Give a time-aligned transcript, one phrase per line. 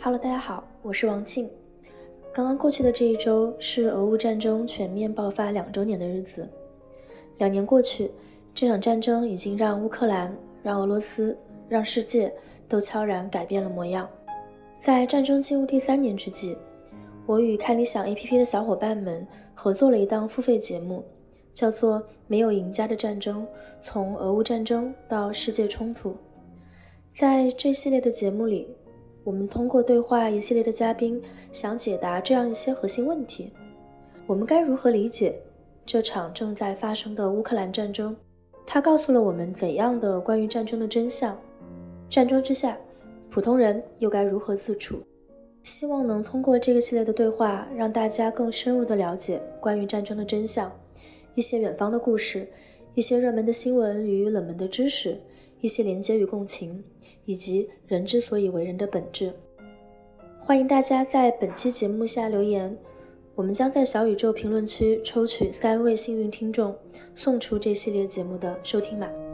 [0.00, 1.50] Hello，大家好，我是王庆。
[2.32, 6.48] 刚刚过去的这一周是俄乌战争全面爆发两周年的日子。
[7.38, 8.12] 两年过去，
[8.54, 10.32] 这场战争已经让乌克兰、
[10.62, 11.36] 让俄罗斯、
[11.68, 12.32] 让世界
[12.68, 14.08] 都悄然改变了模样。
[14.78, 16.56] 在战争进入第三年之际，
[17.26, 21.04] 我与看理想 APP 的小伙伴们合作了一档付费节目，
[21.52, 23.44] 叫做《没有赢家的战争：
[23.80, 26.10] 从俄乌战争到世界冲突》。
[27.10, 28.68] 在这系列的节目里，
[29.28, 31.20] 我们通过对话一系列的嘉宾，
[31.52, 33.52] 想解答这样一些核心问题：
[34.26, 35.38] 我们该如何理解
[35.84, 38.16] 这场正在发生的乌克兰战争？
[38.66, 41.38] 它告诉了我们怎样的关于战争的真相？
[42.08, 42.78] 战争之下，
[43.28, 44.96] 普通人又该如何自处？
[45.62, 50.72] 希望能通过这个系列的对话，让大家更深入地了解关于战争的真相，
[51.34, 52.48] 一些远方的故事，
[52.94, 55.20] 一些热门的新闻与冷门的知识，
[55.60, 56.82] 一些连接与共情，
[57.28, 59.30] 以及人之所以为人的本质。
[60.40, 62.74] 欢迎大家在本期节目下留言，
[63.34, 66.74] 我们将在小宇宙评论区抽取三位幸运听众，
[67.14, 69.27] 送出这系列节目的收听码。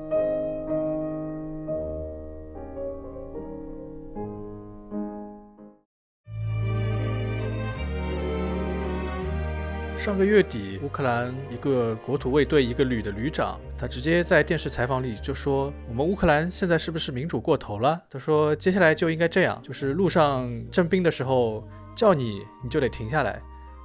[10.05, 21.67] 上个月底，乌克兰一个国土卫队一个旅的旅长，他直接在电视采访里就说：“我们乌克兰现在是不是民主过头了？”他说：“接下来就应该这样，就是路上征兵的时候
[21.97, 23.41] 叫你，你就得停下来。”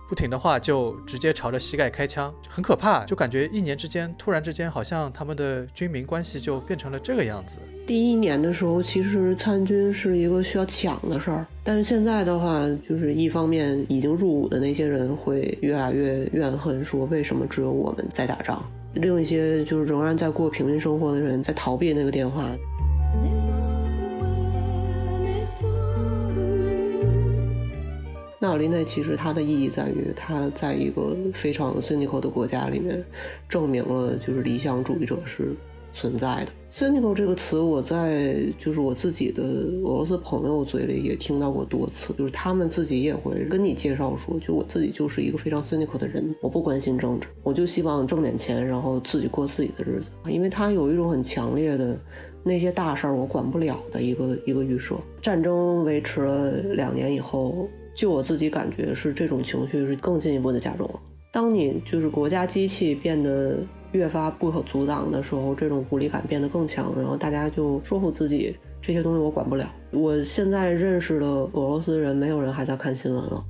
[0.09, 7.59] 不停的话就直接朝着膝盖开枪，很可怕，就感觉一年之间突然之间好像他们的军民关系就变成了这个样子。
[7.85, 18.65] 第一年的时候，其实参军是一个需要抢的事儿，但是现在的话，就是一方面已经入伍的那些人会越来越怨恨，说为什么只有我们在打仗，
[18.95, 22.49] 另一些就是仍然在过平民生活的人在逃避那个电话。
[28.41, 33.03] 纳瓦利内其实它的意义在于，他在一个非常 cynical 的国家里面，
[33.49, 35.53] 证明了就是理想主义者是
[35.93, 36.51] 存在的。
[36.71, 50.09] cynical 这个词，我在就是我自己的俄罗斯朋友嘴里也听到过多次，就是他们自己也会跟你介绍说，就我自己就是一个非常 cynical 的人，我不关心政治，我就希望挣点钱，然后自己过自己的日子。
[50.29, 51.99] 因为他有一种很强烈的
[52.41, 54.95] 那些大事儿我管不了的一个一个预设。
[55.21, 57.67] 战争维持了两年以后。
[57.99, 60.99] 就我自己感觉是这种情绪是更进一步的加重了。
[61.33, 63.57] 当你就是国家机器变得
[63.91, 69.69] 越发不可阻挡的时候，这种无力感变得更强，然后大家就说服自己这些东西我管不了。
[69.91, 73.43] 我现在认识的俄罗斯人，没有人还在看新闻了。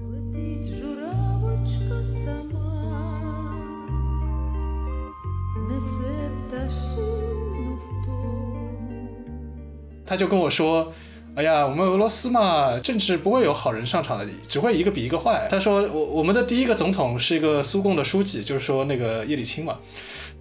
[10.07, 10.91] 他就跟我说。
[11.39, 15.47] 哎呀，我们俄罗斯嘛，政治不会有好人上场的，只会一个比一个坏。
[15.49, 19.77] 他说，我我们的第一个总统是一个苏共的书记，就是说那个叶利钦嘛。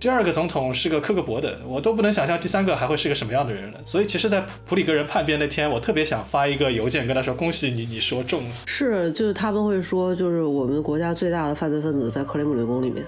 [0.00, 3.78] 第二个总统是个克格勃的，我都不能想象第三个还会是个什么样的人了。
[3.84, 8.50] 所以，其实，在普里格人叛变那天，我特别想发一个邮件跟他说，恭喜你，你说中了。
[8.66, 13.04] 是，就是他们会说，就是我们国家最大的犯罪分子在克里姆林宫里面。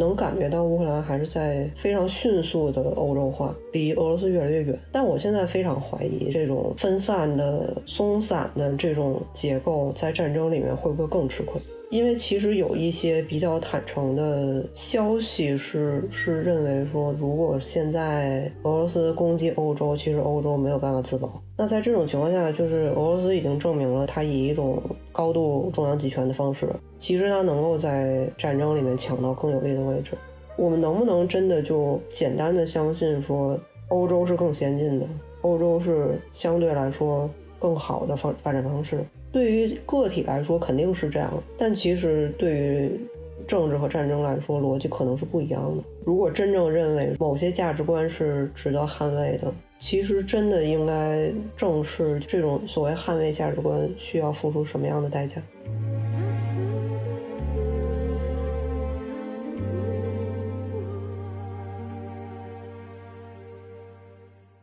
[0.00, 4.76] 能感觉到乌克兰还是在非常迅速的欧洲化，离俄罗斯越来越远。
[4.90, 11.60] 但我现在非常怀疑，这种分散的、松散的这种结构，在战争里面会不会更吃亏？
[11.90, 21.42] 因为其实有一些比较坦诚的消息是是认为说，如果现在俄罗斯攻击欧洲，其实欧洲没有办法自保。
[21.60, 24.82] 那在这种情况下，就是俄罗斯已经证明了它以一种
[25.12, 26.66] 高度中央集权的方式，
[26.96, 30.12] 其实它能够在战争里面抢到更有利的位置。
[30.56, 35.06] 我们能不能真的就简单的相信说，欧洲是更先进的，
[35.42, 39.04] 欧洲是相对来说更好的方发展方式？
[39.30, 43.00] 对于个体来说肯定是这样，但其实对于
[43.46, 45.84] 政治和战争来说，逻辑可能是不一样的。
[46.06, 55.42] 如果真正认为某些价值观是值得捍卫的，其实真的应该正视这种所谓捍卫价值观需要付出什么样的代价。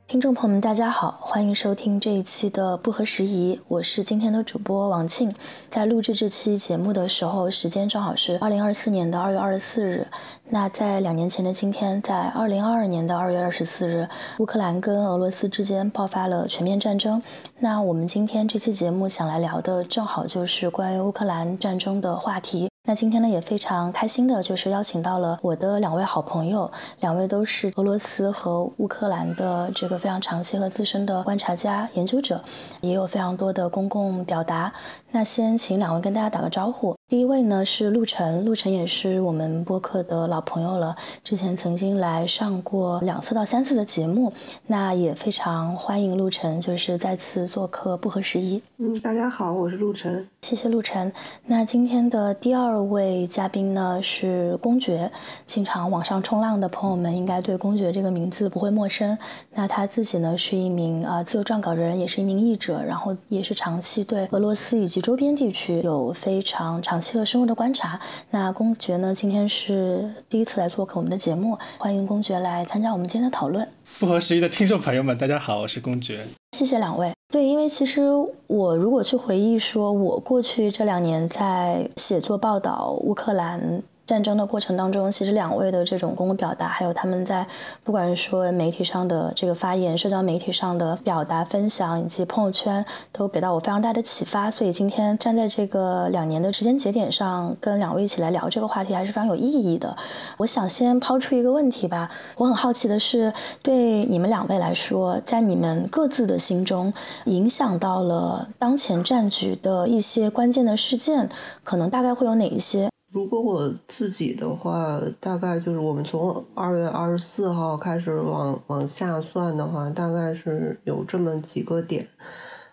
[0.08, 5.36] 听众朋友们，大家好，欢迎收听这一期的不合时宜，我是今天的主播王庆。
[5.70, 10.08] 在录制这期节目的时候，时间正好是二零二四年的二月二十四日。
[10.48, 14.08] 那在两年前的今天，在二零二二年的二月二十四日，
[14.40, 17.22] 乌克兰跟俄罗斯之间爆发了全面战争。
[17.60, 22.70] 那我们今天这期节目想来聊的，正好就是关于乌克兰战争的话题。
[22.90, 32.42] 那今天呢，也非常开心的，就是邀请到了我的两位好朋友，两位都是俄罗斯和乌克兰的这个非常长期和资深的观察家、研究者，
[32.80, 34.72] 也有非常多的公共表达。
[35.12, 36.97] 那先请两位跟大家打个招呼。
[37.10, 40.94] 第一位呢是陆晨，陆晨也是我们播客的老朋友了，
[41.24, 44.34] 之前曾经来上过两次到三次的节目，
[44.66, 48.62] 那也非常欢迎陆晨，就是再次做客不合时宜。
[48.80, 51.10] 嗯，大家好，我是陆晨，谢谢陆晨。
[51.46, 55.10] 那今天的第二位嘉宾呢是公爵，
[55.46, 59.18] 经常网上冲浪的朋友们应该对公爵这个名字不会陌生。
[59.54, 66.97] 那他自己呢是一名啊自由撰稿人，也是一名译者，然后也是长期对俄罗斯以及周边地区有非常长。
[66.98, 68.00] 长期和深入的观察。
[68.32, 69.14] 那公爵呢？
[69.14, 73.68] 今天是第一次来做客我们的节目，欢迎公爵来参加我们今天的讨论。
[74.00, 76.26] 不合时宜的听众朋友们，大家好，我是公爵。
[76.58, 77.14] 谢谢两位。
[77.32, 78.02] 对，因为其实
[78.48, 83.84] 我如果去回忆，说我过去这两年在写作报道乌克兰。
[84.08, 87.46] 战争的过程当中，其实两位的这种公共表达，还有他们在
[87.84, 94.50] 不管是说媒体上的这个发言、社交媒体上的表达、分享，以及朋友圈，都给到我非常大的启发。
[94.50, 99.94] 所以今天站在这个两年的时间节点上，跟两位一起来聊这个话题，还是非常有意义的。
[100.38, 106.94] 我想先抛出一个问题吧，我很好奇的是，对你们两位来说，在你们各自的心中，
[107.26, 111.28] 影响到了当前战局的一些关键的事件，
[111.66, 112.90] 可能大概会有哪一些？
[113.18, 122.08] 如果我自己的话，大概就是我们从二月二十四号开始往往下算的话，大概是有这么几个点。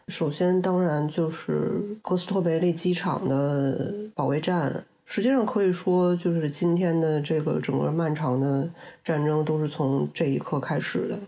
[0.08, 4.84] 首先，当然就是哥斯托维利机场的保卫战。
[5.06, 8.68] 实际上可以说，就是今天的这个整个漫长的
[9.02, 11.18] 战争都是从这一刻开始的。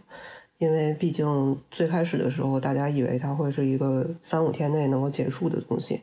[0.58, 6.02] 因为毕竟最开始的时候，大家以为它会是一个三五天内能够结束的东西。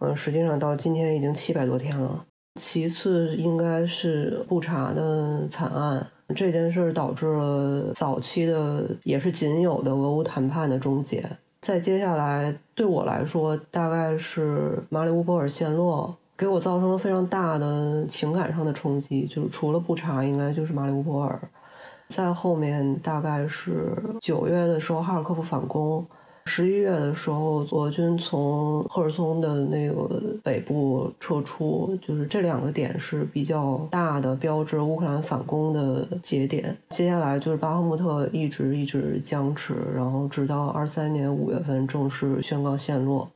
[0.00, 2.24] 嗯，实际上到今天已经七百多天了。
[2.60, 11.24] 其次应该是布查的惨案，这件事导致了早期的也是仅有的俄乌谈判的终结。
[11.60, 19.26] 再接下来对我来说，大概是马里乌波尔陷落，给我造成了非常大的情感上的冲击。
[19.26, 21.40] 就是除了布查，应该就是马里乌波尔。
[22.08, 26.04] 在后面大概是九月的时候，哈尔科夫反攻。
[26.48, 36.74] 十一月的时候，俄军从赫尔松的那个北部撤出，就是这两个点是比较大的标志乌克兰反攻的节点。
[36.88, 43.30] 接下来就是巴赫穆特一直一直僵持，然后直到二三年五月份正式宣告陷落。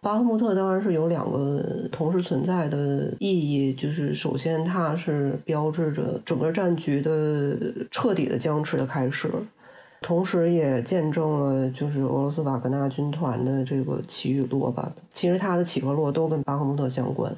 [0.00, 7.56] 巴赫穆特当然是有两个同时存在的意义，就是首先它是标志着整个战局的
[7.92, 9.30] 彻底的僵持的开始。
[10.02, 14.92] 同时也见证了，就是俄罗斯瓦格纳军团的这个起与落吧。
[15.10, 17.34] 其实它的起和落都跟巴赫穆特相关。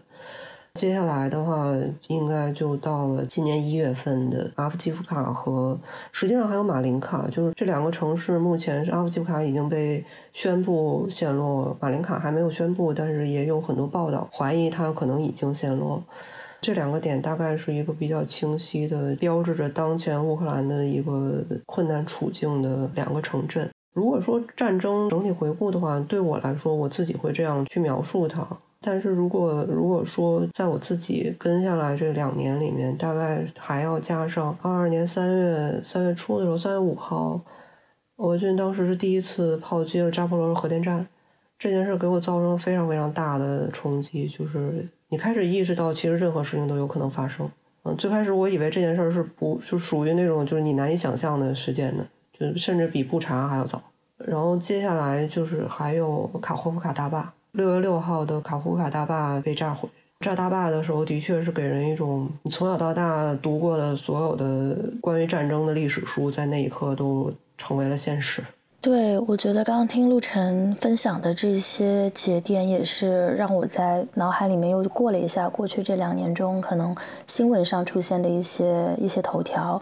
[0.74, 1.70] 接下来的话，
[2.08, 5.78] 应该就到了今年一月份的阿夫基夫卡和，
[6.12, 16.02] 实际上还有马林卡，就是这两个城市目前是阿夫基夫卡已经被宣布陷落，马林卡还没有宣布，但是也有很多报道怀疑它可能已经陷落。
[16.62, 23.68] 这两个点大概是一个比较清晰的，标志着当前乌克兰的一个困难处境的两个城镇。
[23.92, 28.46] 如果说战争整体回顾的话，对我来说，我自己会这样去描述它。
[28.80, 37.40] 但是如果如果说在我自己跟下来这两年里面，大概还要加上二二年三月三月初的时候，三月五号，
[38.18, 41.04] 俄军当时是第一次炮击了扎波罗热核电站，
[41.58, 44.88] 这件事给我造成了非常非常大的冲击，就是。
[45.12, 47.46] 你开始意识到，其实任何事情都有可能发生。
[47.82, 53.82] 嗯，最开始我以为这件事儿是不就属于那种就是你难以想象的事件的，就甚至比布查还要早。
[54.16, 59.86] 然后接下来就是还有卡霍夫卡大坝，六月六号的卡霍夫卡大坝被炸毁。
[60.20, 68.42] 炸大坝的时候，的确是给人一种你从小到大读过的所有的关于战争的历史书，在那一刻都成为了现实。
[68.82, 76.92] 对，我觉得刚刚听陆晨分享的这些节点，也是让我在脑海里面又过了一下过去这两年中可能
[77.28, 79.80] 新闻上出现的一些一些头条。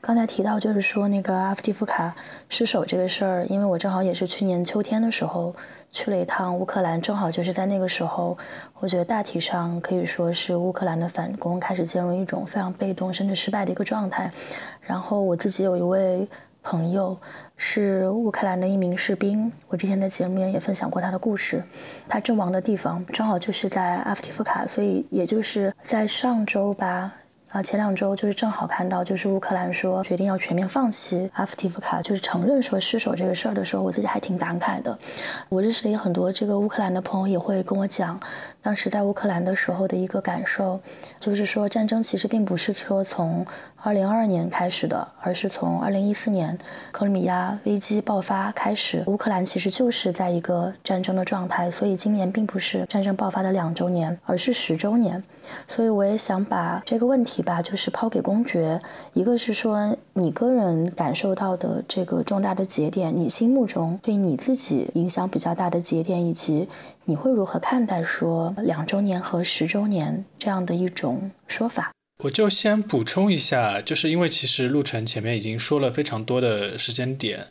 [0.00, 2.14] 刚才提到就是说那个阿夫蒂夫卡
[2.48, 5.52] 失守这个事儿，因为我正好也是去年秋天的时候
[5.90, 8.38] 去了一趟乌克兰，正好就是在那个时候，
[8.78, 14.30] 我觉得大体上可以说是乌克兰的反攻开始进入一种非常被动甚至失败的一个状态。
[14.80, 16.28] 然后我自己有一位。
[16.68, 17.16] 朋友
[17.56, 21.62] 是乌克兰的一名士兵，我之前在节目里面也分享过他的故事。
[22.08, 27.12] 他阵亡的地方正好就是在阿夫提夫卡，所以也就是在上周吧，
[27.50, 34.98] 啊，前两周就是正好看到，就是乌克兰说决定要全面放弃阿夫提夫卡，就是承认说失守这个事儿的时候，我自己还挺感慨的。
[35.48, 38.18] 我认识了也很多这个乌克兰的朋友，也会跟我讲，
[38.60, 40.80] 当时在乌克兰的时候的一个感受，
[41.20, 43.46] 就是说战争其实并不是说从
[43.86, 46.58] 二零二二年开始的，而是从二零一四年
[46.90, 55.22] 克里米亚危机爆发开始，乌克兰其实就是在一个战争的状态，所以今年并不是战争爆发的两周年，而是十周年。
[55.68, 58.80] 所以我也想把这个问题吧，就是抛给公爵。
[59.12, 66.68] 一个是说你个人感受到的这个重大的节点，你心目中对你自己影响比较大的节点，以及
[67.04, 71.92] 你会如何看待说两周年和十周年这样的一种说法？
[72.18, 77.48] 我就先补充一下，就是因为其实陆晨前面已经说了非常多的时间点。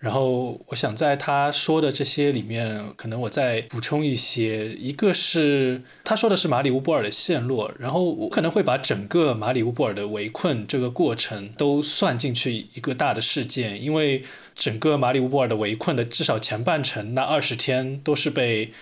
[0.00, 4.74] 然后我想在他说的这些里面，可能我再补充一些。
[4.74, 14.24] 一个是他说的是马里乌波尔的陷落，然后我可能会把整个马里乌波尔的围困这个过程都算进去一个大的事件，因为
[14.56, 18.72] 整个马里乌波尔的围困的至少前半程那二十天都是被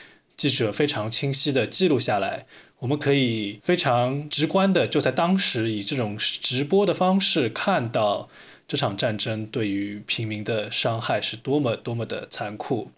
[0.41, 2.47] 记者非常清晰的记录下来，
[2.79, 8.31] 我们可以非常直观的就在当时以这种直播的方式看到。
[8.71, 12.89] 这场战争对于平民的伤害是多么多么的残酷，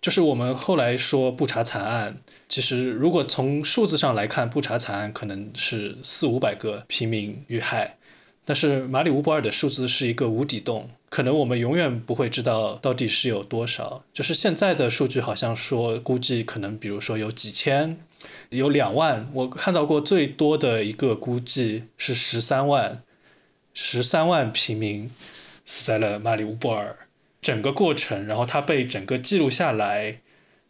[0.00, 2.16] 就是我们后来说布查惨案，
[2.48, 7.98] 其实如果从数字上来看，布查惨案可能是四五百个平民遇害，
[8.44, 14.04] 但是马里乌波尔的数字是一个无底洞，可能我们永远不会知道到底是有多少。
[14.12, 17.98] 就是现在的数据好像说，估计可能比如说有几千，
[18.48, 23.02] 有两万，我看到过最多的一个估计是十三万。
[23.72, 25.08] 十三万平民
[25.64, 26.96] 死在了马里乌波尔，
[27.40, 30.18] 整个过程，然后他被整个记录下来，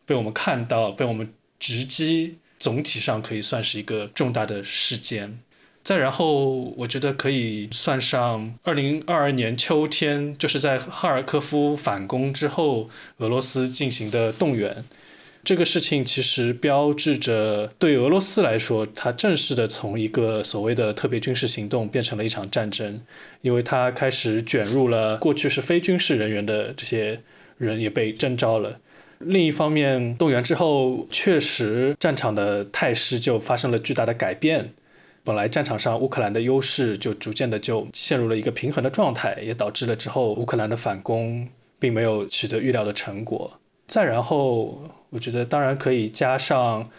[0.05, 5.41] 被我们看到，被我们直击，总体上可以算是一个重大的事件。
[5.82, 14.84] 再然后，我觉得可以算上二零二二年秋天，就是在哈尔科夫反攻之后，俄罗斯进行的动员。
[15.42, 23.00] 这个事情其实标志着对俄罗斯来说，它正式的从一个所谓的特别军事行动变成了一场战争，
[23.40, 27.22] 因为它开始卷入了过去是非军事人员的这些
[27.56, 28.78] 人也被征召了。
[29.18, 34.75] 另一方面，动员之后，确实战场的态势就发生了巨大的改变。
[35.30, 43.60] 本来战场上乌克兰的优势就逐渐的就陷入了一个平衡的状态，也导致了之后乌克兰的反攻并没有取得预料的成果。
[43.87, 46.90] 再然后，我觉得当然可以加上，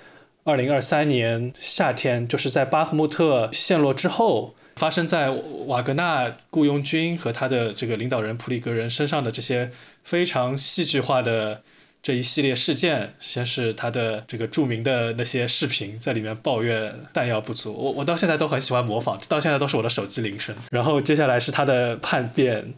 [0.45, 5.29] 二零二三年夏天，就是在巴赫穆特陷落之后，发生在
[5.67, 9.69] 瓦格纳雇佣军和他的这个领导人普里格人身上的这些
[10.05, 11.61] 非常戏剧化的
[12.01, 13.13] 这一系列事件。
[13.19, 20.55] 先是他的这个著名的那些视频，在里面抱怨弹药不足，我我到现在都很喜欢模仿，到现在都是我的手机铃声。
[20.71, 22.73] 然后接下来是他的叛变。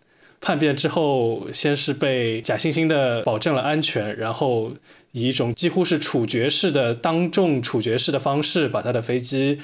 [0.45, 4.73] 叛变之后，先是被假惺惺的保证了安全，然后
[5.13, 9.61] 以一种几乎是处决式的、当众处决式的方式，把他的飞机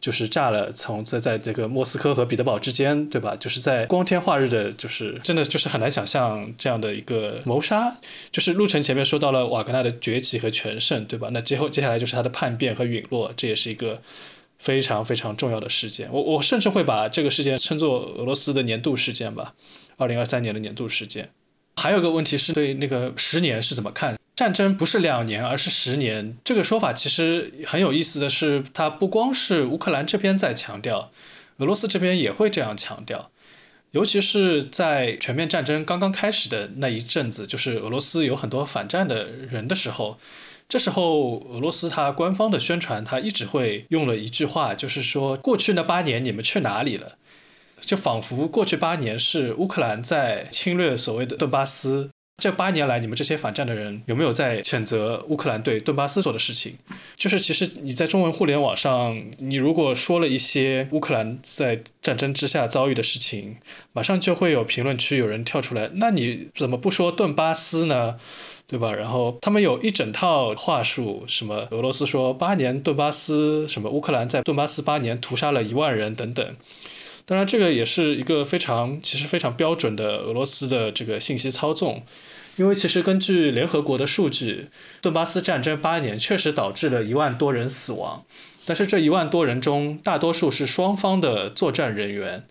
[0.00, 3.36] 就是炸了，从在在这个莫斯科和彼得堡之间，对吧？
[3.36, 7.96] 就是在光天化日的，就是真的就是很难想象这样的一个谋杀。
[8.32, 11.28] 就是陆程前面说到了瓦格纳的崛起和全盛，对吧？
[11.32, 14.00] 那接后接下来就是他的叛变和陨落，这也是一个
[14.58, 16.08] 非常非常重要的事件。
[16.10, 19.54] 我我甚至会把这个事件称作俄罗斯的年度事件吧。
[19.96, 21.28] 二零二三年的年度事件，
[21.76, 24.16] 还有个问题是对那个十年是怎么看？
[24.40, 26.34] 战争不是两年，而是十年。
[26.44, 31.12] 这个说法其实很有意思的是，它不光是乌克兰这边在强调，
[31.58, 33.30] 俄罗斯这边也会这样强调。
[33.90, 40.18] 尤其是在全面战争刚刚开始的那一阵子，就是俄罗斯有很多反战的人的时候，
[40.70, 47.18] 这时候俄罗斯它官方的宣传，它一直会用了一句话，就是说过去那八年你们去哪里了？
[47.82, 52.08] 就仿佛过去八年是乌克兰在侵略所谓的顿巴斯，
[52.40, 56.74] 这八年来你们这些反战的人有没有在谴责乌克兰对顿巴斯做的事情？
[57.16, 63.58] 就是其实你在中文互联网上，你如果说了一些乌克兰在战争之下遭遇的事情，
[63.92, 68.16] 马上就会有评论区有人跳出来，那你怎么不说顿巴斯呢？
[68.66, 68.92] 对吧？
[68.92, 76.56] 然后他们有一整套话术，什么俄罗斯说八年顿巴斯，什么乌克兰在顿巴斯八年屠杀了一万人等等。
[77.30, 82.02] 当然，这个也是一个非常其实非常标准的俄罗斯的这个信息操纵，
[82.56, 84.66] 因为其实根据联合国的数据，
[85.00, 88.24] 顿巴斯战争八年确实导致了一万多人死亡，
[88.66, 92.42] 但是这一万多人中，大多数是双方的作战人员，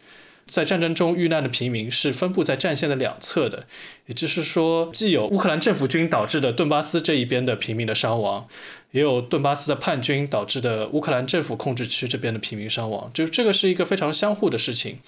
[0.48, 3.66] 在战争中遇难的平民是分布在战线的两侧的，
[4.06, 8.48] 也就是说，既有乌克兰政府军导致的顿巴斯这一边的平民的伤亡，
[8.92, 15.00] 也有顿巴斯的叛军导致的乌克兰政府控制区这边的平民伤亡，就是这个是一个非常相互的事情，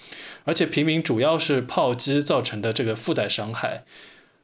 [0.44, 3.84] 而且平民主要是炮击造成的这个附带伤害。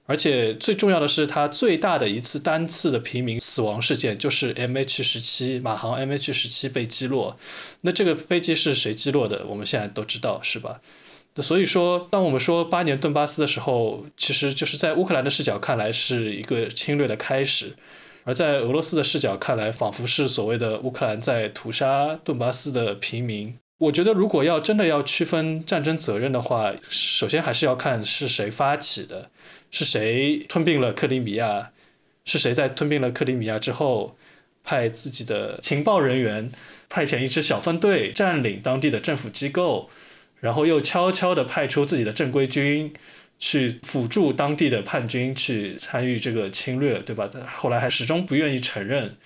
[0.07, 7.39] 而且最重要的是，它最大的一次单次的平民死亡事件就是 MH 十七马航 MH 十七被击落。
[7.83, 9.45] 那这个飞机是谁击落的？
[9.47, 10.81] 我们现在都知道，是吧？
[11.37, 17.77] 所以说，当我们说八年顿巴斯的时候，其实就是在乌克兰的视角看来是一个侵略的开始，
[18.29, 23.57] 而在俄罗斯的视角看来，仿佛是所谓的乌克兰在屠杀顿巴斯的平民。
[23.79, 29.31] 我觉得，如果要真的要区分战争责任的话，首先还是要看是谁发起的。
[29.71, 31.71] 是谁吞并了克里米亚？
[32.27, 34.15] 是谁在吞并了克里米亚之后，
[34.63, 36.51] 派自己的情报人员
[36.91, 39.89] 派遣一支小分队占领当地的政府机构，
[40.39, 42.93] 然后又悄悄地派出自己的正规军
[43.39, 47.31] 去辅助当地的叛军去参与这个侵略，对吧？
[47.57, 49.17] 后来还始终不愿意承认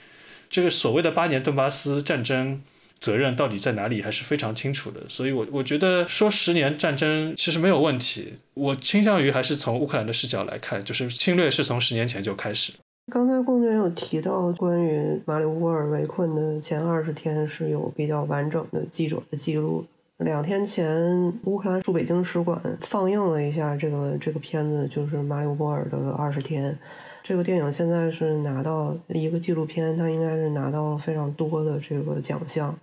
[0.49, 2.63] 这个所谓的八年顿巴斯战争。
[3.03, 8.35] 责任到底在哪里还是非常清楚的，所以，我我觉得说十年战争其实没有问题。
[8.55, 12.73] 我倾向于还是从乌克兰的视角来看，就是侵略是从十年前就开始。
[13.13, 19.85] 刚才公爵有提到关于马里乌波尔围困的前二十天是有比较完整的记者的记录。
[20.23, 26.79] 两天前，乌克兰驻北京使馆放映了一下这个这个片子，就是马里乌波尔的二十天。
[27.23, 32.77] 这个电影现在是拿到一个纪录片，它应该是拿到非常多的这个奖项。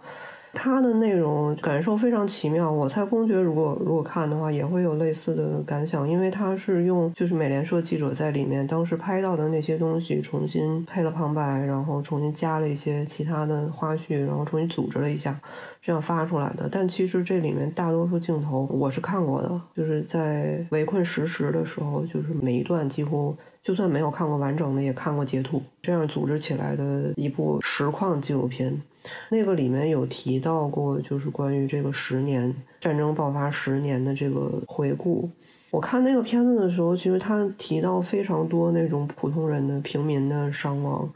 [0.53, 15.39] 它的内容感受非常奇妙，我猜公爵如果如果看的话也会有类似的感想，因为它是用就是美联社记者在里面当时拍到的那些东西重新配了旁白，然后重新加了一些其他的花絮，然后重新组织了一下，
[15.81, 16.67] 这样发出来的。
[16.71, 23.35] 但其实这里面大多数镜头我是看过的，就是在围困实时的时候，就是每一段几乎。
[23.61, 28.81] 就算没有看过完整的，也看过截图，这样组织起来的一部实况纪录片。
[29.29, 35.29] 那个里面有提到过，就是关于这个十年战争爆发十年的这个回顾。
[35.71, 41.07] 我看那个片子的时候，其实他提到非常多那种普通人的平民的伤亡，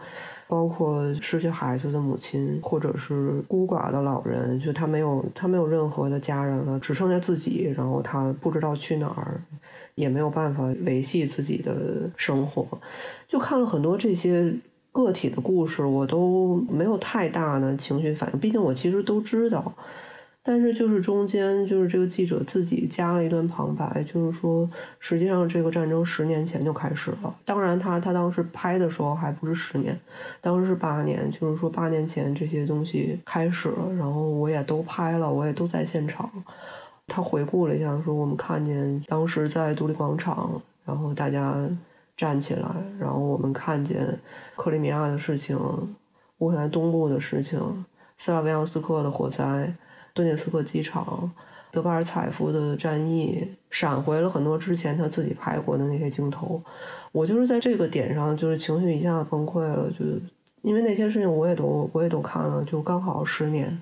[0.48, 9.42] 包括失去孩子的母亲，或者是孤寡的老人，就他没有他没有任何的家人了，只剩下自己，然后他不知道去哪儿。
[9.96, 12.68] 也没有办法维系自己的生活，
[13.28, 14.54] 就看了很多这些
[14.92, 18.40] 个体的故事，我都没有太大的情绪反应。
[18.40, 19.74] 毕竟我其实都知道，
[20.42, 27.36] 但是就是中间就是这个记者自己加了一段旁白，就是说实际上这个战争十年前就开始了。
[27.46, 29.98] 当然他他当时拍的时候还不是十年，
[30.42, 36.30] 当时是八年，就是说八年前这些东西开始了，然后我也都拍了，我也都在现场。
[37.08, 41.56] 他回顾了一下，说：“我们看见当时在独立广场，然后大家
[42.16, 44.18] 站起来，然后我们看见
[44.56, 45.58] 克里米亚的事情、
[46.38, 47.86] 乌克兰东部的事情、
[48.18, 49.74] 斯拉维扬斯克的火灾、
[50.14, 51.30] 顿涅茨克机场、
[51.72, 56.62] 德巴尔采夫的战役，闪回了很多之前他自己拍过的那些镜头。
[57.12, 60.06] 我就是在这个点上，就是情绪一下子崩溃了，就
[60.62, 63.78] 因为那些事情我也都我也都看了，就刚好十年。”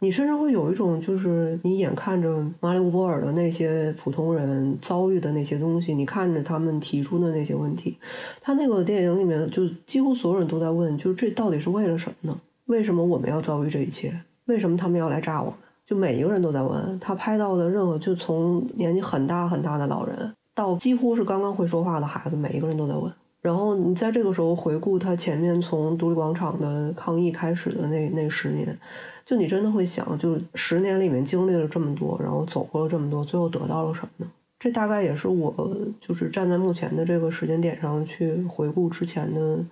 [0.00, 7.96] 你甚至会有一种，就是你眼看着马里乌波尔的那些普通人遭遇的那些东西，你看着他们提出的那些问题，
[8.40, 12.40] 他那个电影里面就几乎所有人都在问，就是这到底是为了什么呢？
[12.66, 14.12] 为什么我们要遭遇这一切？
[14.44, 15.54] 为什么他们要来炸我们？
[15.84, 16.98] 就每一个人都在问。
[17.00, 23.10] 他拍到的任何，就从年纪很大很大的老人，到几乎是刚刚会说话的孩子，每一个人都在问。
[23.40, 28.78] 然后你在这个时候回顾他前面从独立广场的抗议开始的那那十年。
[29.24, 34.32] 就你真的会想，就十年里面经历了这么多，然后走过了这么多，最后得到了什么呢？
[34.58, 39.62] 这大概也是我就是站在目前的这个时间点上去回顾之前的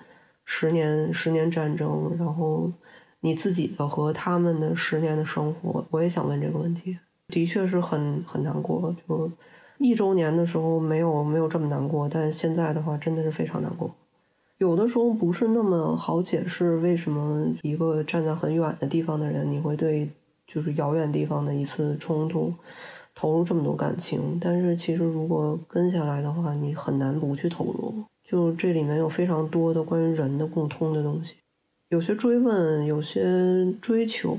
[0.45, 2.71] 十年十年战争，然后
[3.21, 6.99] 你自己的和他们的十年的生活，我也想问这个问题。
[7.29, 9.33] 的确是很很难过，就
[9.79, 13.95] 一周年的时候没有没有这么难过，但是现在的话真的是非常难过。
[14.59, 20.09] 有的时候不是那么好解释，为什么一个站在很远的地方的人，你会对
[20.47, 22.55] 就是遥远地方的一次冲突
[23.15, 24.39] 投入这么多感情？
[24.41, 28.05] 但是其实如果跟下来的话，你很难不去投入。
[28.25, 31.35] 就这里面有非常多的关于人的共通的东西，
[31.91, 34.37] 有些追问，有些追求，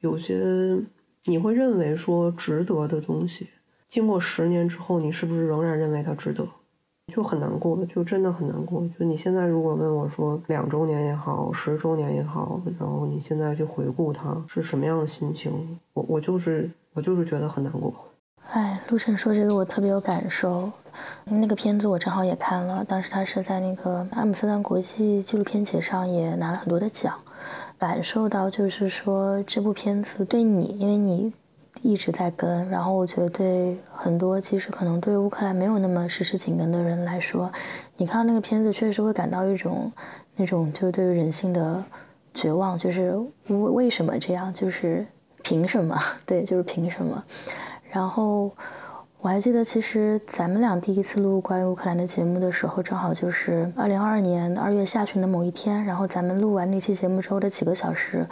[0.00, 0.78] 有些
[1.26, 3.46] 你会认为说值得的东西，
[3.88, 6.46] 经过十年之后，你是不是仍然认为它值得？
[7.10, 8.86] 就很难过，就真的很难过。
[8.98, 17.94] 就你现在如果问我说两周年也好，十周年也好，然后你现在去回顾它是什么样的心情，我我就是我就是觉得很难过。
[18.50, 20.70] 唉，陆晨说这个我特别有感受，
[21.24, 27.18] 那个片子我正好也看了，当时他是在那个阿姆斯特丹国际纪录片节上也拿了很多的奖，
[27.78, 31.32] 感受到就是说这部片子对你，因为你
[31.82, 37.50] 一直在跟，然后我觉得对很多其实可能对乌克兰没有那么实时紧跟的人来说，
[37.96, 39.90] 你看到那个片子确实会感到一种
[40.36, 41.82] 那种就是对于人性的
[42.34, 45.06] 绝望，就是为为什么这样，就是
[45.42, 45.98] 凭什么？
[46.26, 47.22] 对，就是凭什么？
[47.90, 48.50] 然后
[49.20, 55.84] 我还记得，其实咱们俩第一次录关于乌克兰的节目的时候，正好就是二零二二年二月下旬的某一天。
[55.84, 58.24] 然后咱们录完那期节目之后的几个小时，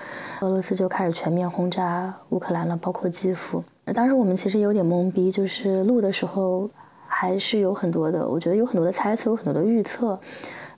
[0.43, 3.63] 俄罗斯就开始全面轰炸乌克兰了，包括基辅。
[3.93, 6.71] 当时我们其实有点懵逼，就是录的时候
[7.09, 10.17] 还是有很多的，我觉得有很多的猜测，有很多的预测，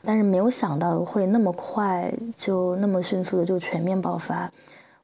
[0.03, 4.51] 但是没有想到会那么快，就那么迅速的就全面爆发。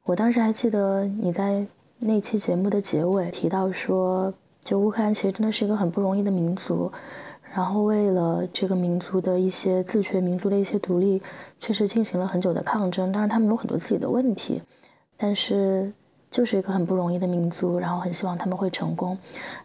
[0.03, 1.63] 我当时还记得你在。
[1.97, 4.31] 那期节目的结尾提到说，
[4.65, 6.91] 就乌克兰其实真的是一个很不容易的民族，
[7.53, 11.21] 然后为了这个民族的一些自觉、民族的一些独立，
[11.59, 13.11] 确实进行了很久的抗争。
[13.11, 14.59] 当然，他们有很多自己的问题，
[15.15, 15.93] 但是
[16.31, 19.15] 就是一个很不容易的民族，然后很希望他们会成功。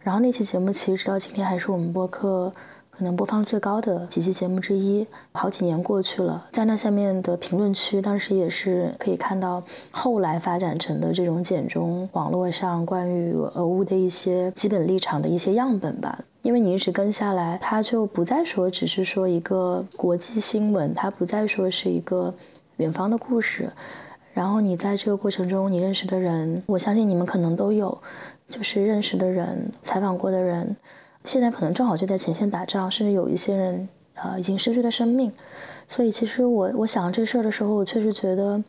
[0.03, 2.53] 然后那期节目其实直到今天还是我们播客。
[3.01, 16.19] 可能播放最高的几期节目之一，好几年过去了，在那下面的评论区，当时也是可以看到后来发展成的这种简中网络上关于俄乌的一些基本立场的一些样本吧。
[16.43, 22.35] 因为你一直跟下来，他就不再说只是说一个国际新闻，他不再说是一个
[22.77, 23.73] 远方的故事。
[24.35, 27.97] 然后你在这个过程中，你认识的人，我相信你们可能都有，
[28.51, 30.77] 就是认识的人、采访过的人。
[31.25, 35.31] 现在可能正好就在前线打仗，甚至有一些人，呃，已经失去了生命。
[35.89, 38.63] 所以其实我我想这事儿的时候，我确实觉得，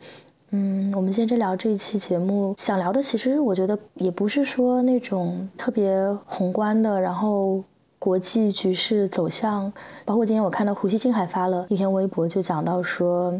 [0.49, 7.63] 嗯，我们今天这聊这一期节目，想聊的其实我觉得也不是说那种特别宏观的，然后
[7.97, 9.71] 国际局势走向，
[10.03, 13.33] 包括今天我看到胡锡进还发了一篇微博，就讲到说。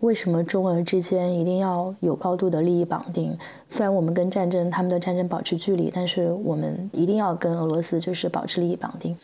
[0.00, 3.36] 为什么中俄之间一定要有高度的利益绑定？
[3.70, 9.16] 虽然我们跟战争、他们的战争保持距离，但是我们一定要跟俄罗斯就是保持利益绑定。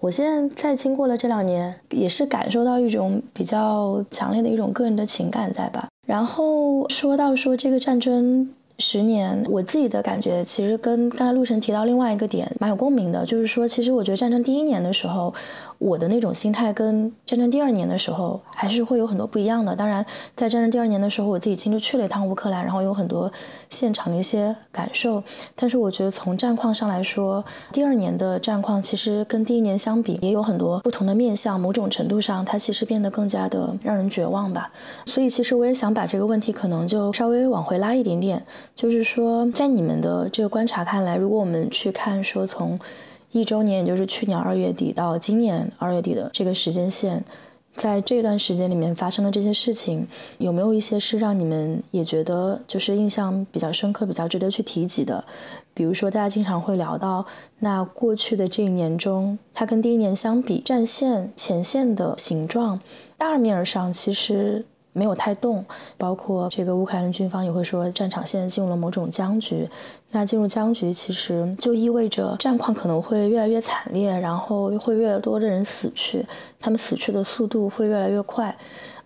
[0.00, 5.88] 我现在在经过了这两年，也是感受到一种比较强烈的一种个人的情感在吧。
[6.06, 8.48] 然后说到说这个战争。
[8.84, 15.32] 十年，我自己的感觉其实跟刚才陆晨提到另外一个点蛮有共鸣的，就是说，其实我觉得战争第一年的时候，
[15.78, 19.76] 我的那种心态跟战争第二年的时候还是会有很多不一样的。
[19.76, 23.30] 当然，在战争第二年的时候，我自己亲自去了一趟乌克兰，然后有很多
[23.70, 25.22] 现场的一些感受。
[25.54, 27.42] 但是我觉得从战况上来说，
[27.72, 34.72] 第二年的战况其实跟第一年相比也有很多不同的面相，某种程度上它其实变得更加的让人绝望吧。
[35.06, 38.44] 所以其实我也想把这个问题可能就稍微往回拉一点点。
[38.74, 42.78] 就是说，在你们的这个观察看来，如果我们去看说从
[43.30, 47.22] 一周年，也就是去年二月底到今年二月底的这个时间线，
[47.76, 50.06] 在这段时间里面发生的这些事情，
[50.38, 55.22] 有没有一些是让你们也觉得就是印象比较深刻、比较值得去提及的？
[55.74, 57.24] 比如说，大家经常会聊到，
[57.60, 62.80] 那过去的这一年中，它跟第一年相比，战线前线的形状，
[63.16, 64.64] 大面上其实。
[64.92, 65.64] 没有太动，
[65.96, 69.68] 包括这个乌克兰军方也会说，战场现在进入了某种僵局。
[70.10, 76.24] 那进入僵局，其实就意味着战况可能会越来越惨烈，然后会越多的人死去，
[76.60, 78.54] 他们死去的速度会越来越快。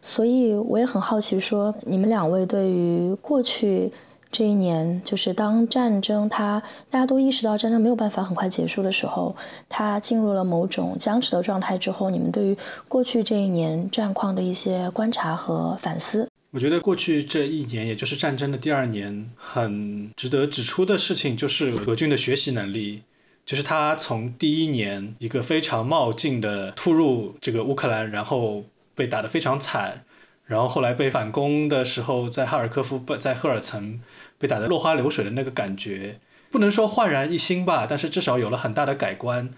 [0.02, 3.92] 所以我也很好奇，说你们两位对于过去。
[4.30, 9.34] 这一年，就是当战争它大家都意识到战争没有办法很快结束的时候，
[9.68, 12.56] 它进入了某种僵持的状态之后，你们对于
[12.88, 16.28] 过去这一年战况的一些观察和反思？
[16.50, 23.02] 我觉得过去这一年，也就是战争的第二年，很值得指出的事情就是俄军的学习能力，
[23.44, 30.02] 就是他从第一年一个非常冒进的突入这个乌克兰，然后被打得非常惨。
[30.46, 34.00] 然后后来被反攻的时候，在哈尔科夫、在赫尔岑
[34.38, 39.50] 被打得落花流水的那个感觉，不能说焕然一新吧，但是至少有了很大的改观。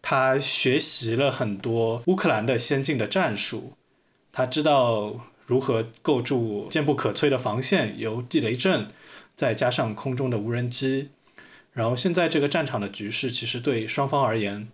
[0.00, 3.72] 他学习了很多乌克兰的先进的战术，
[4.32, 8.86] 他知道如何构筑坚不可摧的防线，由地雷阵，
[9.34, 11.08] 再加上空中的无人机。
[11.72, 14.68] 然后现在这个战场的局势，其实对双方而言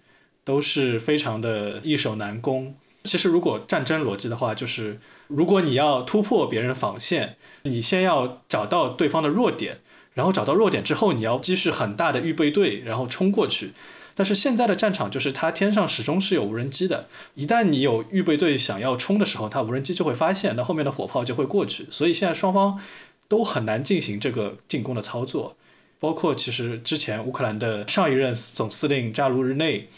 [0.44, 2.74] 都是非常的易守难攻。
[3.04, 9.80] 其实，如果战争逻辑的话，就是如果你要突破别人防线，你先要找到对方的弱点，
[10.14, 13.72] 然后找到弱点之后，你要积蓄很大的预备队，然后冲过去。
[14.14, 21.86] 但是现在的战场就是，它天上始终是有无人机的，一旦你有预备队想要冲的时候，它无人机就会发现，那后面的火炮就会过去。
[21.90, 22.80] 所以现在双方
[23.28, 25.56] 都很难进行这个进攻的操作。
[26.00, 29.88] 包括其实之前乌克兰的上一任总司令扎卢日内，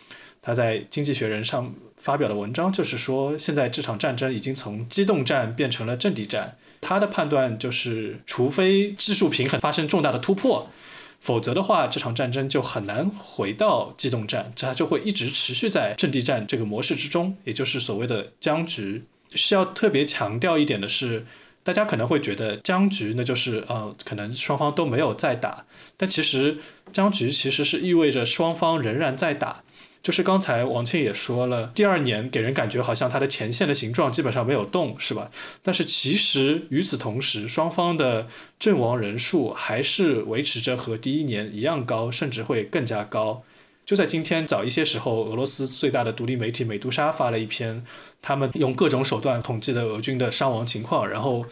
[0.43, 1.75] 他在《经济学人》上
[2.07, 6.57] 发表的文章就是说，现在这场战争已经从机动战变成了阵地战。
[6.81, 10.71] 他的判断就是，除非技术平衡发生重大的突破，
[11.19, 19.03] 否则的话，这场战争就很难回到机动战，它就会一直持续在阵地战这个模式之中，也就是所谓的僵局。
[19.35, 21.27] 需要特别强调一点的是。
[21.65, 25.65] 大家可能会觉得僵局，那就是呃，可能双方都没有在打。
[25.97, 26.59] 但其实
[26.93, 29.65] 僵局其实是意味着双方仍然在打。
[30.07, 35.33] 就是刚才王庆也说了，第二年给人感觉好像它的前线的形状基本上没有动，是吧？
[35.65, 43.43] 但是其实与此同时，双方的阵亡人数还是维持着和第一年一样高，甚至会更加高。
[43.85, 47.85] 就在今天早一些时候，俄罗斯最大的独立媒体美杜莎发了一篇，
[48.23, 51.45] 他们用各种手段统计的俄军的伤亡情况，然后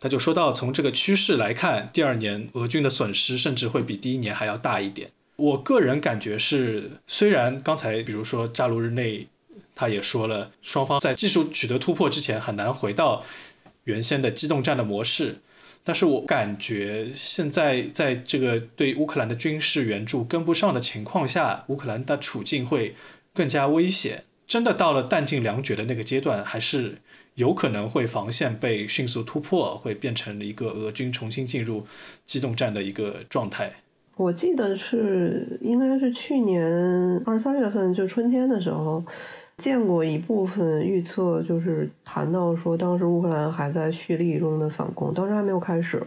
[0.00, 5.12] 他就说到，从这个趋势来看，第二年俄军的损失甚至会比第一年还要大一点。
[5.42, 9.26] 我个人感觉是，虽然刚才比如说扎卢日内
[9.74, 13.24] 他也说了，双方在技术取得突破之前很难回到
[13.82, 15.40] 原先的机动战的模式。
[15.82, 22.94] 但是我感觉现在在这个对乌克兰的军事援助跟不上的情况下，乌克兰的处境会
[23.34, 24.22] 更加危险。
[24.46, 26.98] 真的到了弹尽粮绝的那个阶段，还是
[27.34, 31.84] 有可能会防线被迅速突破，会变成一个俄军重新进入
[32.24, 33.81] 机动战的一个状态。
[34.16, 39.02] 我记得是应该是去年二三月份，就春天的时候。
[39.58, 46.02] 见过一部分预测，就是谈到说，当时乌克兰还在蓄力中的反攻，当时还没有开始。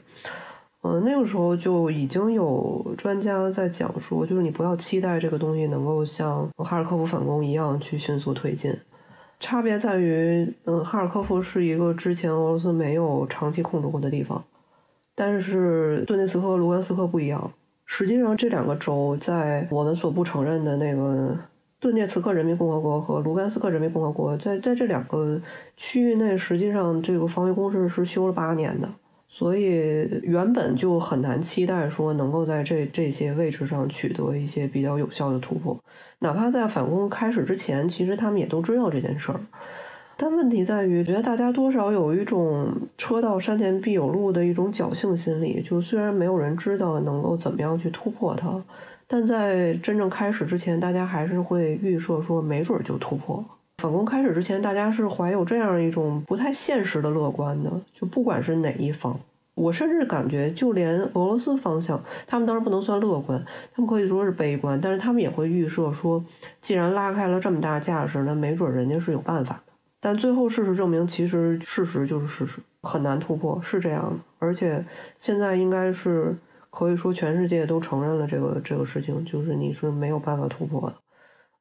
[0.82, 8.76] 嗯，那个时候就已经有专家在讲说，就是你不要期待这个东西能够像哈尔科夫反攻一样去迅速推进。
[9.39, 14.44] 差别在于，嗯，哈尔科夫是一个之前俄罗斯没有长期控制过的地方，
[15.13, 17.50] 但是顿涅茨克、卢甘斯克不一样。
[17.86, 21.38] 实际上，这两个州在我们所不承认的那个。
[21.78, 25.39] 顿涅茨克人民共和国和卢甘斯克人民共和国在在这两个
[25.78, 28.89] 区域内，实际上这个防御工事是修了八年的，
[29.28, 35.78] 所以原本就很难期待说能够在这这些位置上取得一些比较有效的突破。
[36.19, 39.41] 哪怕在反攻开始之前，其实他们也都知道这件事儿。
[40.17, 48.63] 但问题在于，觉得大家多少有一种车到山前必有路的一种侥幸心理，就虽然没有人知道能够怎么样去突破它。
[49.08, 53.43] 但在真正开始之前，大家还是会预设说，没准就突破。
[53.78, 59.19] 反攻开始之前，大家是怀有这样一种不太现实的乐观的，就不管是哪一方，
[59.54, 63.43] 我甚至感觉，就连俄罗斯方向，他们当然不能算乐观，
[63.75, 66.23] 他们可以说是悲观，但是他们也会预设说，
[66.62, 69.62] 既然拉开了这么大架势，那没准人家是有办法。
[70.06, 74.20] 但最后事实证明，其实事实就是事实，很难突破，是这样的。
[74.38, 74.86] 而且
[75.18, 76.38] 现在应该是。
[76.78, 80.96] 可以说，全世界都承认了这个这个事情，就是你是没有办法突破的。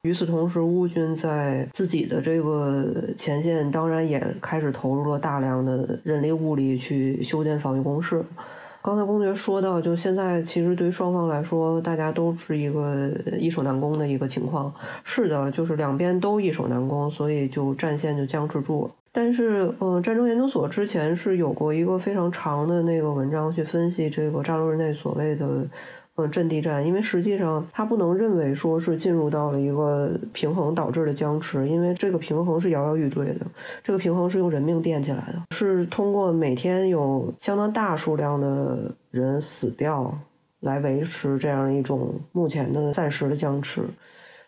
[0.02, 8.24] 与此同时，乌军在自己的这个前线，当然也开始投入了大量的人力物力去修建防御工事。
[8.84, 14.70] 刚才公爵说到，就现在其实对于双方来说，大家都是一个易守难攻的一个情况。
[15.02, 18.90] 是的，就是两边都易守难攻，所以就战线就僵持住了。
[19.10, 25.64] 但是，嗯，战争研究所之前是有过一个非常长的那个文章去分析这个扎卢日内所谓的，
[26.16, 33.40] 嗯，阵地战，因为实际上他不能认为说是进入到了一个平衡导致的僵持，因为这个平衡是摇摇欲坠的，
[33.82, 40.16] 这个平衡是用人命垫起来的，是通过每天有相当大数量的人死掉
[40.60, 43.82] 来维持这样一种目前的暂时的僵持。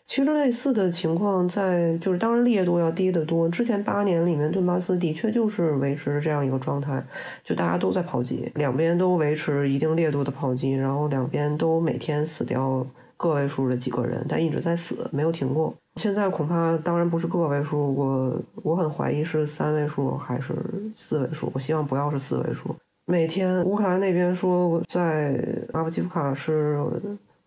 [0.06, 3.48] 其实类似的情况在就是当然烈度要低得多。
[3.48, 7.04] 之前八年里面，顿巴斯的确就是维持这样一个状态，
[7.42, 15.74] 就大家都在炮击，两边都维持一定烈度的炮击，然后两边都每天死掉个位数的几个人，但一直在死，没有停过。
[15.96, 20.54] 现在恐怕当然不是个位数，我我很怀疑是三位数还是
[20.94, 21.50] 四位数。
[21.52, 22.74] 我希望不要是四位数。
[23.06, 25.42] 每天乌克兰那边说在
[25.72, 26.78] 阿夫基夫卡是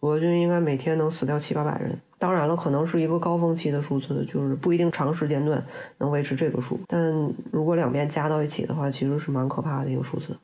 [0.01, 1.97] 俄军应该每天能死掉七八百人。
[2.19, 5.65] 当然了，可能是一个高峰期的数字，就是不一定长时间段
[5.97, 6.77] 能维持这个数。
[6.85, 10.37] 但如果两边加到一起的话，其实是蛮可怕的一个数字。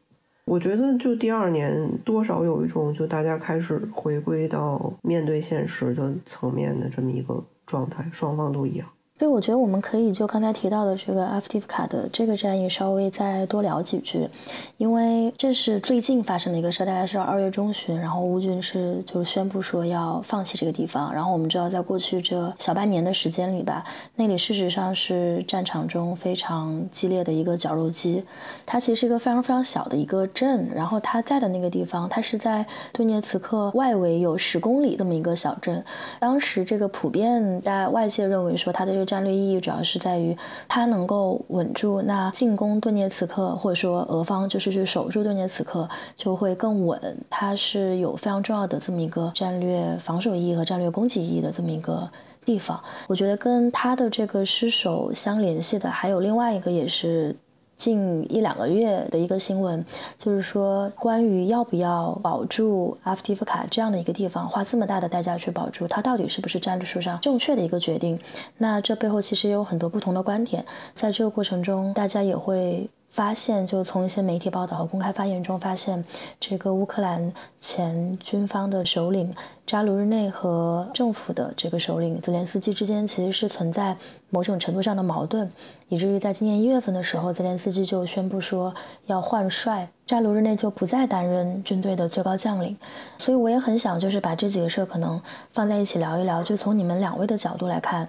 [0.45, 8.87] 我觉得就第二年多少有一种就大家开始回归到面对现实的层面的这么一个状态，双方都一样。
[9.17, 14.27] 所以我觉得我们可以就刚才提到的这个阿夫蒂夫卡的这个战役稍微再多聊几句，
[14.75, 28.21] 因为这是最近发生的一个事，大概是二月中旬，然后乌军是就宣布说要放弃这个地方，然后我们知道在过去这小半年的时间里吧，那里事实上是战场中非常激烈的一个绞肉机，
[28.65, 35.81] 它其实是一个非常非常小的一个镇，然后它在的那个地方，它是在顿涅茨克外围有十公里这么一个小镇，
[36.19, 39.04] 当时这个普遍大外界认为说它的这个。
[39.05, 40.35] 战略意义主要是在于
[40.67, 45.87] 它能够稳住，那进攻顿涅茨克或者说俄方就是去守住顿涅茨克
[46.17, 46.99] 就会更稳。
[47.29, 52.09] 它是有非常重要的这么一个战略防守意义和战略攻击意义的这么一个
[52.43, 52.81] 地方。
[53.07, 57.35] 我觉得跟它的这个失守相联系的还有另外一个也是。
[57.77, 59.83] 近一两个月的一个新闻，
[60.17, 68.19] 就是说关于要不要保住阿夫提夫卡这样的一个地方，花这么大的代价去保住，它到底是不是战术上正确的一个决定？
[68.57, 72.89] 那这背后其实也有很多不同的观点，在这个过程中，大家也会。
[73.15, 76.03] 发现，就从一些媒体报道和公开发言中发现，
[76.37, 79.33] 这个乌克兰前军方的首领
[79.65, 83.95] 扎卢日内和政府的这个首领泽连斯基之间其实是存在
[84.29, 85.49] 某种程度上的矛盾，
[85.87, 88.75] 以至于在今年一月份的时候，泽连斯基就宣布说
[89.05, 92.75] 要换帅，扎卢日内就不再担任军队的最高将领。
[93.17, 95.21] 所以我也很想就是把这几个事儿可能
[95.53, 98.05] 放在一起聊一聊，就从你们两位的角度来看。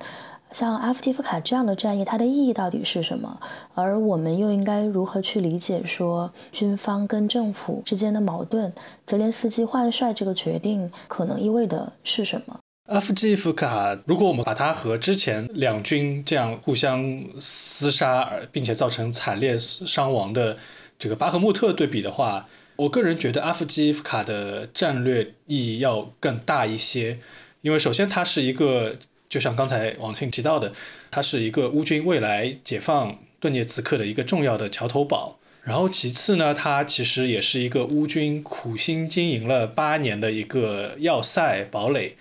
[0.52, 3.38] 像阿夫迪夫卡这样的战役，它的意义到底是什么？
[3.74, 8.72] 而我们又应该如何去理解说军方跟政府之间的矛盾？
[9.06, 12.59] 泽连斯基换帅这个决定可能意味的是什么？
[12.88, 17.02] 阿夫基夫卡，如果我们把它和之前两军这样互相
[17.38, 20.56] 厮杀，并且造成惨烈伤亡的
[20.98, 27.18] 这个巴赫穆特对比的话，我个人觉得阿夫基夫卡的战略意义要更大一些，
[27.62, 28.94] 因为首先它是一个。
[29.28, 30.72] 就像刚才王庆提到的，
[31.10, 35.38] 它是一个乌军未来解放顿涅茨克的一个重要的桥头堡。
[35.62, 42.16] 然后其次呢，它其实也是一个乌军苦心经营了八年的一个要塞堡垒。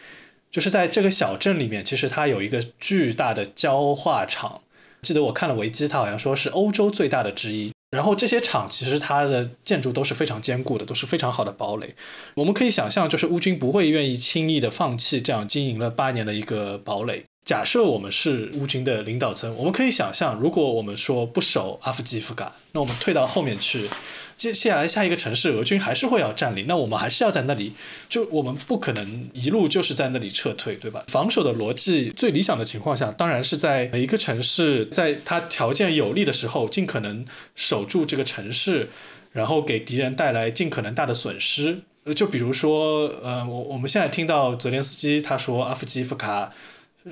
[0.49, 4.61] 就是在这个小镇里面，其实它有一个巨大的焦化厂。
[5.01, 7.74] 记得我看了维基，它好像说是欧洲最大的之一。
[7.95, 11.95] 然后这些厂其实它的建筑都是非常坚固的，都是非常好的堡垒。
[12.35, 17.23] 我们可以想象，就是乌军不会愿意轻易的放弃这样经营了八年的一个堡垒。
[17.45, 23.87] 假设我们是乌军的领导层，我们可以想象，如果我们说不守阿夫基夫卡，那我们退到后面去。
[24.37, 27.73] 接下来下一个城市，俄军还是会要占领，那我们还是要在那里，
[28.09, 31.03] 就我们不可能一路就是在那里撤退，对吧？
[31.07, 38.89] 防守的逻辑最理想的情况下，当然是在每一个城市，在它条件有利的时候，尽可能守住这个城市，
[39.31, 41.79] 然后给敌人带来尽可能大的损失。
[42.03, 46.53] 呃，就比如说，呃，我我们现在听到泽连斯基他说阿夫基夫卡。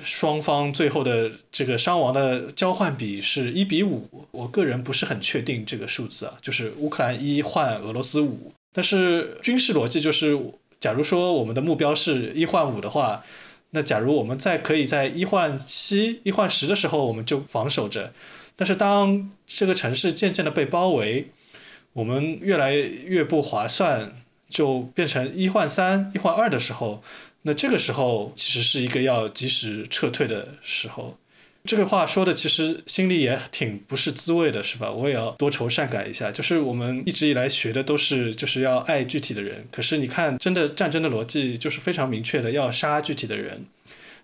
[0.00, 8.52] 双方最后的这个伤亡的交换比是一比五，我个人不是很确定这个数字啊，就是乌克兰一换俄罗斯五。
[8.72, 10.36] 但是军事逻辑就是，
[10.80, 13.24] 假如说我们的目标是一换五的话，
[13.70, 18.12] 那假如我们在可以在一换七、一换十的时候，我们就防守着。
[18.56, 21.28] 但是当这个城市渐渐的被包围，
[21.92, 24.12] 我们越来越不划算，
[24.48, 27.02] 就变成一换三、一换二的时候。
[27.46, 31.18] 那这个时候其实是一个要及时撤退的时候，
[31.64, 34.90] 这个话说的其实心里也挺不是滋味的，是吧？
[34.90, 36.32] 我也要多愁善感一下。
[36.32, 43.66] 就是我们一直以来学的都是就是要爱具体的人，可是你看，真的战争的逻辑就是非常明确的，要杀具体的人。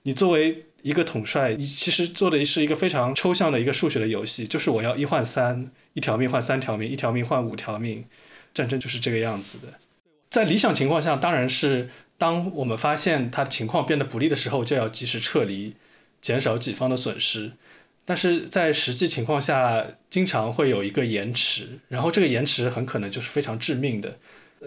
[0.05, 8.07] 你作为一个统帅，你其实做的是一个非常抽象的一个数学的游戏，就是我要一换三，一条命换三条命，一条命换五条命，
[8.55, 9.75] 战争就是这个样子的。
[10.31, 11.91] 在理想情况下，当然是。
[12.21, 15.75] 当我们发现他的情况变得不利的时候，就要及时撤离，
[16.21, 17.53] 减少己方的损失。
[18.05, 24.19] 但是在实际情况下，经常会有一个延迟，然后这个延迟很可能就是非常致命的，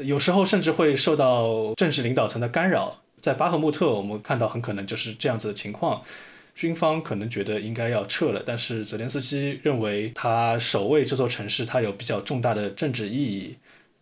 [0.01, 2.99] 有时候甚至会受到政治领导层的干扰。
[3.21, 6.01] 在巴赫穆特，我们看到很可能就是这样子的情况，
[6.55, 13.55] 军方可能觉得应该要撤了，但是泽连斯基认为他守卫这座城市，他有比较重大的政治意义。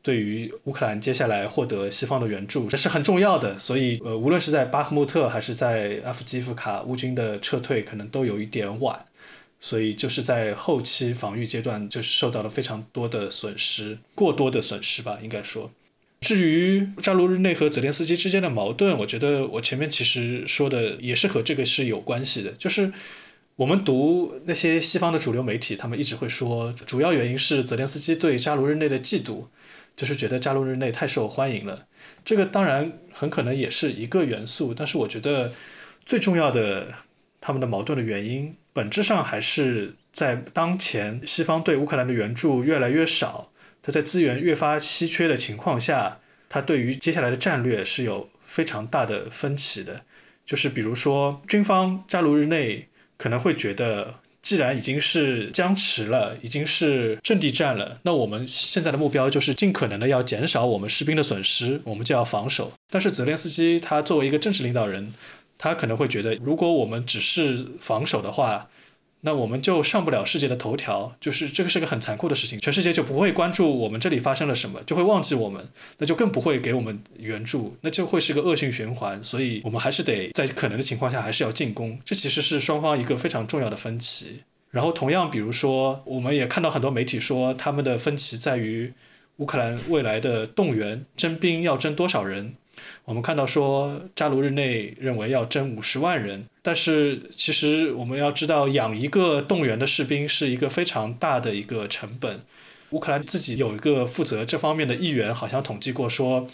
[0.04, 3.60] 对于乌克兰接下来获得西方的援助，这是很重要的。
[3.60, 9.06] 所以，呃，无论是在巴赫穆特还是在阿夫基夫卡，乌军的撤退可能都有一点晚。
[9.60, 15.72] 所以，就是在后期防御阶段，就是受到了非常多的损失，过多的损失吧，应该说。
[16.22, 22.52] 至于扎卢日内和泽连斯基之间的矛盾，我觉得我前面其实说的也是和这个是有关系的。
[22.54, 22.92] 就是
[23.56, 29.46] 我们读那些西方的主流媒体，他们一直会说，主要原因是泽连斯基对扎卢日内的嫉妒。
[29.96, 31.88] 就是觉得加入日内太受欢迎了，
[32.26, 35.52] 这个当然很可能也是一个元素，但是我觉得
[36.06, 36.88] 最重要的
[37.40, 43.52] 他们的矛盾的原因本质上还是在当前西方对乌克兰的援助越来越少，
[43.82, 50.02] 它在资源越发稀缺的情况下，它对于接下来的战略是有非常大的分歧的。
[50.46, 52.88] 就是比如说，军方扎卢日内
[53.18, 62.72] 可能会觉得，既然已经是僵持了，已经是阵地战了，那我们现在的目标就是尽可能的要减少我们士兵的损失，我们就要防守。
[62.90, 65.14] 但是泽连斯基他作为一个政治领导人。
[65.64, 68.68] 他可能会觉得，如果我们只是防守的话，
[69.22, 75.70] 那我们就上不了世界的头条，就是这个是个很残酷的事情，全世界就不会关注我们这里发生了什么，就会忘记我们，
[76.00, 79.24] 那就更不会给我们援助，那就会是个恶性循环。
[79.24, 82.00] 所以，我们还是得在可能的情况下还是要进攻。
[82.04, 84.42] 这其实是双方一个非常重要的分歧。
[84.72, 88.92] 然后，同样，比如说，我们也看到很多媒体说，他们的分歧在于
[89.38, 92.56] 乌克兰未来的动员征兵要征多少人。
[93.12, 102.40] 我们看到说，扎卢日内认为要征五十万人，但是其实我们要知道，养一个动员的士兵是一个非常大的一个成本。
[102.92, 106.48] 乌克兰自己有一个负责这方面的议员，好像统计过说，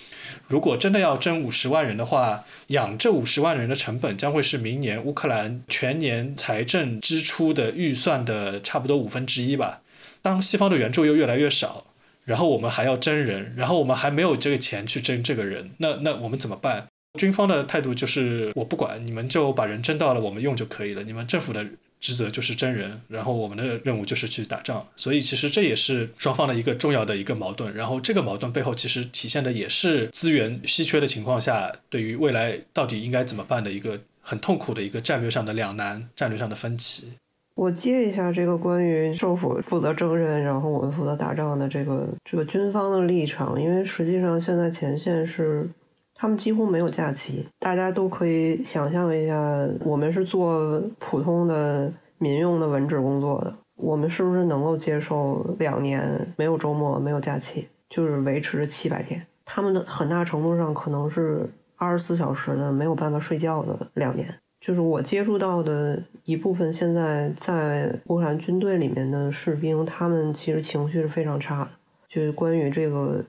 [0.47, 9.83] 如果真的要征五十万人的话，养这五十万人的成本将会是明年乌克兰全年财政支出的预算的差不多五分之一吧。
[10.23, 11.85] 当西方的援助又越来越少。
[12.27, 16.85] 然后我们还要征人，然后我们还没有这个钱去征这个人，那那我们怎么办？
[17.17, 21.01] 军方的态度就是我不管，你们就把人征到了，我们用就可以了。
[21.03, 21.65] 你们政府的
[22.01, 24.85] 职责就是征人，然后我们的任务就是去打仗。
[24.97, 27.73] 所以其实这也是双方的一个重要的一个矛盾。
[27.73, 37.13] 然后这个矛盾背后其实体现的也是资源稀缺的情况下，对于未来到底应该怎么办的一个很痛苦的一个战略上的两难，战略上的分歧。
[37.57, 45.67] 我接一下这个关于政府负责征人，然后我们负责打仗的这个这个军方的立场，因为实际上现在前线是
[46.13, 59.25] 他们几乎没有假期，大家都可以想象一下，我们是做普通的民用的文职工作的，我们是不是能够接受两年没有周末、没有假期，就是维持着七百天？
[59.43, 64.31] 他们的很大程度上可能是二十四小时的没有办法睡觉的两年。
[64.59, 71.69] 就是我接触到的一部分，现在在乌克兰军队里面的士兵，他们其实情绪是非常差的。
[72.07, 73.23] 就是关于这个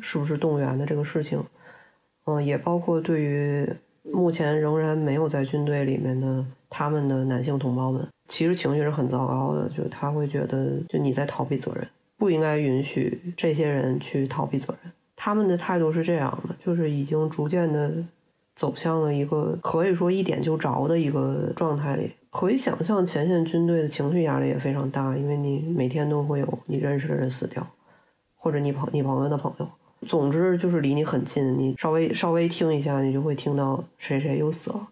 [0.00, 1.42] 是不是动员的这个事情，
[2.26, 3.66] 嗯，也包括对于
[4.02, 9.68] 目前仍然没有在军队里面的他们的男性同胞们，其实情绪是很糟糕的。
[9.70, 14.92] 就他会觉得，就你在逃避责任，不应该允许这些人去逃避责任。
[15.16, 18.04] 他们的态度是这样的，就是已经逐渐的。
[18.54, 27.66] 走向了一个可以说一点就着的一个状态里，可以想象前线军队的情绪压力也非常大，因为你每天都会有你认识的人死掉，
[28.36, 29.68] 或者你朋你朋友的朋友，
[30.06, 34.88] 总之就是离你很近，你稍微稍微听一下，你就会听到谁谁又死了。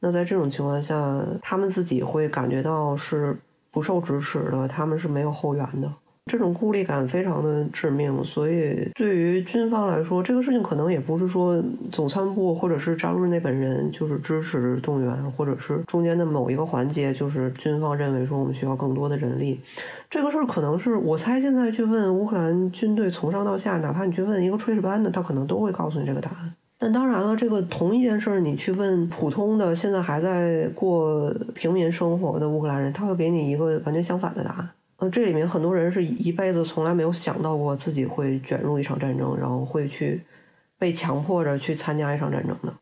[0.00, 3.36] 那在这种情况下，他们自己会感觉到是
[3.70, 5.92] 不受支持的，他们是没有后援的。
[6.28, 11.60] 这种孤立感非常的致命，所以对于军方来说，这个事情可能也不是说
[11.90, 19.58] 总参部或者是扎卢日内本人就是支持动员，或者是中间的某一个环节就是军方认为说我们需要更多的人力。
[20.10, 26.54] 这个事儿可能是我猜，现在去问乌克兰军队从上到下，哪怕你去问一个炊事班的，他可能都会告诉你这个答案。
[26.80, 34.70] 但当然了，这个同一件事儿，你去问普通的现在还在过平民生活的乌克兰人，他会给你一个完全相反的答案。
[34.98, 40.20] 呃，这里面很多人是一辈子从来没有想到过自己会卷入一场战争，然后会去
[40.76, 42.74] 被强迫着去参加一场战争的。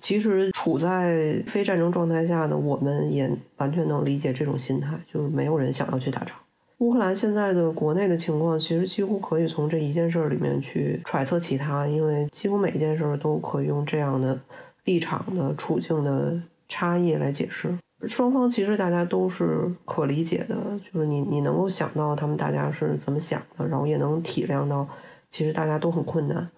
[0.00, 6.34] 其实处在非战争状态下的我们也完全能理解这种心态，就是没有人想要去打仗。
[6.78, 14.40] 乌克兰现在的国内的情况，其实几乎可以从这一件事里面去揣测其他，因为几乎每一件事都可以用这样的
[14.84, 17.78] 立场的处境的差异来解释。
[18.06, 24.86] 双方其实大家都是可理解的，就是你你能够想到他们大家是怎么想的，然后也能体谅到，
[25.28, 26.48] 其实大家都很困难。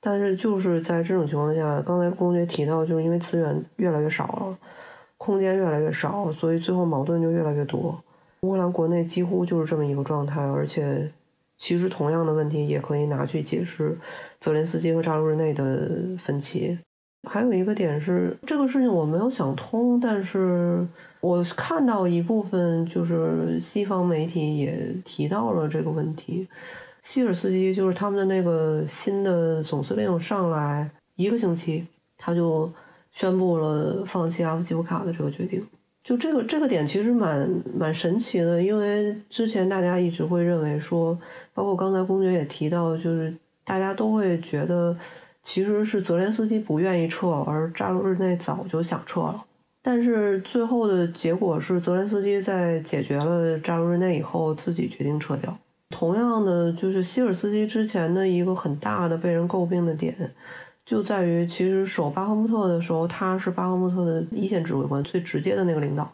[0.00, 4.58] 但是就是在这种情况下，刚才公爵提到，就是因为资源越来越少了，
[5.16, 8.02] 空间越来越少，所以最后矛盾就越来越多。
[8.42, 11.10] 乌克兰国内几乎就是这么一个状态，而且
[11.56, 13.96] 其实同样的问题也可以拿去解释
[14.40, 15.88] 泽连斯基和扎卢日内的
[16.18, 16.78] 分歧。
[17.30, 20.84] 还有一个点是，这个事情我没有想通，但是
[21.20, 26.48] 我看到一部分就是西方媒体也提到了这个问题。
[27.00, 31.86] 希尔斯基就是他们的那个新的总司令上来一个星期，
[32.18, 32.70] 他就
[33.12, 35.64] 宣布了放弃阿夫基夫卡的这个决定。
[36.02, 37.48] 就这个这个点其实蛮
[37.78, 41.16] 蛮神奇的，因为之前大家一直会认为说，
[41.54, 43.32] 包括刚才公爵也提到，就是
[43.64, 44.96] 大家都会觉得。
[45.42, 49.44] 其实是泽连斯基不愿意撤，而扎卢日内早就想撤了。
[49.82, 55.58] 但是最后的结果是，泽连斯基在解决了扎卢日内以后，自己决定撤掉。
[55.90, 60.32] 同样的，就是希尔斯基之前的一个很大的被人诟病的点，
[60.86, 66.10] 就在于其实守巴赫穆特的时候，他是巴赫穆特的一线指挥官，最直接的那个领导。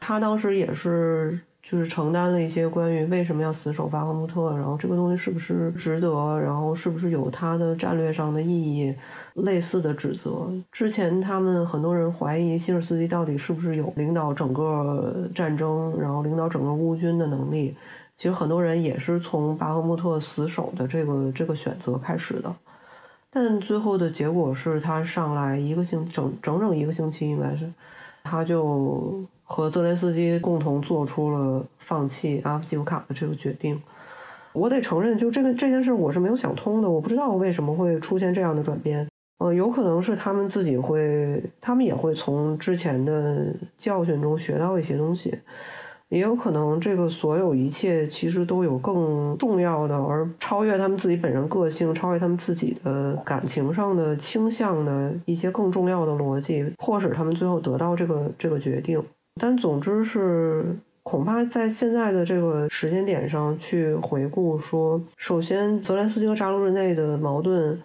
[0.00, 1.40] 他当时也是。
[1.66, 8.94] 就是承担了一些关于为什么要死守巴赫穆特，然后这个东西是不是值得，然后是不是有它的战略上的意义，
[9.32, 10.46] 类似的指责。
[10.70, 17.74] 之前他们很多人怀疑希尔斯基到底是不是有领导整个战争，然后领导整个乌军的能力。
[18.14, 22.54] 其实很多人也是从巴赫穆特死守的这个这个选择开始的，
[23.30, 27.72] 但最后的结果是他上来一个星整整整一个星期应该是，
[28.22, 29.24] 他就。
[29.44, 33.80] 和泽连斯基共同做出了放弃阿夫基夫卡的这个决定。
[34.52, 36.88] 我得承认，就这个这件事，我是没有想通的。
[36.88, 39.06] 我不知道为什么会出现这样的转变。
[39.38, 45.38] 呃，有可能是他们自己会，他们也会从之前的教训中学到一些东西。
[46.10, 59.02] 也有可能，这个所有一切其实都有更重要的，而超越他们自己本人个性、超越他们自己的感情上的倾向的一些更重要的逻辑，迫使他们最后得到这个这个决定。
[59.40, 67.82] 但总之是，恐怕在现在的这个时间点上去回顾，说，首先泽连斯基和扎卢日内的矛盾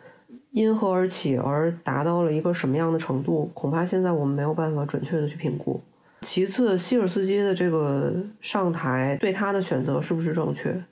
[0.51, 5.81] 因何而起，而达到了一个什么样的程度，恐怕现在我们没有办法准确的去评估。
[6.21, 10.83] 其次，希尔斯基的这个上台对他的选择是不是正确？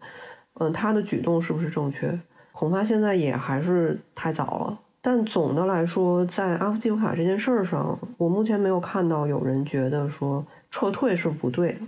[0.59, 2.19] 嗯，他的举动是不是正确？
[2.51, 4.79] 恐怕现在也还是太早了。
[5.01, 11.79] 但总的来说，在阿夫基夫卡这件事儿上，我目前没有看到有人觉得说撤退是不对的，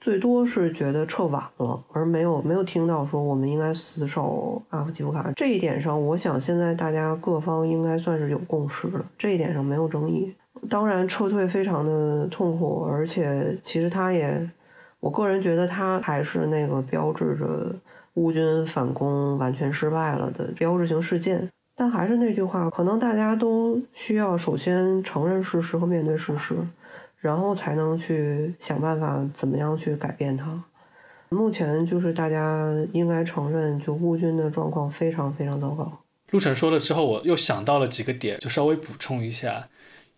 [0.00, 10.34] 最多是觉得撤晚了，而没有没有听到说我们应该死守阿夫基夫卡这一点上，我想现在大家各方应该算是有共识的，这一点上没有争议。
[10.70, 14.50] 当然，撤退非常的痛苦，而且其实他也，
[15.00, 17.74] 我个人觉得他还是那个标志着
[18.14, 21.48] 乌军反攻完全失败了的标志性事件。
[21.78, 26.56] 但还是那句话，可能大家都需要首先承认事实和面对事实，
[27.20, 30.64] 然后才能去想办法怎么样去改变它。
[31.28, 36.00] 目前就是大家应该承认，就乌军的状况非常非常糟糕。
[36.30, 39.68] 陆晨说了之后，我又想到了几个点，就稍微补充一下。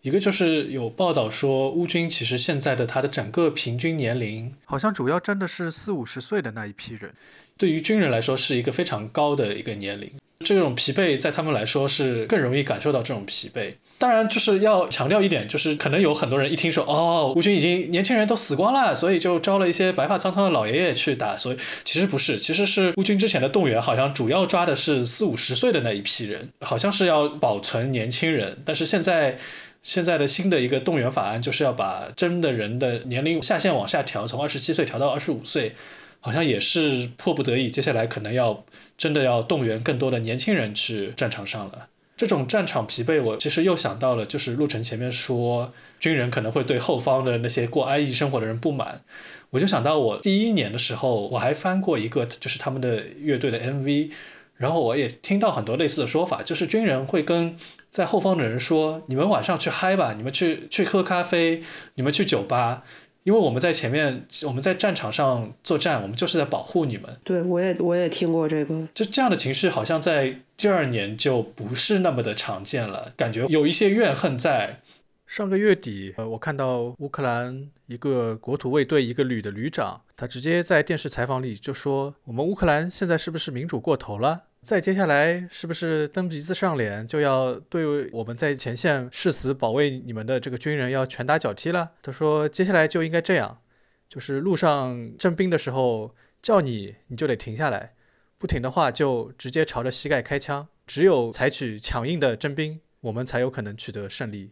[0.01, 7.13] 一个就是有报道说，乌军其实现在的他的整个平均年龄，好像主要真的是四五十岁的那一批人，
[7.55, 10.11] 对于军人来说是一个非常高的一个年龄。
[10.41, 13.73] 这种疲惫在他们来说是更容易感受到这种疲惫。
[13.97, 21.37] 当然，就是要强调一点，就是可能有很多人一听说哦，乌军已经年轻人都死光了，所以就招了一些白发苍苍的老爷爷去打。
[21.37, 28.57] 所以其实不是，其实是乌军之前的动员好像主要抓的是四五十岁的那一批人，好像是要保存年轻人。
[28.65, 29.37] 但是现在
[29.83, 35.75] 现在的新的一个动员法案就是要把征的人的年龄下限往下调，从二十七岁调到二十五岁。
[36.21, 38.63] 好像也是迫不得已，接下来可能要
[38.97, 41.87] 真的要动员更多的年轻人去战场上了。
[42.15, 49.01] 这种战场疲惫，我其实又想到了，就是陆晨前面说军人可能会对后方的那些过安逸生活的人不满，
[49.49, 54.11] 我就想到我第一年的时候，我还翻过一个就是他们的乐队的 MV，
[54.57, 57.57] 然后我也听到很多类似的说法，就是军人会跟
[57.89, 61.63] 在后方的人说：“你们晚上去嗨吧，你们去去喝咖啡，
[61.95, 62.83] 你们去酒吧。”
[63.23, 67.15] 因为我们在前面，我们在战场上作战，我们就是在保护你们。
[67.23, 68.87] 对，我也我也听过这个。
[68.93, 74.79] 就这样的情绪，好像在第二年就不是那么的常见了，感觉有一些怨恨在。
[75.27, 91.93] 上个月底，呃，我看到乌克兰一个国土卫队一个旅的旅长，他直接在电视采访里就说：“我们乌克兰现在是不是民主过头了？”再接下来是不是蹬鼻子上脸，就要对我们在前线誓死保卫你们的这个军人要拳打脚踢了？
[92.03, 93.59] 他说，接下来就应该这样，
[94.07, 97.95] 就是路上征兵的时候叫你，你就得停下来，
[98.37, 100.67] 不停的话就直接朝着膝盖开枪。
[100.85, 104.51] 只有采取强硬的征兵，我们才有可能取得胜利。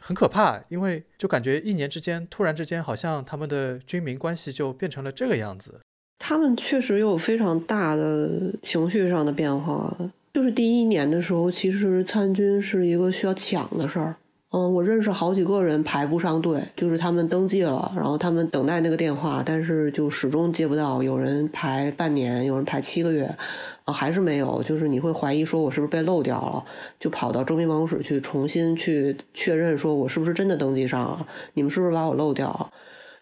[0.00, 5.80] 很可怕，因为就感觉一年之间突然之间好像他们的军民关系就变成了这个样子。
[6.18, 9.94] 他们确实有非常大的情绪上的变化。
[10.34, 14.14] 就是第一年的时候，其实参军是一个需要抢的事儿。
[14.52, 21.02] 嗯，我认识好几个人排不上队，就是他们登记了，然后他们等待那个电话，但是就始终接不到。
[21.02, 23.24] 有人排半年，有人排七个月，
[23.84, 24.62] 啊，还是没有。
[24.62, 26.64] 就是你会怀疑说，我是不是被漏掉了？
[27.00, 31.26] 就跑到征兵办公室去重新去确认，说我是不是真的登记上了？
[31.54, 32.70] 你们是不是把我漏掉了？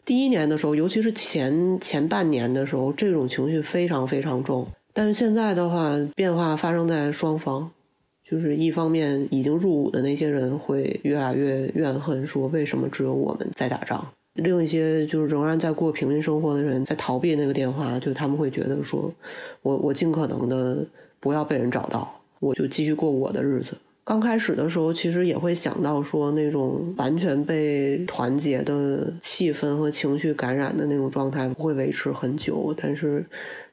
[0.05, 4.67] 第一年的时候，尤其是前前半年的时候，这种情绪非常非常重。
[4.93, 7.71] 但是现在的话，变化发生在双方，
[8.23, 14.07] 就是一方面已经入伍的那些人会越来越怨恨，说为什么只有我们在打仗？
[14.35, 19.11] 另一些就是仍然在过平民生活的人在逃避那个电话，就他们会觉得说，
[19.63, 20.85] 我我尽可能的
[21.19, 23.77] 不要被人找到，我就继续过我的日子。
[24.05, 32.75] 刚开始的时候，其实也会想到说，那种完全被团结的气氛和情绪感染的那种状态不会维持很久。
[32.77, 33.25] 但是，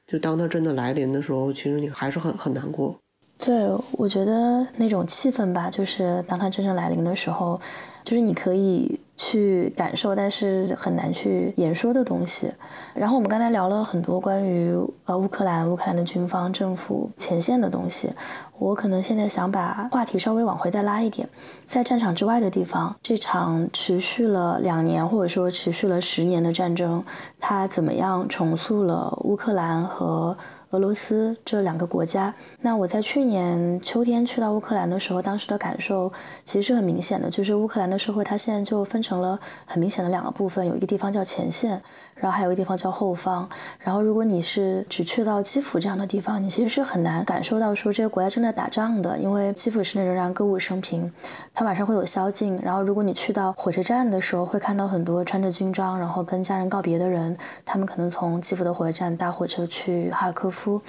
[0.08, 2.98] 就当它真的来临的时候，其实你还是很很难过。
[3.44, 7.60] 对，我觉得那种气氛吧，就是当它真正来临的时候，
[8.04, 9.00] 就是你可以。
[9.18, 12.52] 去感受，但是很难去言说的东西。
[12.96, 14.76] 然后我们刚才聊了很多关于
[15.06, 18.10] 呃乌克兰、乌克兰的军方、政府前线的东西。
[18.58, 21.30] 我可能现在想把话题稍微往回再拉一点，
[21.68, 27.04] 在战场之外的地方，这场持续了两年或者说持续了十年的战争，
[27.40, 30.36] 它怎么样重塑了乌克兰和？
[30.72, 36.10] 俄罗斯这两个国家，那我在去年秋天去到乌克兰的时候，当时的感受
[36.46, 41.82] 其实是很明显的，就是乌克兰的社会它现在就分成了很明显的两个部分，有一个地方叫前线，
[42.22, 43.50] 然后还有一个地方叫后方。
[43.80, 51.12] 然后如果你是只去到基辅这样的地方，你其实是很难感受到说这个国家正在打仗的，因为基辅市内仍然歌舞升平，
[51.54, 52.58] 它晚上会有宵禁。
[52.64, 60.80] 然后如果你去到火车站的时候，会看到很多穿着军装然后跟家人告别的人，他们可能从基辅的火车站搭火车去哈尔科夫。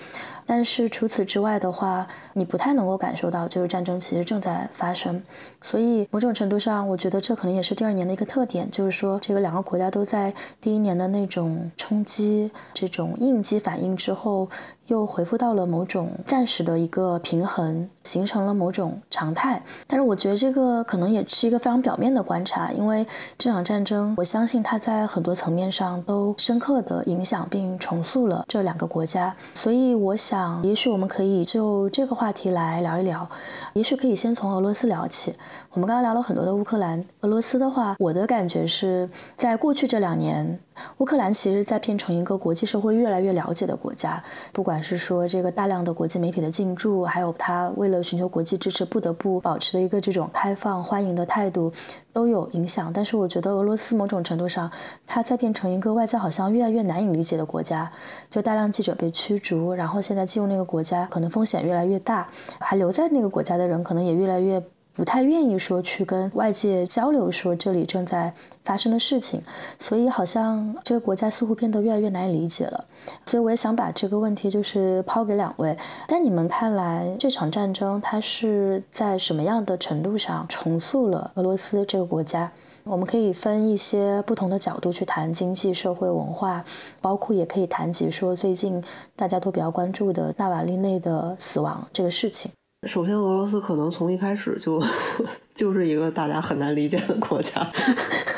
[0.47, 5.23] 但是除此之外的话，你不太能够感受到，就是战争其实正在发生。
[5.61, 14.49] 所以某种程度上，我觉得这可能也是第二年的一个特点，就是说这个两个国家都在第一年的那种冲击、这种应激反应之后。
[14.89, 19.63] 又恢复到了某种暂时的一个平衡，形成了某种常态。
[19.87, 23.07] 但是我觉得这个可能也是一个非常表面的观察，因为
[23.39, 29.35] 这场战争，我相信它在很多层面上都深刻的影响并重塑了这两个国家。
[29.55, 33.27] 所以我想，也许我们可以就这个话题来聊一聊。
[33.75, 35.35] 也许可以先从俄罗斯聊起。
[35.73, 40.59] 我们刚刚聊了很多的乌克兰、俄罗斯的话，我的感觉是在过去这两年。
[40.99, 51.73] 乌克兰其实在变成一个国际社会越来越了解的国家，不管是说这个大量的国际媒体的进驻，还有他为了寻求国际支持不得不保持的一个这种开放欢迎的态度，
[52.13, 52.93] 都有影响。
[52.93, 54.71] 但是我觉得俄罗斯某种程度上，
[55.07, 57.91] 它在变成一个外交好像越来越难以理解的国家，
[58.31, 64.63] 就大量记者被驱逐，然后现在进入那个国家可能风险越来越大，还留在那个国家的人可能也越来越。
[64.95, 68.33] 不太愿意说去跟外界交流，说这里正在
[68.63, 69.41] 发生的事情，
[69.79, 72.85] 所以好像这个国家似乎变得越来越难以理解了。
[73.27, 75.77] 所以我也想把这个问题就是抛给两位，
[76.09, 82.51] 在你们看来，这场战争它是在什么样的程度上重塑了俄罗斯这个国家？
[82.85, 86.65] 我们可以分一些不同的角度去谈经济、社会、文化，
[87.01, 88.83] 包括也可以谈及说最近
[89.15, 92.51] 大家都比较关注的纳瓦利内的死亡这个事情。
[92.89, 94.83] 首先，俄罗斯可能从一开始就
[95.55, 97.65] 就是一个大家很难理解的国家。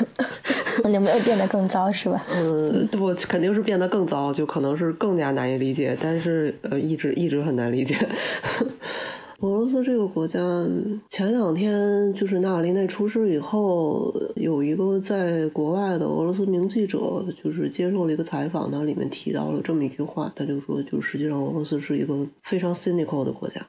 [0.93, 2.23] 有没有变得更糟，是吧？
[2.31, 5.97] 嗯，不，肯定是变得更糟，就可能是更加难以理解。
[5.99, 7.95] 但是，呃，一直一直很难理解。
[9.39, 10.39] 俄罗斯这个国家，
[11.09, 23.65] 前两天就是纳瓦利内出事以后，有一个在国外的俄罗斯名记者，就是接受了一个采访，他里面提到了这么一句话，他就说，就实际上俄罗斯是一个非常 cynical 的国家。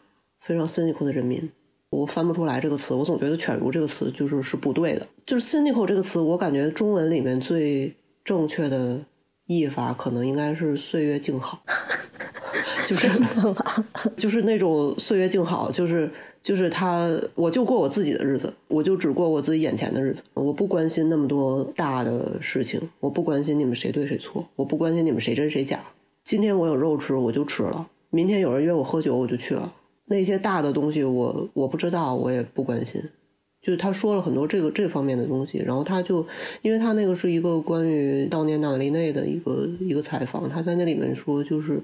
[0.47, 1.51] 非常 cynical 的人民，
[1.91, 5.07] 我翻不出来这个词，我总觉得“犬儒”这个词就是是不对的。
[5.27, 7.93] 就是 cynical 这个词，我感觉中文里面最
[8.25, 9.01] 正确的
[9.47, 11.61] 译法可能应该是“岁月静好
[12.87, 13.11] ”，就是
[14.17, 16.09] 就是那种岁月静好，就是
[16.41, 25.81] 就是他，我就过我自己的日子，我就只过我自己眼前的日子，我不关心那么多大的事情，我不关心你们谁对谁错，我不关心你们谁真谁假。
[26.23, 29.73] 今天我有肉吃，我就吃了；明天有人约我喝酒，我就去了。
[30.07, 33.03] 那些大的东西，我我不知道，我也不关心。
[33.63, 36.25] 就是他说了很多这个这方面的东西，然后他就，
[36.63, 41.83] 因为他那个是一个关于当年纳瓦利内的一个一个采访，他在那里面说，就是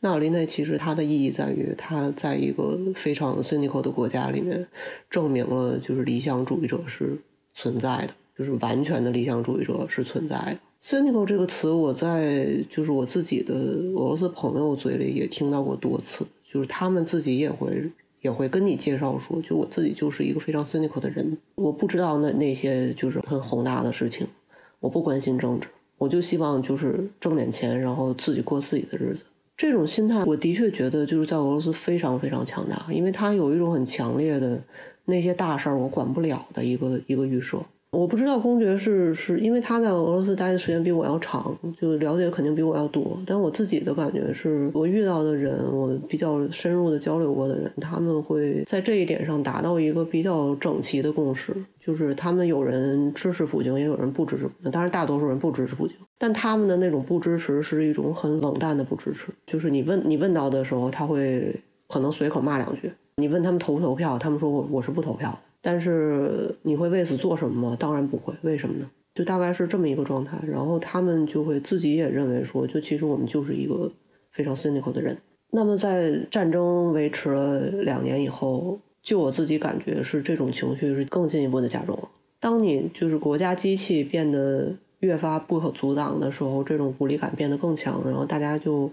[0.00, 4.66] 纳瓦利内其实它的意义在于，他在一个非常 cynical 的国家里面，
[5.08, 7.16] 证明了就是理想主义者是
[7.54, 10.58] 存在的，就是完全的理想主义者是存在的。
[10.82, 16.26] cynical 这个词，我在就是我自己的俄罗斯朋友嘴里也听到过多次。
[16.52, 17.90] 就是他们自己也会
[18.20, 24.26] 也会跟你介绍说，就我自己就是一个非常 cynical 的人，我不知道那那些就是很宏大的事情，
[24.78, 29.24] 我不关心政治，我就希望就是挣点钱，然后自己过自己的日子。
[29.56, 34.62] 这种心态，我的确觉得就是在俄罗斯非常非常强大，因为他有一种很强烈的
[35.06, 37.64] 那些大事儿我管不了的一个一个预设。
[37.92, 43.18] 我不知道公爵是是因为他在俄罗斯待的时间比我要长，就了解肯定比我要多。
[43.26, 54.72] 但我自己的感觉是，我遇到的人，我比较深入的交流过的人，他们会在这一点上达到一个比较整齐的共识，就是他们有人支持普京，也有人不支持普京。
[54.72, 61.54] 当然，大多数人不支持普京，但他们的那种不支持是一种很冷淡的不支持，就是你问你问到的时候，他会
[61.88, 62.90] 可能随口骂两句。
[63.16, 65.38] 你问他们投不投票，他们说我我是不投票。
[65.64, 67.76] 但是你会为此做什么吗？
[67.78, 68.34] 当然不会。
[68.42, 68.90] 为什么呢？
[69.14, 70.36] 就大概是这么一个状态。
[70.46, 73.90] 然后他们就会自己也认为说，就其实我们就是一个
[74.32, 75.16] 非常 cynical 的人。
[75.52, 82.08] 那么在战争维持了两年以后，就我自己感觉是这种情绪是更进一步的加重了。
[82.40, 88.02] 当你就是国家机器变得越发不可阻挡的时候，这种无力感变得更强。
[88.04, 88.90] 然后大家就，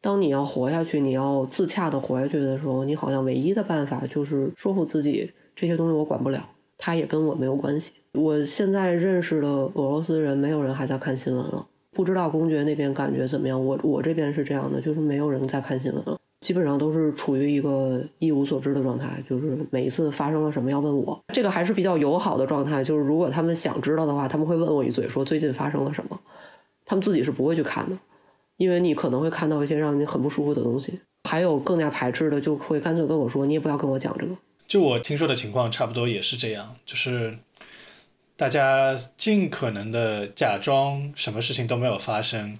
[0.00, 5.32] 当你要活下去，你要自洽的活下去的时候，你好像唯一的办法就是说服自己。
[5.60, 6.40] 这些东西我管不了，
[6.76, 7.90] 他也跟我没有关系。
[8.12, 11.66] 我现在认识的俄罗斯人，没有人还在看新闻了。
[11.90, 13.66] 不知道公爵那边感觉怎么样？
[13.66, 19.20] 我我这边是这样的，就是没有人在看新闻了，基本上都是处于一个一无所知的状态。
[19.28, 22.84] 就是每一次发生了什么要问我，这个还是比较友好的状态。
[22.84, 26.16] 就是如果他们想知道的话，他们会问我一嘴，说最近发生了什么。
[26.84, 27.98] 他们自己是不会去看的，
[28.58, 31.00] 因为你可能会看到一些让你很不舒服的东西。
[31.24, 34.32] 还有更加排斥的，就会干脆跟我说，你也不要跟我讲这个。
[34.68, 37.38] 就我听说的情况，差不多也是这样，就是
[38.36, 42.58] 大家尽可能的假装什么事情都没有发生。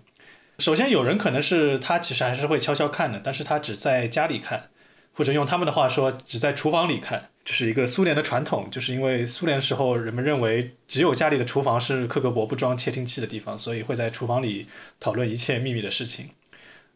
[0.59, 4.71] 首先，有人可能是他其实还是会悄悄看的，但是他只在家里看，
[5.13, 7.29] 或者用他们的话说，只在厨房里看。
[7.45, 14.67] 这是一个苏联的传统，就是因为苏联时候人们认为只有家里的厨房是克格勃不装窃听器的地方，所以会在厨房里
[14.99, 16.31] 讨论一切秘密的事情。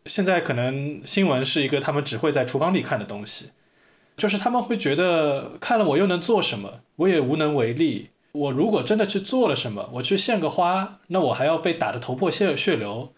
[0.07, 3.51] 现在可能新闻是一个他们只会在厨房里看的东西。
[4.17, 8.11] 就是他们会觉得看了我又能做什么，我也无能为力。
[8.33, 13.13] 我如果真的去做了什么，我去献个花，那我还要被打得头破血血流，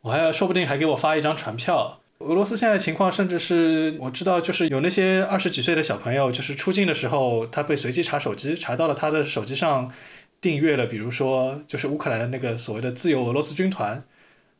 [0.00, 2.00] 我还要说不定还给我发一张传票。
[2.18, 9.92] 俄罗斯现在情况，甚至是我知道，就是有那些二十几岁的小朋友，就是出境的时候，他被随机查手机，查到了他的手机上
[10.40, 14.02] 订阅了，比如说就是乌克兰的那个所谓的自由俄罗斯军团，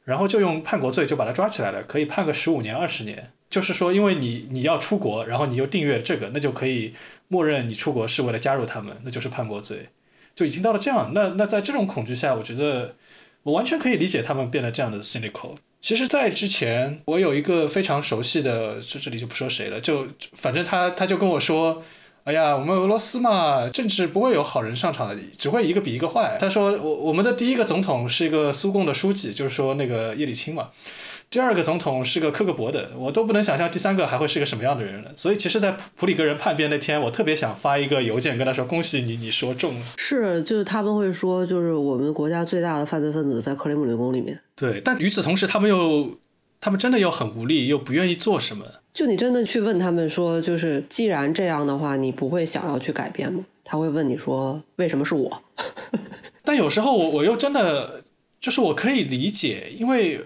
[0.05, 3.33] 然后就用叛国罪就把他抓起来了，可以判个十五年二十年。
[3.51, 6.95] 就是说，因为你你要出国，然后你又订阅这个，那就可以
[7.29, 9.89] 默认你出国是为了加入他们，那就是叛国罪，
[10.35, 11.13] 就已经到了这样。
[11.15, 12.95] 那那在这种恐惧下，我觉得
[13.43, 15.57] 我完全可以理解他们变得这样的 cynical。
[15.81, 21.85] 其实，在之前，我有一个非常熟悉的，这这里就不说谁了，就反正他他就跟我说，
[22.29, 26.37] 哎呀，我们俄罗斯嘛，政治不会有好人上场的，只会一个比一个坏。
[26.39, 30.69] 他说，我我们的第一个总统是一个苏共的书记，就是说那个叶利钦嘛。
[31.31, 35.11] 第二个总统是个克格勃的，我都不能想象第三个还会是个什么样的人了。
[35.17, 44.39] 所以，其实，在普里格人叛变那天，我特别想发一个邮件跟他说：“恭喜你，你说中了。”是，就是他们会说，就是我们国家最大的犯罪分子在克里姆林宫里面。
[44.55, 46.19] 对，但与此同时，他们又，
[46.61, 48.67] 他们真的又很无力，又不愿意做什么。
[48.99, 53.45] 就你真的去问他们说，就是既然这样的话，你不会想要去改变吗？
[53.65, 55.41] 他会问你说：“为什么是我？”
[56.43, 58.03] 但有时候，我我又真的
[58.41, 60.21] 就是我可以理解，因为。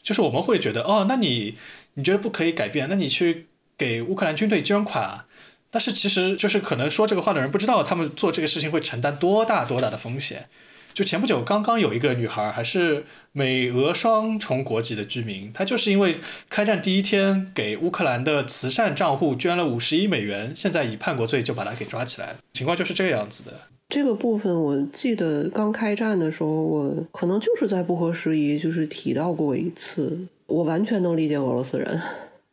[0.00, 1.56] 就是我们会觉得，哦，那你
[1.94, 5.26] 你觉得不可以改变，那你去给乌克兰军队捐款啊。
[5.70, 10.48] 但是其实就是可能说这个话的人不知道，他们做这个事情会承担多大多大的风险。
[10.94, 16.16] 就前不久刚刚有一个女孩，还是美俄双重国籍的居民，她就是因为
[16.48, 22.38] 开战第一天给乌克兰的慈善账户捐了五十亿美元，现在以叛国罪就把她给抓起来了。
[22.52, 23.52] 情况就是这个样子的。
[23.88, 30.26] 这个部分我记得刚开战的时候，我可能就是在不合时宜，就是提到过一次。
[30.46, 32.00] 我完全能理解俄罗斯人，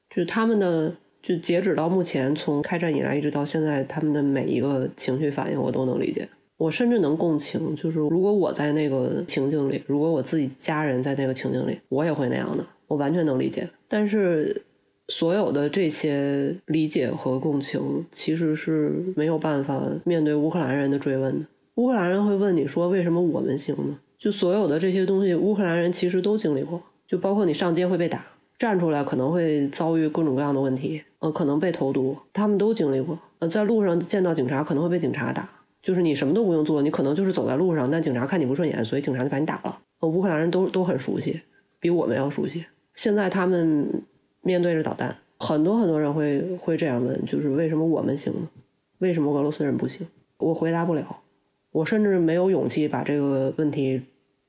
[0.09, 6.27] 就是他们的，就截止到目前，从开战以来一直到现在，他们的每一个情绪反应我都能理解。
[6.57, 12.65] 我甚至能共情，就是如果我在那个情境里，如果我自己家人在那个情境里，我也会那样的。
[12.87, 14.63] 我完全能理解，但是。
[15.07, 21.45] 所有的这些理解和共情，其实是没有办法面对乌克兰人的追问的。
[21.75, 26.81] 乌克兰人会问你说：“为什么我们行呢？”就所有的这些东西，乌克兰人其实都经历过。
[27.07, 28.25] 就包括你上街会被打，
[28.57, 33.19] 站出来可能会遭遇各种各样的问题，呃，可能被投毒，他们都经历过。
[33.37, 35.47] 呃，在路上见到警察可能会被警察打，
[35.85, 39.79] 就是你什么都不用做，你可能就是走在路上，但警察看你不顺眼，所以警察就把你打了。
[39.99, 41.39] 呃，乌克兰人都都很熟悉，
[41.79, 42.65] 比我们要熟悉。
[42.95, 44.03] 现在他们。
[44.47, 48.47] 面对着导弹，很多很多人会会这样问，就是为什么我们行呢？
[48.99, 50.05] 为什么俄罗斯人不行？
[50.37, 51.17] 我回答不了，
[51.71, 53.99] 我甚至没有勇气把这个问题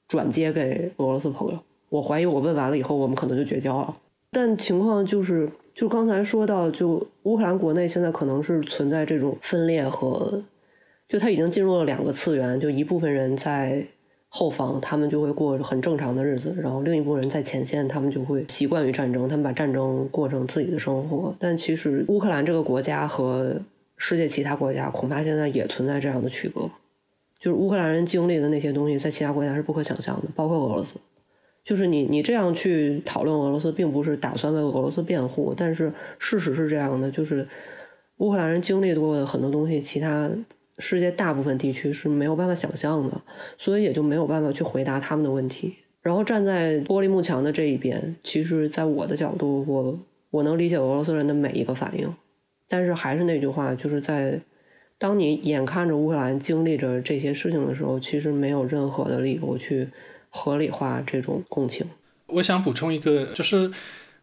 [0.07, 1.59] 转接给俄罗斯朋友。
[1.89, 3.97] 我怀疑我问完了以后，我们可能就绝交了。
[4.30, 10.45] 但情况就是，就刚才说到，就乌克兰国内现在可能是存在这种分裂和
[11.09, 13.87] 就他已经进入了两个次元，就一部分人在
[14.29, 21.35] 后方，他们就会过很正常的日子，然后另一部分人在前线，他们就会习惯于战争，他们把战争过成自己的生活。
[21.39, 23.59] 但其实乌克兰这个国家和
[23.97, 26.69] 世界其他国家恐怕现在也存在这样的区隔，
[27.39, 30.97] 就是乌克兰人经历的那些东西，在其他国家是不可想象的，包括俄罗斯。
[31.65, 37.47] 就是你你这样去讨论俄罗斯，并不是打算为俄罗斯辩护，但是事实是这样的，就是
[38.19, 40.29] 乌克兰人经历过的很多东西，其他。
[40.79, 43.20] 世界大部分地区是没有办法想象的，
[43.57, 45.74] 所以也就没有办法去回答他们的问题。
[46.03, 49.99] 然后站在玻璃幕墙的这一边，其实，在我的角度，我
[50.31, 52.14] 我能理解俄罗斯人的每一个反应。
[52.68, 54.41] 但是还是那句话，就是在
[54.99, 59.89] 当你眼看着乌克兰经历着这些事情的时候，其实没有任何的理由去
[60.31, 61.87] 合理化这种共情。
[62.27, 63.70] 我想补充一个，就是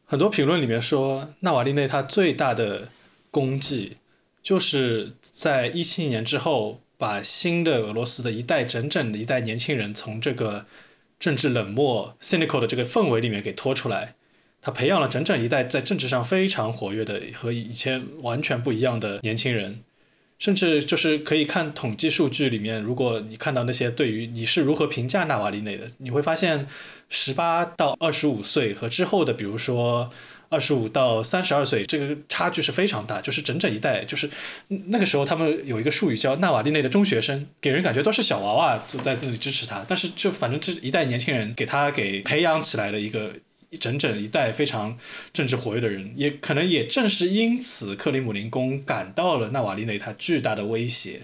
[0.05, 2.87] 很多评论里面说，纳瓦利内他最大的
[3.31, 3.97] 功绩。
[4.43, 10.65] 就是在一七年之后，把新的俄罗斯的一代整整的一代年轻人从这个
[11.17, 14.15] 政治冷漠、cynical 的这个氛围里面给拖出来。
[14.61, 19.79] 他培养了整整一代在政治上非常活跃的和以前完全不一样的年轻人。
[20.39, 26.67] 甚至就是可以看统计数据里面，如果你看到那些对于你是如何评价纳瓦利内的，你会发现，
[27.07, 30.11] 十八到二十五岁和之后的，比如说。
[30.53, 34.29] 二十五到三十二岁，这个差距是非常大，就是整整一代，就是
[34.67, 43.33] 那个时候他们有一个术语叫纳瓦利内的中学生，给人感觉都是小娃娃就在那里支持他，但是就反正这一代年轻人给他给培养起来的一个
[43.79, 44.95] 整整一代非常
[45.33, 51.21] 政治活跃的人，也可能也正是因此，克里姆林宫感到了纳瓦利内他巨大的威胁，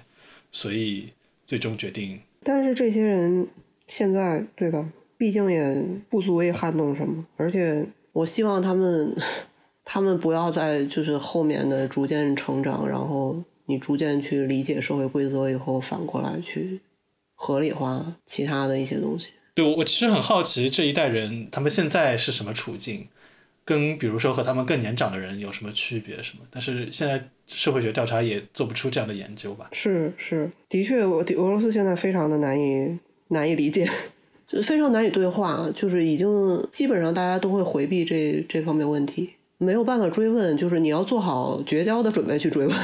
[0.52, 1.10] 所以
[1.46, 2.20] 最终决定。
[2.44, 3.48] 但是这些人
[3.86, 7.86] 现在对吧，毕竟也不足以撼动什么，而且。
[8.20, 9.16] 我希望他们，
[9.86, 16.82] 他们不要在就是后面的逐渐成长，然后你逐渐去理解社会规则以后，反过来去
[17.36, 19.30] 合理化其他的一些东西。
[19.56, 23.08] 对，我其实很好奇这一代人他们现在是什么处境，
[23.64, 26.44] 跟比如说和他们更年长的人有什么区别什么？
[26.52, 29.70] 但是现在社会学调查也做不出这样的研究吧？
[29.72, 33.00] 是是，的确，我俄罗斯现在非常的难以
[33.30, 33.90] 难以理解。
[34.50, 39.30] 就非常难以对话，就是已经基本上大家都会回避这这方面问题，
[39.60, 42.76] 没有办法追问，就是你要做好绝交的准备去追问。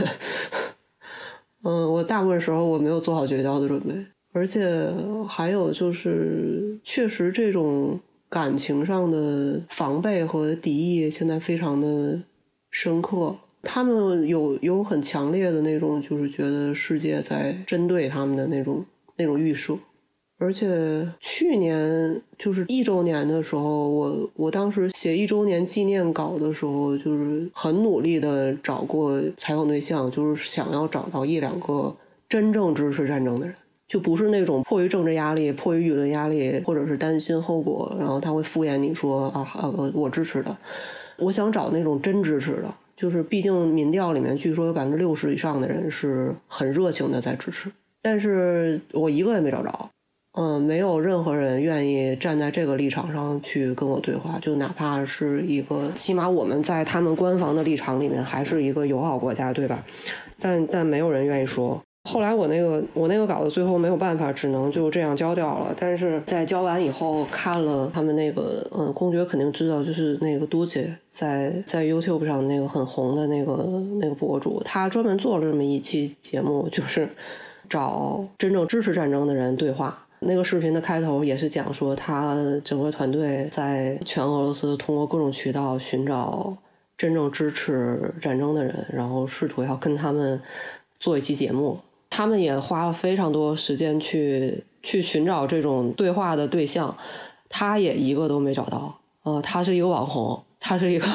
[1.64, 3.96] 嗯，我大部分时候我没有做好绝交的准备，
[4.32, 4.88] 而且
[5.28, 8.00] 还有就是，确实这种
[8.30, 12.22] 感情上的防备和敌意现在非常的
[12.70, 18.86] 深刻，他们有有很强烈的那种，就是觉得世界在针对他们的那种
[19.18, 19.76] 那种预设。
[20.38, 31.96] 而且去年就是一周年的时候，我我当时写一周年纪念稿的时候，就是很努力的找过采访对象，就是想要找到一两个
[32.28, 33.56] 真正支持战争的人，
[33.88, 39.48] 就不是那种迫于政治压力、迫于舆论压力，或者是担心后果，然后他会敷衍你说啊，
[39.94, 40.56] 我支持的。
[41.18, 47.72] 我想找那种真支持的，就是毕竟民调里面据说有百分之六十以上的人是很热情的在支持，
[48.02, 49.90] 但是我一个也没找着。
[50.38, 59.84] 嗯，没有任何人愿意站在这个立场上去跟我对话，就哪怕是一个，起码我们在他们官方的立场里面还是一个友好国家，对吧？
[60.40, 61.82] 但但没有人愿意说。
[62.08, 65.74] 后来我那个我那个稿子最后没有办法，只能就这样交掉了。
[65.80, 73.66] 但是在交完以后，看了他们那个，嗯，公爵肯定知道，就是那个都姐在在 YouTube 上那个很红的那个
[74.00, 77.10] 那个博主，他专门做了这么一期节目，就是
[77.68, 80.05] 找真正支持战争的人对话。
[80.20, 86.56] 那个视频的开头也是讲说，他整个团队在全俄罗斯通过各种渠道寻找
[86.98, 90.42] 真正支持战争的人，然后试图要跟他们
[91.00, 91.80] 做一期节目。
[92.10, 96.96] 他们也花了非常多时间去去寻找这种对话的对象，
[97.50, 99.00] 他也一个都没找到。
[99.24, 101.08] 呃，他是一个网红，他是一个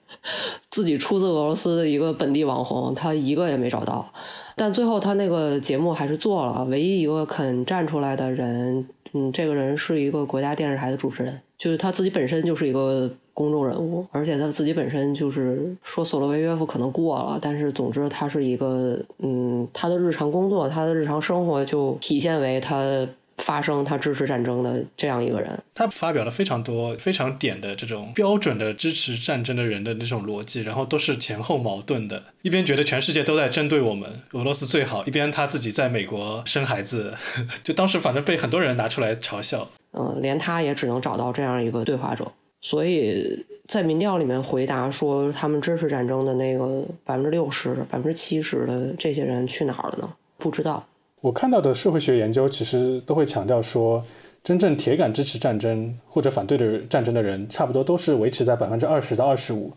[0.70, 4.10] 自己出自俄罗斯的一个本地网红，他一个也没找到。
[4.58, 23.06] 但最后他那个节目还是做了，唯一一个肯站出来的人，嗯，这个人是一个国家电视台的主持人，就是他自己本身就是一个公众人物，而且他自己本身就是说索罗维约夫可能过了，但是总之他是一个，嗯，他的日常工作，他的日常生活就体现为他。
[23.38, 32.22] 发生他支持战争的这样一个人，他发表了非常多非常点的这种标准的支持战争的人的那种逻辑，然后都是前后矛盾的。
[32.42, 37.14] 一边觉得全世界都在针对我们，俄罗斯最好；一边他自己在美国生孩子，
[37.64, 39.68] 就当时反正被很多人拿出来嘲笑。
[39.92, 42.30] 嗯，连他也只能找到这样一个对话者。
[42.60, 50.12] 所以在民调里面回答说他们支持战争的那个百分之六十、百分之七十的这些人去哪儿了呢？
[50.38, 50.84] 不知道。
[51.20, 54.04] 我看到的社会学研究其实都会强调说，
[54.44, 59.72] 真正铁杆支持战争或者反对的战争的人，差不多都是维持在百分之二十到二十五。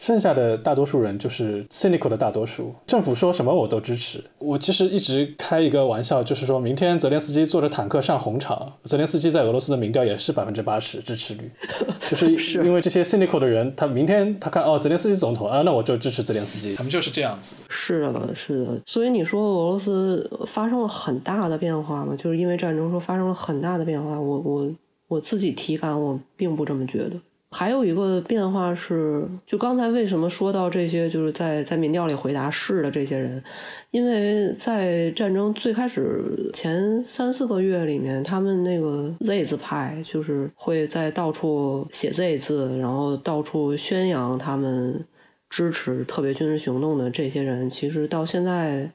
[0.00, 4.24] 剩下的大多数人就是 cynical 的大多数，政府说什么我都支持。
[4.38, 11.50] 我其实一直开一个玩笑，就是说明天泽连斯基坐着坦克上红场，泽连斯基在俄罗斯的民调也是百分之八十支持率，
[12.08, 12.32] 就是
[12.64, 17.54] 因为这些 cynical 的人，他明天他看哦泽连斯基总统啊，那我就支持泽连斯基，他们就是这样子。
[17.68, 18.80] 是的，是的。
[18.86, 22.16] 所以你说俄罗斯发生了很大的变化吗？
[22.16, 24.70] 就是因为战争说发生了很大的变化，我我
[25.08, 27.12] 我自己体感我并不这么觉得。
[27.52, 33.42] 还有一个变化是，就刚才为什么说到这些，就是在在民调里回答是的这些人，
[33.90, 45.04] 因为在战争最开始前三四个月里面，他们那个 Z 字派就是会在到处写 Z 字，然后到处宣扬他们
[45.48, 48.92] 支持特别军事行动的这些人，其实到现在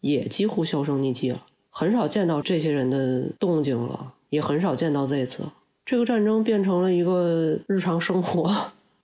[0.00, 5.44] 也几乎销声匿迹了，很少见到这些人的动静了，也很少见到 Z 字。
[5.90, 8.48] 这个战争变成了一个日常生活，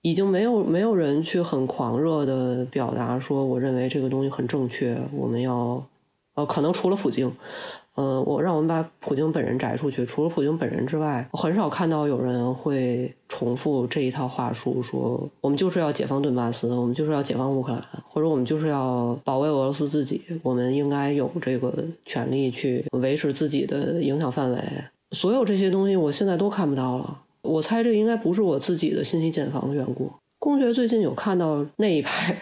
[0.03, 5.85] 已经没有没有人去很狂热的表达说，我认为这个东西很正确，我们要，
[6.35, 7.29] 呃，可能除了普京，
[7.95, 24.57] 呃，我让我们把普京本人摘出去，除了普京本人之外，很少看到有人会重复这一套话术，说我们就是要解放顿巴斯，我们就是要解放乌克兰，或者我们就是要保卫俄罗斯自己，我们应该有这个权利去维持自己的影响范围。
[25.11, 27.21] 所有这些东西，我现在都看不到了。
[27.41, 30.11] 我猜这应该不是我自己的信息茧房的缘故。
[30.39, 32.37] 公爵最近有看到那一派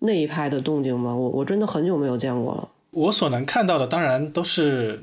[0.00, 1.14] 那一派的动静吗？
[1.14, 2.68] 我我真的很久没有见过了。
[2.90, 5.00] 我所能看到的，当然都是。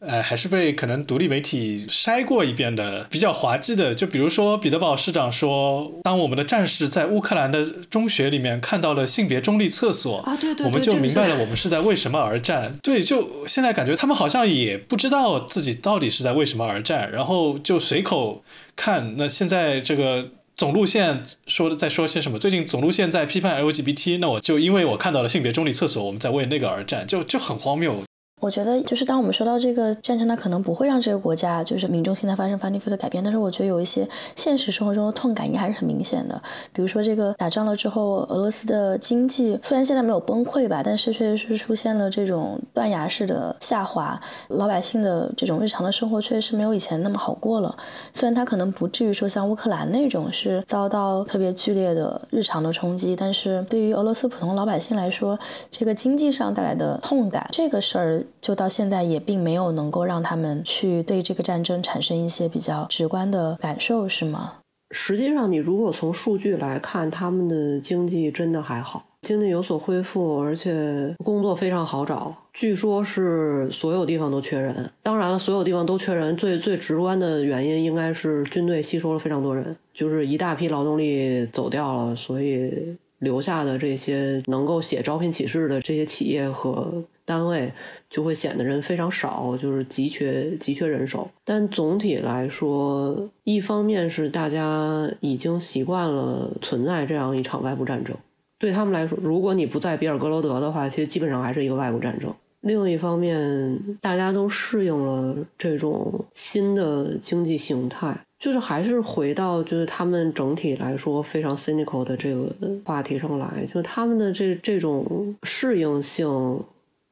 [0.00, 3.94] 呃，还是被可能独立媒体筛过一遍的，比较滑稽的。
[3.94, 12.78] 就比如说，彼得堡市长说，当我们的战士在乌克兰的中学里面看到了性别中立厕所啊，对对，我们就明白了我们是在为什么而战。
[12.82, 18.42] 对，就现在感觉他们好像也不知道自己到底是在为什么而战，然后就随口
[18.74, 19.16] 看。
[19.18, 22.38] 那现在这个总路线说的在说些什么？
[22.38, 28.02] 最近总路线在批判 LGBT，那我就因为我看到了性别中立厕所，我们在为那个而战，就就很荒谬。
[28.40, 36.40] 我觉得，就是当我们说到这个战争，它可能不会让这个国家就是民众心态发生翻天覆地的改变，但是我觉得有一些现实生活中的痛感应该还是很明显的。
[36.72, 44.18] 比如说，这个打仗了之后，俄罗斯的经济虽然现在没有崩溃吧，但是确实是出现了这种断崖式的下滑，
[44.48, 47.76] 老百姓的这种日常的生活确实是没有以前那么好过了。
[48.14, 55.38] 虽然它可能不至于说像乌克兰那种是遭到特别剧烈的日常的冲击，但是对于俄罗斯普通老百姓来说，
[55.70, 58.24] 这个经济上带来的痛感，这个事儿。
[58.40, 64.54] 就到现在也并没有能够让他们去对这个战争产生一些比较直观的感受，是吗？
[64.92, 72.34] 实际上，你如果从数据来看，他们的经济真的还好，经济有所恢复，而且工作非常好找。
[72.52, 74.90] 据说是所有地方都缺人。
[75.04, 87.02] 当然了，所有地方都缺人，最最直观的原因应该是军队吸收了非常多人，就是一大批劳动力走掉了，所以留下的这些能够写招聘启事的这些企业和。
[87.22, 87.72] 单位
[88.08, 91.30] 就会显得人非常少，就是急缺急缺人手。
[91.44, 98.16] 但总体来说，一方面是大家已经习惯了存在这样一场外部战争，
[98.58, 102.34] 对他们来说，如果你不在比尔格罗德的话，其实基本上还是一个外部战争。
[102.62, 112.52] 另一方面，大家都适应了这种新的经济形态，就是还是回到就是他们整体来说非常 cynical 的这个
[112.84, 116.64] 话题上来，就他们的这这种适应性。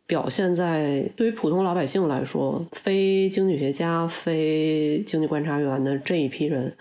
[0.08, 6.72] 表现在对于普通老百姓来说，非经济学家、非经济观察员的这一批人，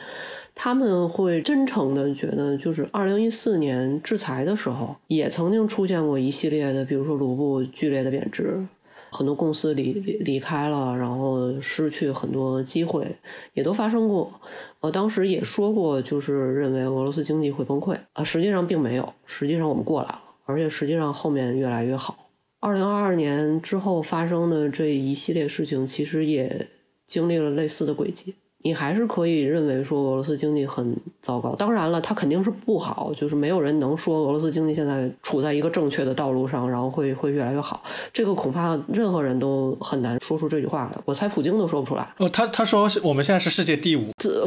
[0.55, 8.65] 他们会真诚的觉得，就是二零一四年制裁的时候，也曾经出现过一系列的，比如说卢布剧烈的贬值，
[9.11, 13.17] 很多公司离离开了，然后失去很多机会，
[13.53, 14.31] 也都发生过。
[14.79, 22.29] 我，当时也说过，就是认为俄罗斯经济会崩溃啊，实际上并没有，实际上我们过来了，而且实际上后面越来越好。
[22.59, 26.67] 二零二二年之后发生的这一系列事情，其实也
[27.05, 28.35] 经历了类似的轨迹。
[28.67, 31.55] 你还是可以认为说俄罗斯经济很糟糕。
[31.55, 37.81] 当然了，它肯定是不好，就是没有人能说俄罗斯经济现在处在一个正确的道路上，然后会会越来越好。
[38.11, 41.01] 这个恐怕任何人都很难说出这句话来。
[41.05, 42.05] 我猜普京都说不出来。
[42.17, 44.09] 哦，他他说我们现在是世界第五。
[44.17, 44.45] 这，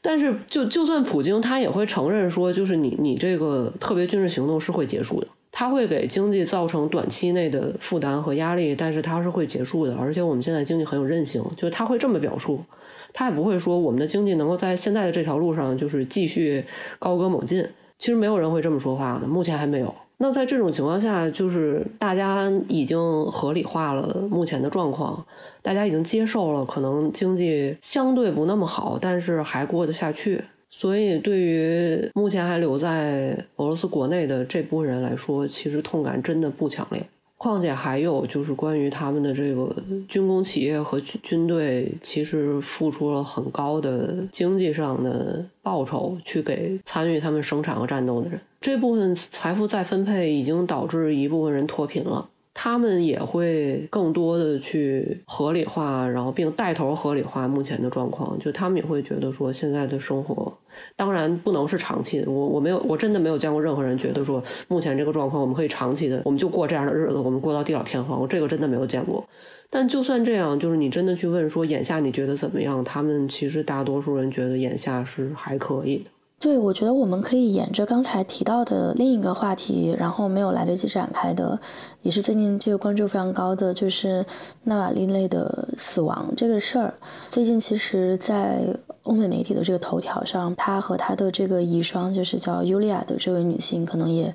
[0.00, 5.26] 但是就就算普京，他也会承认说，就是你你这个特别军事行动是会结束的。
[5.60, 9.94] 它会给经济造成短期内的负担和压力，但是它是会结束的。
[9.94, 12.64] 而且我们现在经济很有韧性，就是他会这么表述，
[13.12, 16.64] 他也不会说我们的经济能够在现在的这条路上就是继续
[16.98, 17.62] 高歌猛进。
[17.98, 19.94] 其实没有人会这么说话的，目前还没有。
[20.16, 25.26] 那在这种情况下，就是大家已经合理化了目前的状况，
[25.60, 30.40] 大家已经接受了可能经济相对不那么好，但是还过得下去。
[30.70, 37.04] 所以，对于目前还留在俄罗斯国内的这部分人来说，其实痛感真的不强烈。
[37.36, 39.74] 况且还有就是关于他们的这个
[40.06, 48.38] 军工企业和军军队，其实付出了很高的经济上的报酬，去给参与他们生产和战斗的人。
[48.60, 58.38] 这部分财富再分配已经导致一部分人脱贫了，他们也会更多的去合理化，然后并带头合理化目前的状况。
[58.38, 60.52] 就他们也会觉得说现在的生活。
[60.96, 69.24] 当然不能是长期的，我我没有，我真的没有见过任何人觉得说目前这个状况我们可以长期的，我们就过这样的日子，我们过到地老天荒，我这个真的没有见过。
[69.68, 76.10] 但就算这样，就是你真的去问说眼下你觉得怎么样，他们其实大多数人觉得眼下是还可以的。
[76.42, 81.60] 对，我觉得我们可以沿着刚才提到的另一个话题，然后没有来得及展开的，
[82.00, 84.24] 也是最近这个关注非常高的，就是
[84.64, 86.94] 纳瓦利内的死亡这个事儿。
[87.30, 94.34] 最近其实，在欧美媒体的这个头条上，他和他的这个遗孀，就是叫尤利亚的这位女性，可能也。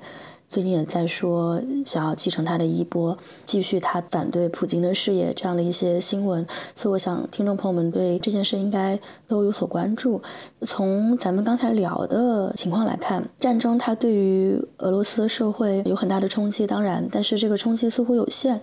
[0.56, 8.98] 最近也在说想要继承他的衣钵，继续他反对普京的事业这样的一些新闻，所以我想听众朋友们对这件事应该
[9.28, 10.18] 都有所关注。
[10.62, 18.58] 从咱们刚才聊的情况来看，战争它对于俄罗斯的社会有很大的冲击，当然，但是这个冲击似乎有限。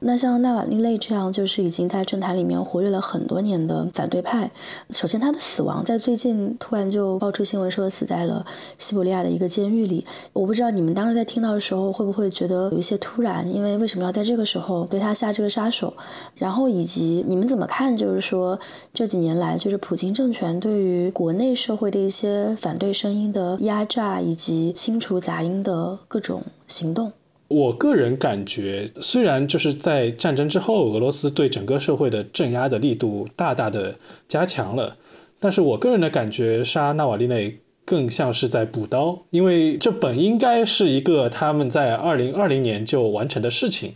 [0.00, 4.50] 那像纳瓦利内这样就是已经在政坛里面活跃了很多年的反对派，
[4.90, 8.44] 首先他的死亡在最近突然就爆出新闻说死在了
[8.76, 11.18] 西伯利亚的一个监狱里，我不知道你们当时。
[11.18, 13.46] 在听到的时候，会不会觉得有一些突然？
[13.54, 15.92] 因为为什么要在这个时候对他下这个杀手？
[16.34, 17.94] 然后以及你们怎么看？
[17.94, 18.58] 就是说
[18.94, 27.12] 这几年来，就是普京政权对于国内社会的一些反对声音的压榨以及清除杂音的各种行动。
[27.48, 33.94] 我个人感觉，虽然就是在战争之后，俄罗斯对整个社会的镇压的力度大大的
[34.26, 34.96] 加强了，
[35.38, 37.60] 但是我个人的感觉，杀纳瓦利内。
[37.88, 43.94] 更像是在补刀，因为这本应该是一个他们在二零二零年就完成的事情，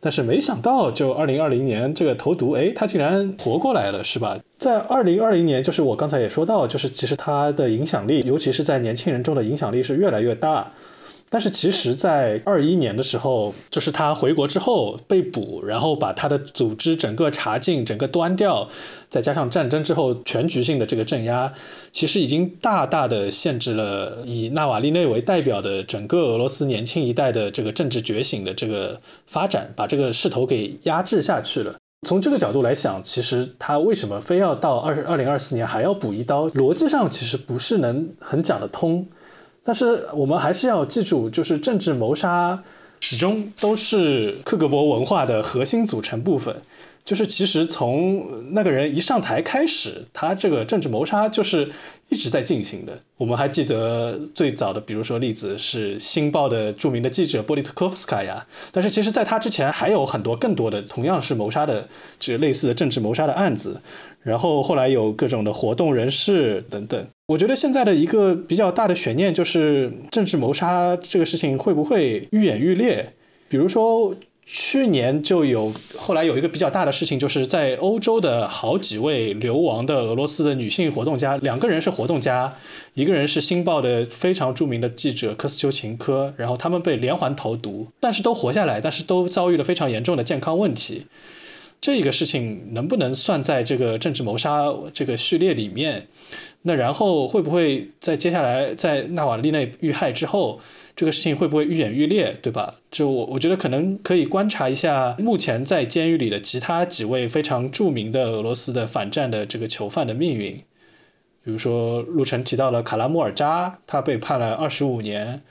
[0.00, 4.36] 但是没想到就二零二零年这个投毒，哎，他竟然活过来了，是吧？
[4.58, 10.72] 在二零二零年，就是我刚才也说到，就是其实他的影响力，尤其是在年轻人中的影响力是越来越大。
[11.30, 18.68] 但是其实，在二一年的时候，就是他回国之后被捕，然后把他的组织整个查禁、整个端掉，
[19.08, 21.52] 再加上战争之后全局性的这个镇压，
[21.92, 31.74] 其实已经大大的限制了以纳瓦利内为代表的整个俄罗斯年轻一代的这个政治觉醒的这个发展，把这个势头给压制下去了。
[32.06, 39.04] 从这个角度来想，其实他为什么非要到二二零二四年还要补一刀，逻辑上其实不是能很讲得通。
[39.68, 42.62] 但是我们还是要记住，就是政治谋杀
[43.00, 46.56] 始终都是克格勃文化的核心组成部分。
[47.04, 51.70] 就是其实从那个人一上台开始，他这个政治谋杀就是
[52.08, 52.98] 一直在进行的。
[53.18, 58.46] 我们还记得最早的，比如说例子是《新报》的著名的记者波利特科夫斯卡呀。
[58.72, 61.86] 但是其实在他之前还有很多更多的同样是谋杀的
[62.18, 63.82] 这类似的政治谋杀的案子。
[64.22, 67.06] 然后后来有各种的活动人士等等。
[67.28, 73.12] 我觉得现在的一个比较大的悬念就是政治谋杀这个事情会不会愈演愈烈？
[73.48, 74.14] 比如说。
[74.50, 82.50] 去年就有，后来有一个比较大的事情，就是在欧洲的好几位流亡的俄罗斯的女性活动家，两个人是活动家，
[82.94, 91.04] 一个人是《新报》的非常著名的记者科斯丘琴科，然后他们被连环投毒，但是都活下来，但是都遭遇了非常严重的健康问题。
[91.80, 96.08] 这个事情能不能算在这个政治谋杀这个序列里面？
[96.62, 100.60] 那然后会不会在接下来在纳瓦利内遇害之后？
[100.96, 102.74] 这个事情会不会愈演愈烈，对吧？
[102.90, 110.56] 就我我觉得可能可以观察一下目前在监狱里的其他几位非常著名的俄罗斯的反战的这个囚犯的命运。
[111.44, 115.42] 比如说陆晨提到了卡拉莫尔扎，他被判了二十五年。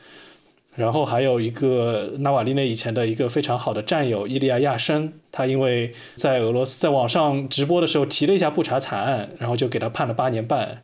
[0.78, 10.84] 然后还有一个纳瓦利内以前的一个非常好的战友伊利亚亚申，他因为在俄罗斯在网上直播的时候提了一下布查惨案，然后就给他判了八年半。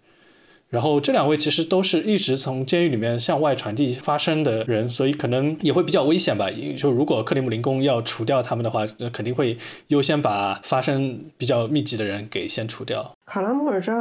[0.74, 6.48] 然后这两位其实都是一直从监狱里面向外传递发声的人，所以可能也会比较危险吧。
[6.76, 9.56] 就如果克里姆林宫要除掉他们的话，那肯定会
[9.90, 13.16] 优先把发声比较密集的人给先除掉。
[13.28, 13.94] 卡拉穆尔扎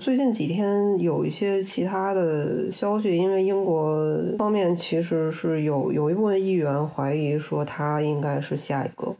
[0.00, 3.96] 最近几天有一些其他的消息，因为英国
[4.36, 9.14] 方面其实是有有一部分议员怀疑说他应该是下一个，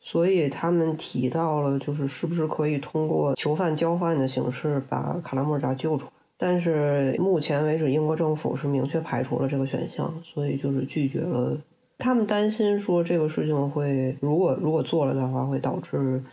[0.00, 6.12] 所以他们提到了就是是不是可以通过囚犯交换的形式把卡拉莫尔扎救出来。
[6.40, 11.58] 但是目前为止，英国政府是明确排除了这个选项，所以就是拒绝了。
[11.98, 16.24] 他们担心说这个事情会，如果如果做了的话，会导致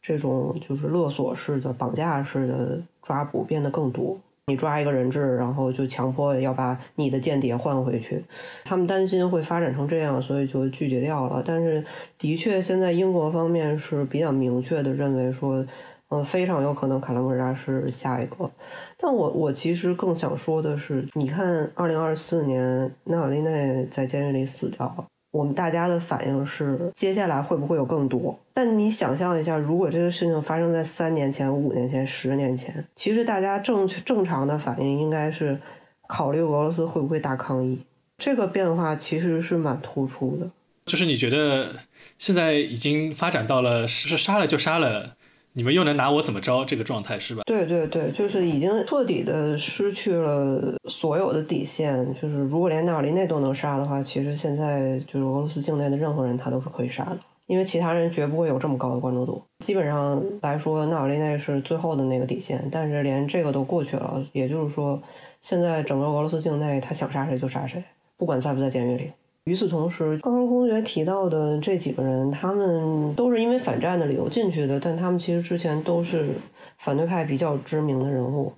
[0.00, 4.16] 这种就是勒索式的、绑架式的抓捕变得更多。
[4.48, 8.22] 你抓一个人质，然后就强迫要把你的间谍换回去，
[8.64, 11.42] 他们担心会发展成这样，所以就拒绝掉了。
[11.44, 11.84] 但是，
[12.16, 15.66] 的确，现在英国方面是比较明确的认为说，
[16.08, 18.50] 呃，非常有可能卡兰格扎是下一个。
[18.96, 25.06] 但我我其实更想说的是，你看，二零二四年纳瓦利内在监狱里死掉了。
[25.32, 28.38] 我们大家的反应是，接下来会不会有更多？
[28.54, 35.60] 但你想象一下，如果这个事情发生在三年前、五年前、十年前，其实大家正正常的反应应该是
[36.06, 37.82] 考虑俄罗斯会不会大抗议。
[38.16, 40.48] 这个变化其实是蛮突出的。
[40.86, 41.74] 就是你觉得
[42.16, 45.16] 现在已经发展到了是杀了就杀了。
[45.56, 46.62] 你们又能拿我怎么着？
[46.66, 47.42] 这个状态是吧？
[47.46, 52.12] 对对对，就是已经彻底的失去了所有的底线。
[52.12, 59.42] 就是如果连纳瓦利内都能杀的话，其实现在就是俄罗斯境内的任何人他都是可以杀的，因为其他人绝不会有这么高的关注度。
[59.64, 65.00] 基本上来说，纳瓦利内是最后的那个底线，但是连这个都过去了，也就是说，
[65.40, 67.82] 现在整个俄罗斯境内他想杀谁就杀谁，
[68.18, 69.10] 不管在不在监狱里。
[69.46, 76.30] 与此同时，刚刚公爵提到的这几个人，他们都是因为反战的理由进去的，但他们其实之前都是
[76.78, 78.52] 反对派比较知名的人物。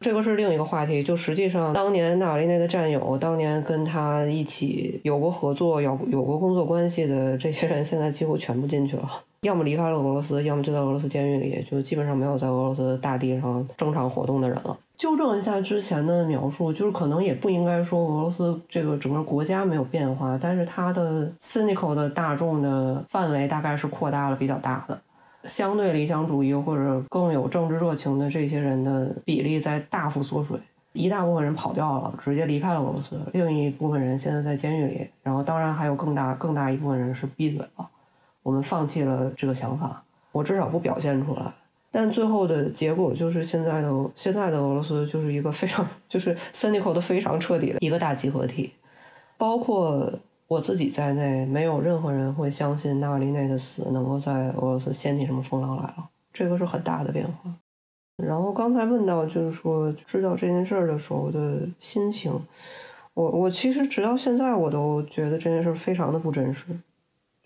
[0.00, 1.02] 这个是另一个话题。
[1.02, 9.10] 就实际上，当年纳瓦利内的战友，当年跟他一起有过合作、有有过工作关系的这些人，现在几乎全部进去了，
[9.40, 14.78] 要么离开了俄罗斯，要么就在俄罗斯监狱里，就基本上没有在俄罗斯大地上正常活动的人了。
[14.98, 25.00] 纠正一下之前的描述，就是可能也不应该说俄罗斯这个整个国家没有变化，但是它的 cynical 的大众的范围大概是扩大了比较大的，
[25.44, 30.58] 相对理想主义或者更有政治热情的这些人的比例在大幅缩水，
[30.94, 37.88] 一大部分人跑掉了，直接离开了俄罗斯，另一部分人现在在监狱里，然后当然还有更大更大一部分人是闭嘴了，
[38.42, 40.02] 我们放弃了这个想法，
[40.32, 41.54] 我至少不表现出来。
[41.90, 48.72] 但最后的结果就是，现在的现在的俄罗斯就是一个非常就是 cynical 的非常彻底的一个大集合体，
[49.38, 50.12] 包括
[50.46, 57.50] 我自己在内，没有任何人会相信纳瓦利内的死能够在俄罗斯掀起什么风浪来了，这个是很大的变化。
[58.22, 62.32] 然后刚才问到就是说知道这件事儿的时候的心情，
[63.14, 66.66] 我我其实直到现在我都觉得这件事非常的不真实。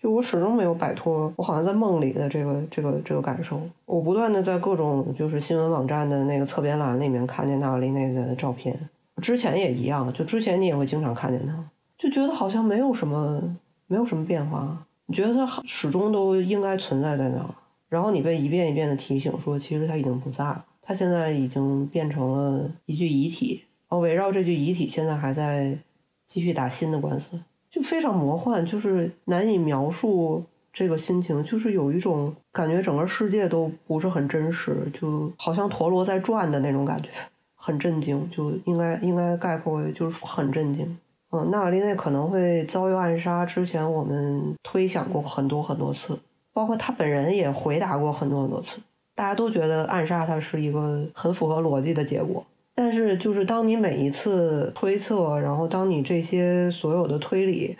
[0.03, 3.61] 就我始终没有摆脱我好像在梦里的这个这个这个感受。
[3.85, 8.77] 我不断的在各种就是新闻网站的那个侧边栏里面看见纳瓦利内的照片，
[9.21, 11.57] 之前也一样，就之前你也会经常看见他，
[11.97, 13.41] 就觉得好像没有什么
[13.87, 14.85] 没有什么变化。
[15.05, 17.55] 你觉得他始终都应该存在在那儿，
[17.87, 25.77] 然后你被一遍一遍的提醒说，其实他已经不在了，他现在已经变成了一具遗体，然后围绕这具遗体现在还在
[26.25, 27.39] 继续打新的官司。
[27.73, 37.09] 就非常魔幻，就是难以描述这个心情，就是有一种感觉，整个世界都不是很真实，就好像陀螺在转的那种感觉，
[37.55, 40.95] 很震惊，就应该应该概括为就是很震惊。
[41.31, 46.19] 嗯，纳瓦利内可能会遭遇暗杀，之前我们推想过很多很多次，
[46.53, 48.77] 包括他本人也回答过很多很多次，
[49.15, 52.45] 大家都觉得暗杀他是一个很符合逻辑的结果。
[52.75, 57.77] 但是，就是当你每一次推测，然后当你这些所有的推理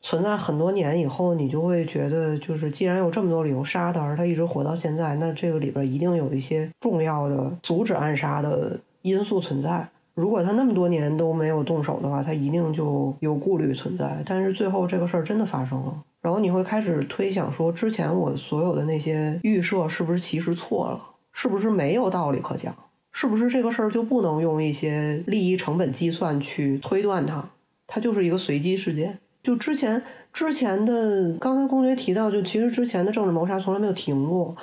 [0.00, 9.88] 存在很多年以后，你就会觉得，就是既然有这么多理由杀他，而他一直活到现在，那这个里边一定有一些重要的阻止暗杀的因素存在。
[10.14, 14.22] 如果他那么多年都没有动手的话，他一定就有顾虑存在。
[14.24, 21.00] 但是最后这个事儿真的发生了，然后你会开始推想说，之前我所有的那些预设是不是其实错了？
[21.32, 22.74] 是不是没有道理可讲？
[23.12, 27.50] 是不是这个事儿就不能用一些利益成本计算去推断它？
[27.86, 29.18] 它就是一个随机事件。
[29.42, 34.54] 就之前之前的，刚才公爵提到，就其实之前的政治谋杀从来没有停过，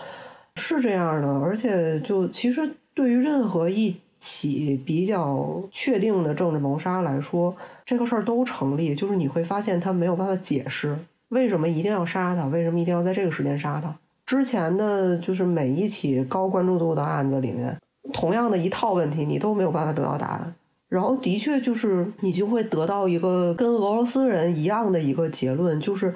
[0.56, 1.28] 是这样的。
[1.40, 7.56] 而且就其实对于任何一起比较确定的政治谋杀来说，
[7.86, 8.95] 这个事儿都成立。
[8.95, 10.98] 就是你会发现他没有办法解释
[11.30, 13.94] 为什么一定要杀他，为什么一定要在这个时间杀他。
[14.26, 17.76] 之前的就是每一起高关注度的案子里面。
[18.13, 20.55] 同样的一套问题，你都没有办法得到答案。
[20.89, 26.15] 然后，的确就是你就会得到一个跟俄罗斯人一样的一个结论，就是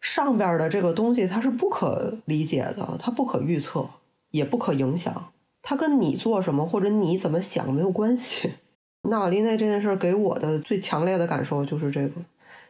[0.00, 3.86] 上边的这个东西它是不可理解的，它不可预测，
[4.30, 5.30] 也不可影响。
[5.60, 8.52] 它跟你做什么或者你怎么想没有关系。
[9.02, 12.12] 纳瓦利内这件事给我的最强烈的感受就是这个，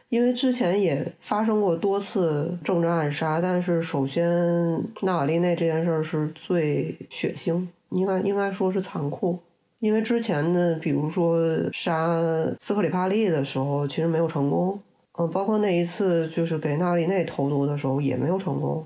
[0.09, 7.65] 因为之前也发生过多次政治暗杀，但是首先纳瓦利内这件事是最血腥。
[7.89, 9.39] 应该应该说是残酷，
[9.79, 11.39] 因为之前的，比如说
[11.71, 12.19] 杀
[12.59, 14.79] 斯克里帕利的时候，其实没有成功。
[15.19, 18.85] 嗯，包括那一次就是给纳里内投毒的时候也没有成功。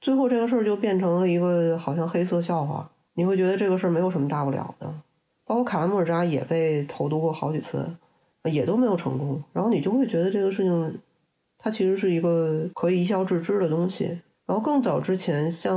[0.00, 2.90] 最后这个事儿就变成了一个好像黑色笑话。
[3.14, 4.92] 你会觉得这个事儿没有什么大不了的。
[5.44, 7.88] 包括卡拉莫尔扎也被投毒过好几次，
[8.44, 9.42] 也都没有成功。
[9.52, 10.98] 然后你就会觉得这个事情，
[11.58, 14.20] 它其实是一个可以一笑置之的东西。
[14.48, 15.76] 然后更早之前，像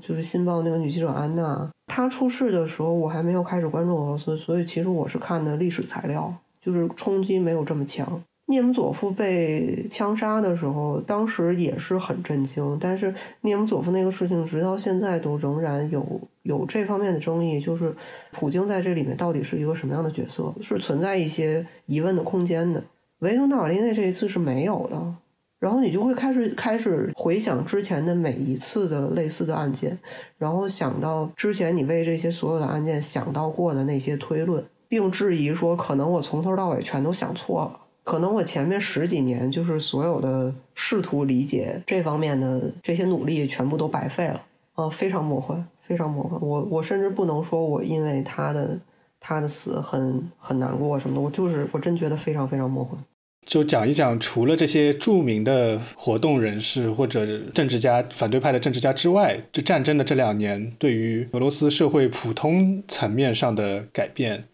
[0.00, 8.22] 就是《新报》那个女记者安娜，她出事的时候，我还没有开始关注俄罗斯，所以其实我是看的历史材料，就是冲击没有这么强。
[8.46, 17.92] 涅姆佐夫被枪杀的时候，当时也是很震惊，但是涅姆佐夫那个事情，直到现在都仍然有有这方面的争议，就是
[18.30, 22.80] 普京在这里面到底是一个什么样的角色，是存在一些疑问的空间的。
[23.18, 25.14] 唯独纳瓦利内这一次是没有的。
[25.62, 29.96] 然后你就会开始开始回想之前的每一次的类似的案件，
[30.36, 44.44] 然后想到之前你为这些所有的案件想到过的那些推论，并质疑说，可能我从头到尾全都想错了，可能我前面十几年就是所有的试图理解这方面的这些努力全部都白费了，
[44.74, 46.40] 啊，非常魔幻，非常魔幻。
[46.42, 48.76] 我我甚至不能说我因为他的
[49.20, 52.98] 他的死很很难过什么的，我就是我真觉得非常非常魔幻。
[53.44, 64.44] 就讲一讲，除了这些著名的活动人士或者政治家、反对派的政治家之外，这战争的这两年对于俄罗斯社会普通层面上的改变，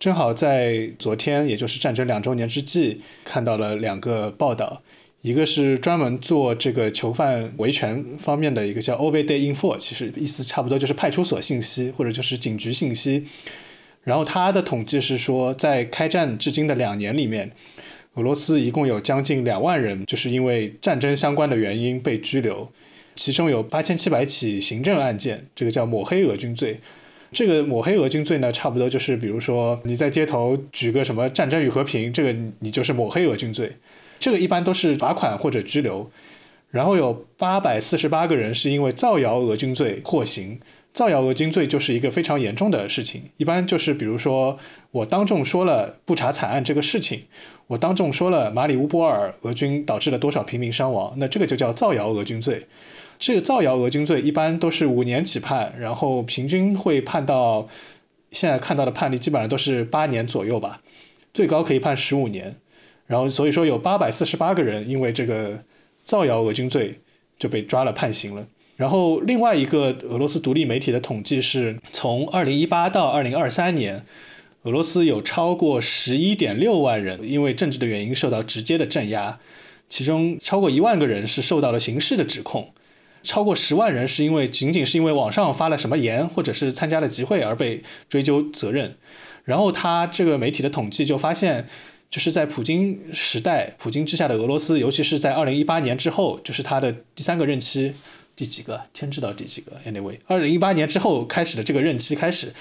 [0.00, 4.82] 正好在昨天，也就是战争两周年之际，看到了两个报道，
[5.22, 13.28] 一个是专门做这个囚犯维权方面的一个叫 OVD Info，其实意思差不多就是派出所信息或者就是警局信息，
[14.02, 17.52] 然后他的统计是说，在开战至今的两年里面。
[18.14, 22.68] 俄罗斯一共有将近两万人，就是因为战争相关的原因被拘留，
[23.16, 26.78] 其中有八千七百起行政案件，这个叫抹黑俄军罪。
[27.32, 33.72] 这个抹黑俄军罪呢，差不多就是比如说你在街头举个什么战争与和平，这个你就是抹黑俄军罪。
[34.20, 36.08] 这个一般都是罚款或者拘留。
[36.70, 40.60] 然后有八百四十八个人是因为造谣俄军罪获刑。
[40.94, 44.56] 造谣俄军罪就是一个非常严重的事情，一般就是比如说
[44.92, 47.24] 我当众说了不查惨案这个事情，
[47.66, 52.66] 我当众说了马里乌波尔俄军导致了多少平民伤亡，那这个就叫造谣俄军罪。
[53.18, 57.66] 这个造谣俄军罪一般都是五年起判，然后平均会判到
[58.30, 60.80] 现在看到的判例基本上都是八年左右吧，
[61.32, 62.54] 最高可以判十五年。
[63.08, 65.58] 然后所以说有八百四十八个人因为这个
[66.04, 67.00] 造谣俄军罪
[67.36, 68.46] 就被抓了判刑了。
[68.76, 74.04] 然后，另外一个俄罗斯独立媒体的统计是，从2018到2023年，
[74.62, 79.38] 俄罗斯有超过11.6万人因为政治的原因受到直接的镇压，
[79.88, 82.72] 其中超过一万个人是受到了刑事的指控，
[83.22, 88.96] 超过十万人是因为仅仅是因为网上发了什么言或者是参加了集会而被追究责任。
[89.44, 91.68] 然后他这个媒体的统计就发现，
[92.10, 97.94] 就是在普京时代，普京之下的俄罗斯，尤其是在2018年之后，就是他的第三个任期。
[98.36, 98.80] 第几个？
[98.92, 102.52] 天知道第几个？Anyway，二零一八年之后开始的这个任期开始，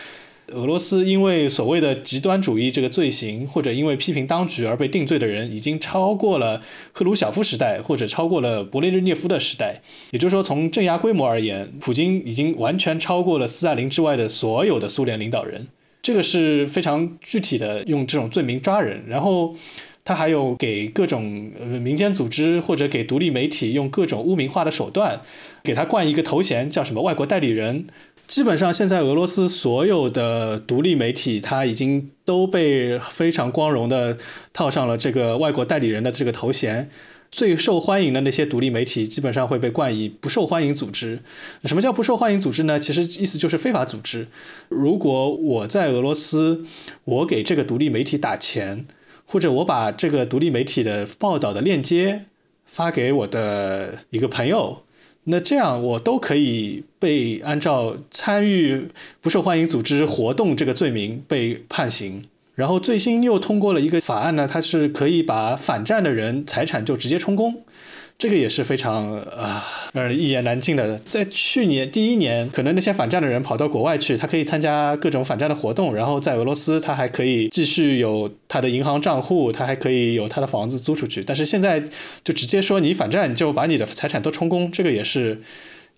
[0.47, 9.81] 俄罗斯因为所谓的极端主义这个罪行，或者因为批评当局而被定罪的人，已经超过了赫鲁晓夫时代，或者超过了勃列日涅夫的时代。
[10.11, 15.67] 也就是说，从镇压规模而言，普京已经完全超过了斯大林之外的所有的苏联领导人。
[16.01, 19.55] 这个是非常具体的，用这种罪名抓人，然后。
[20.05, 25.21] 他还有给各种呃民间组织或者给独立媒体用各种污名化的手段，
[25.63, 27.87] 给他冠一个头衔叫什么外国代理人。
[28.27, 34.17] 基本上现在俄罗斯所有的独立媒体，他已经都被非常光荣的
[34.53, 36.89] 套上了这个外国代理人的这个头衔。
[37.31, 41.19] 最受欢迎的那些独立媒体，基本上会被冠以不受欢迎组织。
[41.63, 42.77] 什么叫不受欢迎组织呢？
[42.77, 44.27] 其实意思就是非法组织。
[44.69, 46.63] 如果我在俄罗斯，
[47.05, 48.85] 我给这个独立媒体打钱。
[49.25, 52.25] 或者我把这个独立媒体的报道的链接
[52.65, 54.83] 发给我的一个朋友，
[55.25, 58.87] 那这样我都可以被按照参与
[59.21, 62.25] 不受欢迎组织活动这个罪名被判刑。
[62.55, 67.63] 然后最新又通过了一个法案呢，它是可以把反战的人财产就直接充公。
[68.17, 70.97] 这个也是非常啊让人一言难尽的。
[70.99, 81.21] 在去年第一年，可能那些反战的人跑到国外去，他可以参加各种反战的活动，然后在俄罗斯他还可以继续有他的银行账户，他还可以有他的房子租出去。
[81.21, 81.83] 但是现在
[82.23, 85.41] 就直接说你反战就把你的财产都充公，这个也是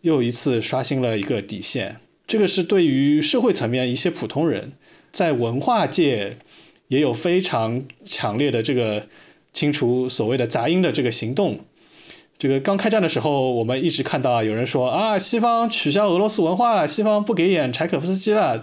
[0.02, 1.98] 又一次刷新了一个底线。
[2.26, 4.72] 这个是对于社会层面一些普通人，
[5.12, 6.38] 在文化界
[6.88, 9.06] 也有非常强烈的这个
[9.54, 11.60] 清除所谓的杂音的这个行动。
[12.38, 18.62] 这个刚开战的时候，我们一直看到有人说啊，西方取消俄罗斯文化了，西方不给演柴可夫斯基了。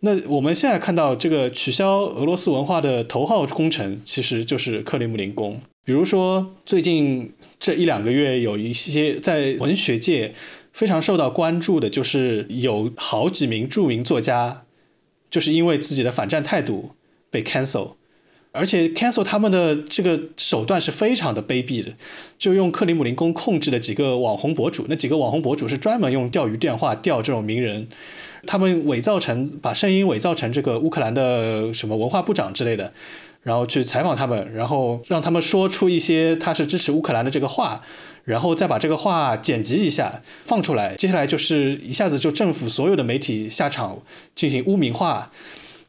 [0.00, 5.60] 那我们现在看到这个取消俄罗斯文化的头号工程，其实就是克里姆林宫。
[5.84, 10.34] 比如说，最近这一两个月有一些在文学界
[10.72, 14.62] 非常受到关注的，就是有好几名著名作家，
[15.30, 16.92] 就是因为自己的反战态度
[17.30, 17.92] 被 cancel，
[18.54, 21.92] 而且 cancel 他们的这个手段是非常的卑鄙的，
[22.38, 27.88] 就用克里姆林宫控制的几个网红博主，那几个网红博主是专门用钓鱼电话钓这种名人，
[28.46, 32.92] 他们伪造成把声音伪造成这个乌克兰的什么文化部长之类的。
[33.42, 37.82] 然后去采访他们，然后让他们说出一些他是支持乌克兰的这个话，
[38.24, 40.94] 然后再把这个话剪辑一下放出来。
[40.96, 43.98] 接下来就是一下子就政府所有的媒体下场
[44.34, 45.30] 进行污名化，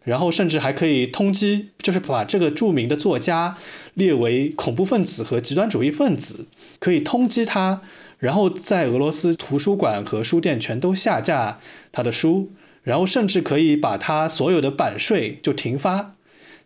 [0.06, 3.58] 然后甚至还可以通缉，就是把这个著名的作家
[3.96, 6.48] 列为恐怖分子和极端主义分子，
[6.80, 7.82] 可以通缉他，
[8.20, 11.60] 然后在俄罗斯图书馆和书店全都下架
[11.92, 12.52] 他的书，
[12.84, 16.16] 然后甚至可以把他所有的版税就停发。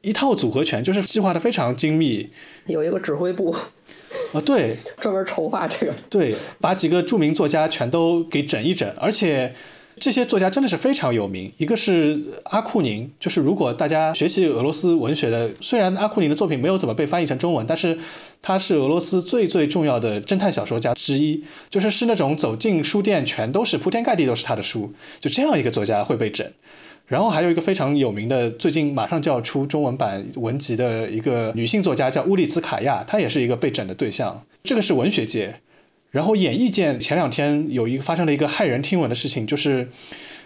[0.01, 2.29] 一套组合拳就是计划的非常精密，
[2.67, 3.55] 有一个指挥部。
[4.33, 9.53] 啊， 对，专门筹划这个，对，把几个著名作家全都给整一整，而且
[9.99, 11.51] 这些作家真的是非常有名。
[11.57, 17.97] 一个是阿库宁，就是如果大家学习俄罗斯文学的，虽然阿库宁的作品没有怎么被翻译成中文，但是
[18.41, 26.49] 他是俄罗斯最最重要的侦探小说家之一，就是是那种走进书店全都是铺天盖地都是他的书，就这样一个作家会被整。
[27.05, 34.43] 然后还有一个非常有名的，最近马上就要出中文版文集的一个女性作家叫乌里兹卡娅，她也是一个被整的对象。
[34.63, 35.59] 这个是文学界，
[36.11, 39.89] 然后演艺界前两天有一个发生了一个骇人听闻的事情，就是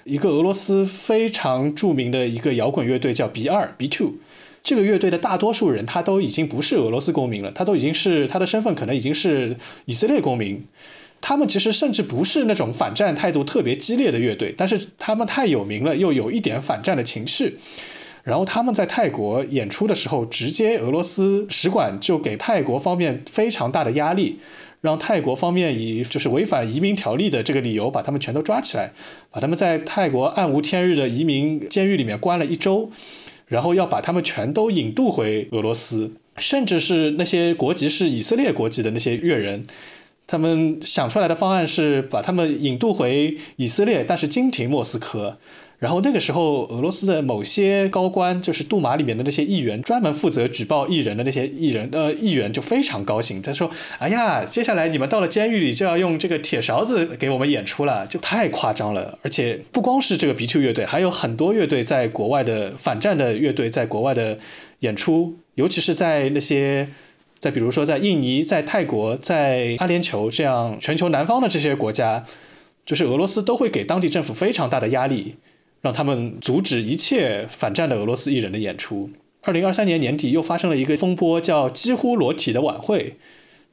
[0.04, 4.16] 一个俄罗斯非常著名的一个摇滚乐队叫 B 二 B Two，
[4.64, 10.66] 这个乐队的大多数人他都已经不是俄罗斯公民了，他都已经是他的身份可能已经是以色列公民。
[11.22, 17.60] 他们其实甚至不是那种反战态度特别激烈的乐队，但是他们太有名了，又有一点反战的情绪。
[18.24, 24.40] 然后他们在泰国演出的时候，直接俄罗斯使馆就给泰国方面非常大的压力，
[24.84, 28.92] 让泰国方面以就是违反移民条例的这个理由把他们全都抓起来，
[29.32, 32.92] 把他们在泰国暗无天日的移民监狱里面关了一周，
[33.48, 39.66] 然后要把他们全都引渡回俄罗斯，甚至是那些国籍是以色列国籍的那些越人。
[40.34, 45.38] 他们想出来的方案是把他们引渡回以色列，但是经停莫斯科。
[45.78, 53.70] 然后那个时候，俄罗斯的某些高官，就是杜马里面的那些议员，专门负责举报艺人的那些艺人，呃，议员就非常高兴，他说
[54.00, 59.20] ：“哎呀，接下来你们到了监狱里就要用这个铁勺子给我们演出了，就太夸张了。
[59.22, 64.40] 而且不光是这个 B2 乐队，还有很多乐队在国外的反战的乐队在国外的
[64.80, 66.88] 演出，尤其是在那些。”
[67.44, 72.24] 再比如说，在印尼、在泰国、在阿联酋这样全球南方的这些国家，
[72.86, 75.36] 就是俄罗斯都会给当地政府非常大的压力，
[75.82, 79.10] 让他们阻止一切反战的俄罗斯艺人的演出。
[79.42, 83.18] 二零二三年年底又发生了一个风波，叫“几乎裸体”的晚会。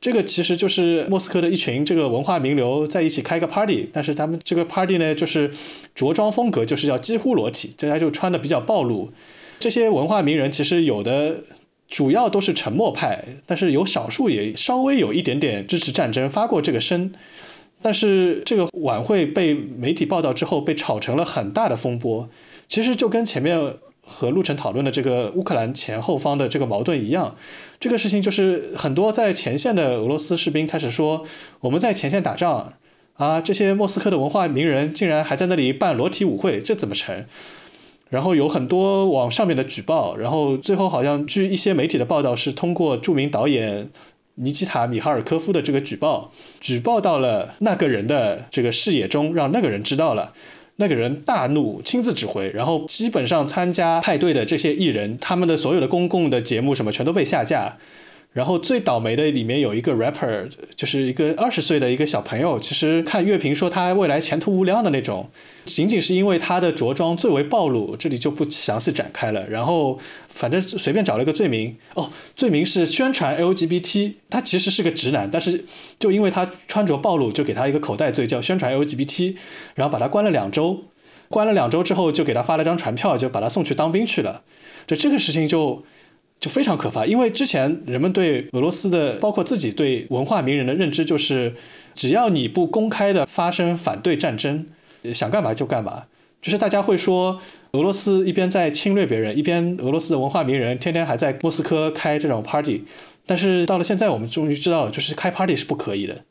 [0.00, 5.48] 这个其实就是莫斯科的一群这个文化名流在一起开个 party，但是他们这个 party 呢，就是
[5.94, 9.12] 着装风格就是要几乎裸体，大家就穿的比较暴露。
[9.60, 11.44] 这些文化名人其实有的。
[11.90, 17.12] 主要都是沉默派，但是有少数也稍微有一点点支持战争，发过这个声。
[17.82, 22.28] 但是这个晚会被媒体报道之后，被炒成了很大的风波。
[22.68, 27.36] 其实就跟前面和陆晨讨论的这个乌克兰前后方的这个矛盾一样，
[27.80, 31.24] 这个事情就是很多在前线的俄罗斯士兵开始说，
[31.60, 32.74] 我们在前线打仗
[33.14, 37.24] 啊，这些莫斯科的文化名人竟然还在那里办裸体舞会，这怎么成？
[38.10, 43.88] 然后有很多往上面的举报，然后最后好像据一些媒体的报道是通过著名导演
[44.34, 50.32] 尼基塔·米哈尔科夫的这个举报，举报到了那个人的这个视野中，让那个人知道了，
[50.76, 57.76] 那个人大怒，亲自指挥，然后基本上参加派对的这些艺人，他们的所有的公共的节目什么全都被下架。
[58.32, 65.28] 然后最倒霉的里面有一个 rapper，就是一个二十岁的一个小朋友，其实看乐评说他未来前途无量的那种，
[65.64, 69.48] 仅仅是因为他的着装最为暴露，这里就不详细展开了。
[69.48, 69.98] 然后
[70.28, 75.64] 反正随便找了一个罪名，哦，罪名是宣传 LGBT，他其实是个直男，但是
[75.98, 79.34] 就因为他穿着暴露，就给他一个口袋罪，叫宣传 LGBT，
[79.74, 80.84] 然后把他关了两周，
[81.28, 84.42] 关了两周之后就给他发了张船票，就把他送去当兵去了。
[84.86, 85.84] 就这个事情就。
[86.40, 91.54] 就非常可怕，因为之前人们对俄罗斯的，包括自己对文化名人的认知，就是
[91.94, 94.64] 只要你不公开的发声反对战争，
[95.12, 96.04] 想干嘛就干嘛。
[96.40, 97.38] 就是大家会说，
[97.72, 102.84] 俄罗斯一边在侵略别人，一边俄罗斯的文化名人天天还在莫斯科开这种 party。
[103.26, 106.24] 但是到了现在，我们终于知道，就是开 party 是不可以的。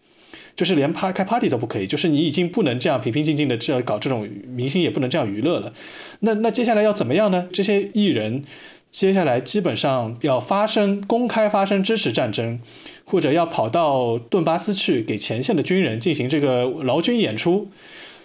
[0.55, 5.71] 就是连开 party 都不可以，就是你已经不能这样平平静静的这样搞这种明星也不能这样娱乐了。
[6.21, 7.47] 那那接下来要怎么样呢？
[7.53, 8.43] 这些艺人
[8.91, 12.59] 接下来基本上要发生，公开发声支持战争，
[13.05, 17.69] 或者要跑到顿巴斯去给前线的军人进行这个劳军演出。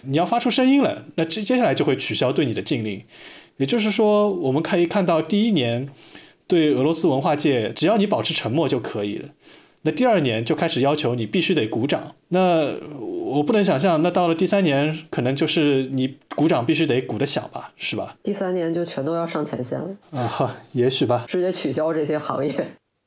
[0.01, 3.03] 你要发出声音了，那接接下来就会取消对你的禁令。
[3.57, 5.87] 也就是说，我们可以看到第一年
[6.47, 9.29] 对俄罗斯文化界，只要你保持沉默就可以了。
[9.85, 12.73] 那第二年就开始要求你必须得鼓掌，那
[13.23, 18.17] 我不能想象，那到了第三年，可能就是你鼓掌必须得鼓得响吧，是吧？
[18.23, 22.51] 第三年就全都要上前线了啊，也许吧，直接取消这些行业。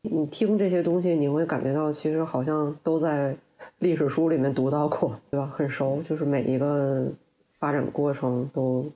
[0.03, 3.37] 你听这些东西，你会感觉到其实好像都在
[3.81, 5.53] 历史书里面读到过，对吧？
[5.57, 7.05] 很熟，就是每一个
[7.59, 8.87] 发展过程都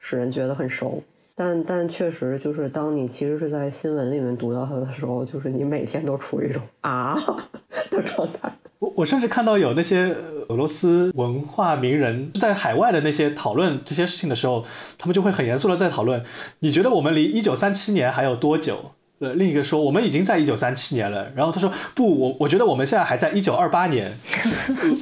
[0.00, 1.00] 使人觉得很熟。
[1.34, 7.16] 但但确实就是，当你其实是在新闻里面读到它的时候，就是你每天都处于一种啊
[7.90, 8.52] 的状态。
[8.78, 10.14] 我我甚至看到有那些
[10.48, 14.64] 俄罗斯文化名人在海外的那些讨论这些事情的时候，
[14.98, 16.22] 他们就会很严肃的在讨论。
[16.58, 18.92] 你觉得我们离一九三七年还有多久？
[19.20, 21.30] 呃，另一个说我们已经在一九三七年了。
[21.36, 24.12] 然后他说不，我我觉得我们现在还在一九二八年。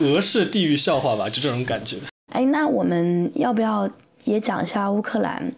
[0.02, 1.96] 俄式地狱笑话吧，就这种感觉。
[2.32, 3.88] 哎，那我们要不要
[4.24, 5.50] 也讲一下乌克兰？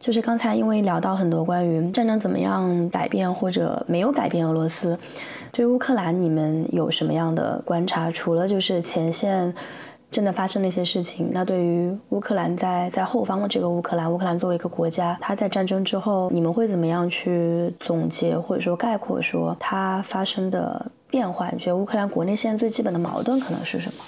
[0.00, 4.96] 就是刚才因为聊到很多关于战争怎么样改变或者没有改变俄罗斯，
[5.52, 8.10] 对乌克兰你们有什么样的观察？
[8.10, 9.52] 除了就是前线
[10.10, 21.50] 真的发生了一些事情，那对于乌克兰在在后方的这个乌克兰，乌克兰作为一个国家，它在战争之后，你们会怎么样去总结或者说概括说它发生的变化？
[21.50, 24.04] 你觉得乌克兰国内现在最基本的矛盾可能是什么？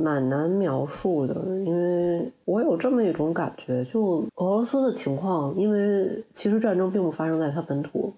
[0.00, 1.34] 蛮难描述的，
[1.64, 8.14] 因为我有这么一种感觉，就俄罗斯的情况，因为其实战争并不发生在它本土，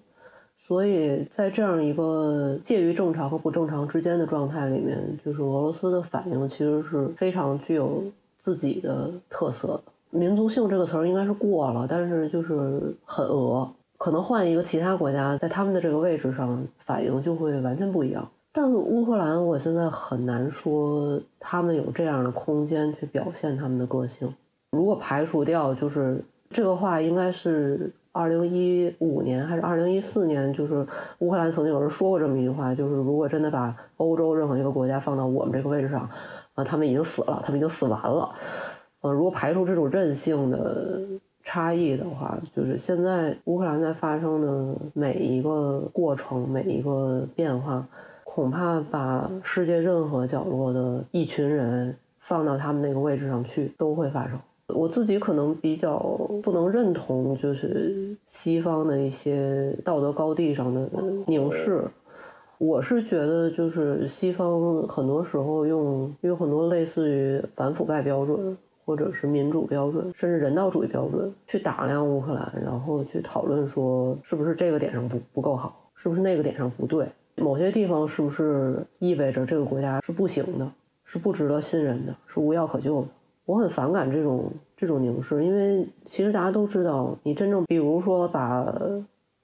[0.67, 8.03] 所以在这样一个介于正常和不正常之间的状态里面，就是俄罗斯的反应其实是非常具有
[8.43, 9.83] 自己的特色的。
[10.11, 13.67] 民族性这个词儿应该是过了，但是就是很俄，
[13.97, 18.29] 可能换一个其他国家，在他们的这个位置上反应就会完全不一样。
[18.53, 24.33] 但乌克兰，我现在很难说他们有这样的空间去表现他们的个性。
[24.71, 30.85] 如果排除掉，就是这个话，应该是二零一五年还是二零一四年，就是
[31.19, 36.09] 乌克兰曾经有人说过这么一句话，就是如果真的把欧洲任何一个国家放到我们这个位置上，
[36.55, 38.29] 啊，他们已经死了，他们已经死完了。
[38.99, 40.99] 呃，如果排除这种韧性的
[41.41, 47.87] 差异的话，就是现在乌克兰在发生的每一个过程，每一个变化。
[48.33, 54.39] 恐怕把世界任何角落的一群人放到他们那个位置上去，都会发生。
[54.67, 55.99] 我自己可能比较
[56.41, 60.89] 不能认同，就是西方的一些道德高地上的
[61.27, 61.83] 凝视。
[62.57, 77.05] 我是觉得，就是西方很多时候用有很多类似于反腐败标准，或者是民主标准，甚至人道主义标准，去打量乌克兰，然后去讨论说是不是这个点上不不够好，是不是那个点上不对。
[77.41, 80.71] 某些地方是不是意味着这个国家是不行的，
[81.03, 83.07] 是不值得信任的，是无药可救的？
[83.45, 88.71] 我很反感这种这种凝视，因为其实大家都知道，你真正比如说把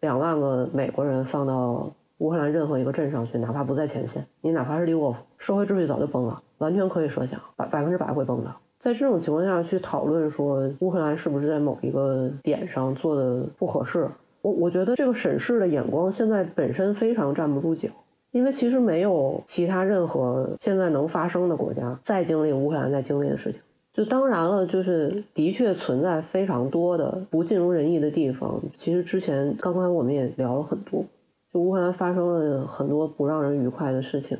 [0.01, 8.55] 两万个美国人放到乌克兰任何一个镇上去，哪怕不在前线，你哪怕是利沃夫，社会秩序早就崩了，完全可以设想，百百分之百会崩的。
[8.79, 14.07] 在这种情况下去讨论说乌克兰是不是在某一个点上做的不合适？
[14.47, 17.89] 我我觉得这个审视的眼光现在本身非常站不住脚，
[18.31, 23.59] 因为其实没有其他任何现在能发生的国家在经历乌克兰在经历的事情。
[23.91, 28.61] 就当然了，就是的确存在非常多的不尽如人意的地方。
[28.73, 31.03] 其实之前刚刚我们也聊了很多，
[31.51, 34.37] 就乌克兰发生了很多不让人愉快的事情，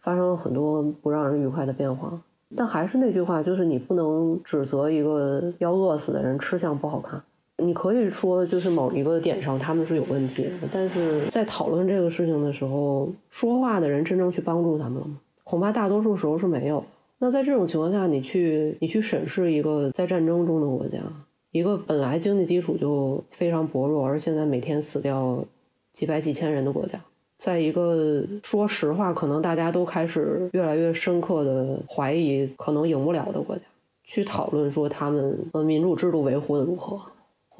[0.00, 2.20] 发生了很多不让人愉快的变化。
[2.56, 7.22] 但还是那句话，就是你不能指责一个要饿死的人吃相不好看。
[7.60, 15.18] 你可以说，就是某一个点上他们是有问题的，但是在讨论这个事情的时候，说话的人真正去帮助他们了吗？
[15.44, 16.82] 恐怕大多数时候是没有。
[17.18, 20.98] 那在这种情况下，你去你去审视一个在战争中的国家，
[21.50, 25.44] 一个本来经济基础就非常薄弱，而现在每天死掉
[25.92, 26.98] 几百几千人的国家，
[27.36, 33.62] 在一个说实话可能大家都开始越来越深刻的怀疑可能赢不了的国家，
[34.04, 36.98] 去讨论说他们呃民主制度维护的如何。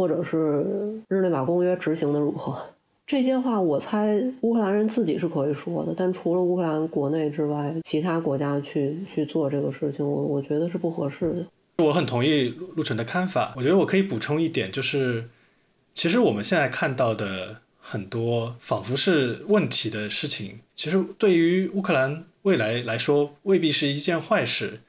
[0.01, 0.65] 或者是
[1.09, 2.59] 日内瓦公约执行的如何？
[3.07, 11.85] 这些话我猜乌克兰人自己是可以说的，但除了乌克兰国内之外，其他国家去去做这个事情，我我觉得是不合适的。
[11.85, 13.53] 我很同意陆晨的看法。
[13.59, 15.29] 我觉得我可以补充一点，就是
[15.93, 24.81] 其实我们现在看到的很多仿佛是问题的事情，其实对于乌克兰未来来说未必是一件坏事。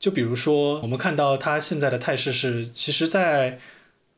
[0.00, 3.60] 就比如说，我们看到它现在的态势是，其实，在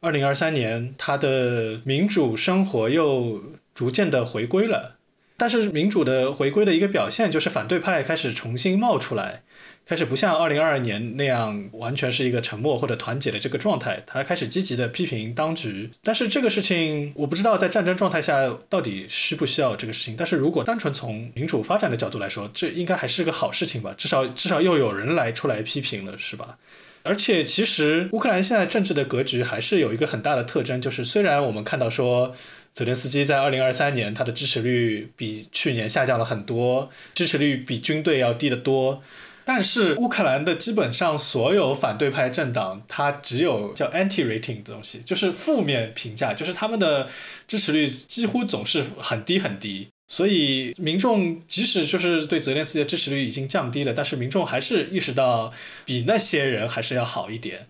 [0.03, 3.41] 二零二三年，他的民主生活又
[3.73, 4.97] 逐渐的回归了。
[5.37, 9.43] 但是民主的回归的一个表现，就是反对派开始重新冒出来。
[9.87, 15.89] 开始不像二零二二年那样完全是一个沉默或者团结的这个状态，他开始积极的批评当局。
[16.03, 20.17] 但是这个事情我不知道在战争状态下到底需不需要这个事情。
[20.19, 23.95] 但是如果单纯从民主发展的角度来说，这应该还是个好事情吧？
[23.97, 26.59] 至少至少又有人来出来批评了，是吧？
[27.05, 32.35] 而且其实乌克兰现在政治的格局还是有一个很大的特征，就是虽然我们看到说
[32.73, 39.03] 泽连斯基在二零二三年他的支持率比去年下降了很多，支持率比军队要低得多。
[39.45, 47.09] 但是乌克兰的基本上所有反对派政党，它只有叫 anti rating 的东西，就是负面评价，就是他们的
[47.49, 49.89] 支持率几乎总是很低很低。
[50.13, 55.51] 所以民众即使就是对泽连斯基的支持率已经降低了，但是民众还是意识到
[55.87, 57.67] 比那些人还是要好一点。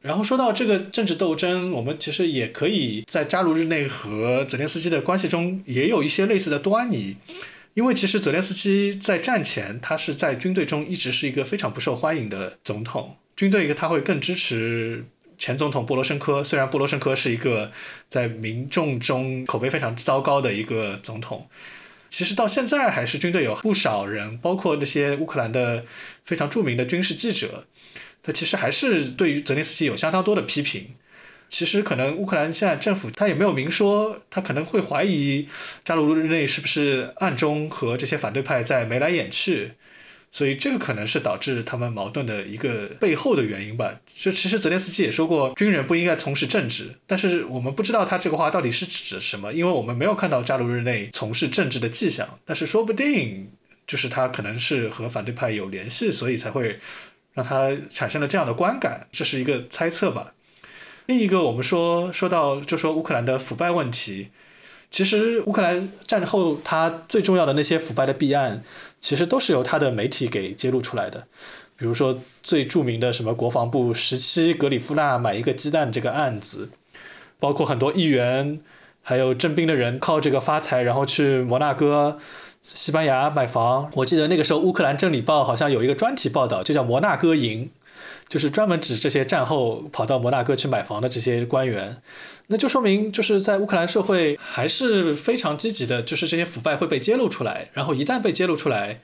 [0.00, 7.16] 然后说到这个政治斗争，我们其实也可以在扎卢日内和泽连斯基的关系中也有一些类似的端倪。
[7.74, 13.16] 因为其实泽连斯基在战前，他是在军队中一直是一个非常不受欢迎的总统。
[13.34, 15.04] 军队他会更支持
[15.40, 17.72] 前总统波罗申科，虽然波罗申科是一个
[18.10, 21.48] 在民众中口碑非常糟糕的一个总统。
[22.10, 25.84] 其实到现在还是军队有不少人，包括那些乌克兰的
[26.24, 27.64] 非常著名的军事记者，
[28.22, 30.88] 他其实还是对于泽连斯基有相当多的批评。
[31.48, 35.48] 其实可能乌克兰现在政府他也没有明说，他可能会怀疑
[35.84, 39.72] 扎卢日内是不是暗中和这些反对派在眉来眼去，
[40.32, 44.00] 所以这个可能是导致他们矛盾的一个背后的原因吧。
[44.14, 52.38] 就其实泽连斯基也说过，军人不应该从事政治，但是我们不知道他这个话到底是指什么，因为我们没有看到扎卢日内从事政治的迹象。
[52.44, 53.50] 但是说不定
[53.86, 56.78] 就是他可能是和反对派有联系，所以才会
[57.32, 60.32] 让他产生了这样的观感，这是一个猜测吧。
[61.06, 64.28] 另一个，我们说说到就说乌克兰的腐败问题，
[64.92, 68.62] 其实乌克兰战后它最重要的那些腐败的弊案，
[69.00, 71.26] 其实都是由他的媒体给揭露出来的。
[71.76, 76.68] 比如说最著名的什么国防部十七格里夫纳买一个鸡蛋这个案子，
[77.38, 78.60] 包括很多议员
[79.02, 82.18] 还有征兵的人靠这个发财，然后去摩纳哥、
[82.60, 83.90] 西班牙买房。
[83.94, 87.70] 我记得那个时候乌克兰真理报好像有一个专题报道，就叫摩纳哥营。
[88.28, 92.00] 就是专门指这些战后跑到摩纳哥去买房的这些官员，
[92.50, 99.00] 那就说明就是在乌克兰社会还是非常积极的，就是这些腐败会被揭露出来，然后一旦被揭露出来，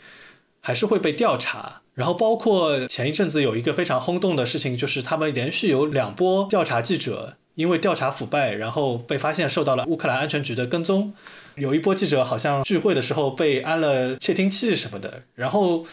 [0.61, 1.83] 还是会被调查。
[1.95, 11.15] 然后包括前一阵子有一个非常轰动的事情，就是他们连续有两波调查记者因为调查腐败，然后被发现受到了乌克兰安全局的跟踪。
[11.55, 15.87] 有一波记者好像聚会的时候被安了窃听器什么的，然后。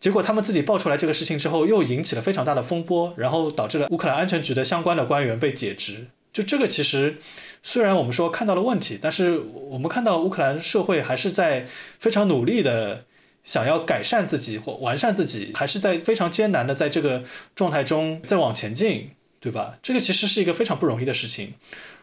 [0.00, 6.06] 结果他们自己爆出来这个事情之后，又引起了非常大的风波，然后导致了乌克兰安全局的相关的官员被解职。
[6.32, 7.18] 就这个其实，
[7.62, 11.66] 虽然我们说看到了问题，但是我们看到乌克兰社会还是在
[11.98, 13.04] 非常努力的
[13.42, 17.24] 想要改善自己或完善自己，还是在非常艰难的在这个
[17.54, 19.10] 状态中再往前进，
[19.40, 19.78] 对吧？
[19.82, 21.54] 这个其实是一个非常不容易的事情。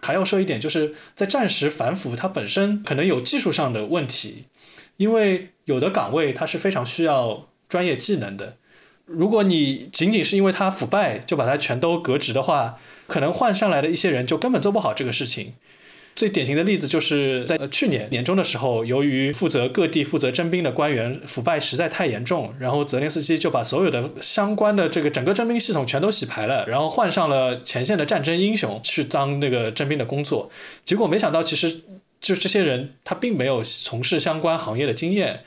[0.01, 4.45] 还要说一点，就是在战时反腐，它本身可能有技术上的问题，
[4.97, 7.47] 因为有的岗位它是非常需要。
[7.67, 8.57] 专业技能的，
[9.05, 15.53] 如果你仅仅是因为它腐败就把它全都革职的话，可能换上来的一些人就根本做不好这个事情。
[16.15, 30.49] 最典型的例子就是在去年年中的时候，由于负责各地负责征兵的官员腐败实在太严重，然后泽连斯基就把所有的相关的这个整个征兵系统全都洗牌了，然后换上了前线的战争英雄去当那个征兵的工作。
[30.85, 31.81] 结果没想到，其实
[32.21, 35.41] 就这些人他并没有从事相关行业的经验。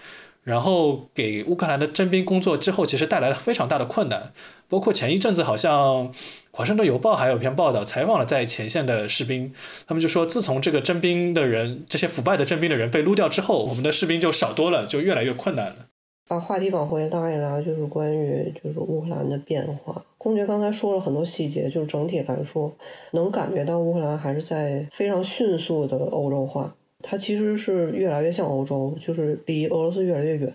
[0.45, 4.33] 然后给乌克兰的征兵工作之后，其实带来了非常大的困难。
[4.71, 6.15] 包括前一阵子，好像
[6.51, 9.53] 华盛顿邮报还有篇报道，采访了在前线的士兵，
[9.87, 15.87] 他们就说，自从这个征兵的人，这些腐败的征兵的人被撸掉之后，我们的士兵就少多了，就越来越困难了。
[16.27, 20.05] 把话题往回拉一拉，就是关于就是乌克兰的变化。
[20.19, 22.71] 公爵刚才说了很多细节，就是整体来说，
[23.13, 26.75] 能感觉到乌克兰还是在非常迅速的欧洲化。
[27.01, 30.53] 它其实是越来越像欧洲，就是离俄罗斯越来越远。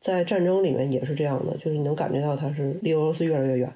[0.00, 3.72] 在战争里面也是这样的，就是你能感觉到它是离俄罗斯越来越远。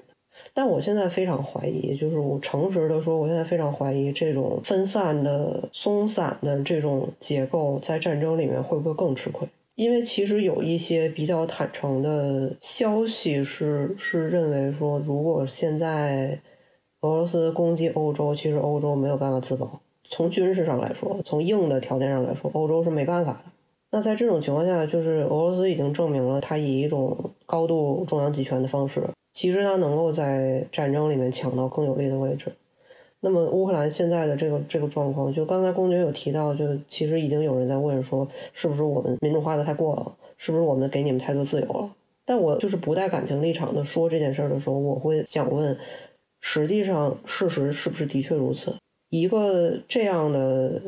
[0.53, 9.47] 但我现在非常怀疑，就是我诚实的说，我现在非常怀疑这种分散的、松散的这种结构在战争里面会不会更吃亏？
[9.75, 16.39] 因为其实有一些比较坦诚的消息是是认为说，如果现在
[17.01, 19.79] 俄罗斯攻击欧洲，其实欧洲没有办法自保。
[20.09, 23.51] 从军事上来说，从硬的条件上来说，欧洲是没办法的。
[23.91, 27.15] 那在这种情况下，就是俄罗斯已经证明了，它以一种
[27.45, 29.07] 高度中央集权的方式，
[29.37, 32.51] 其实他能够在战争里面抢到更有利的位置。
[33.19, 41.93] 那么乌克兰现在的这个这个状况，就刚才公爵有提到，就其实已经有人在问说，是不是我们民主化的太过了，是不是我们给你们太多自由了？
[42.25, 45.77] 但我就是不带感情立场的说这件事的时候，我会想问，
[46.41, 48.75] 实际上事实是不是的确如此？
[49.11, 50.81] 一个这样的。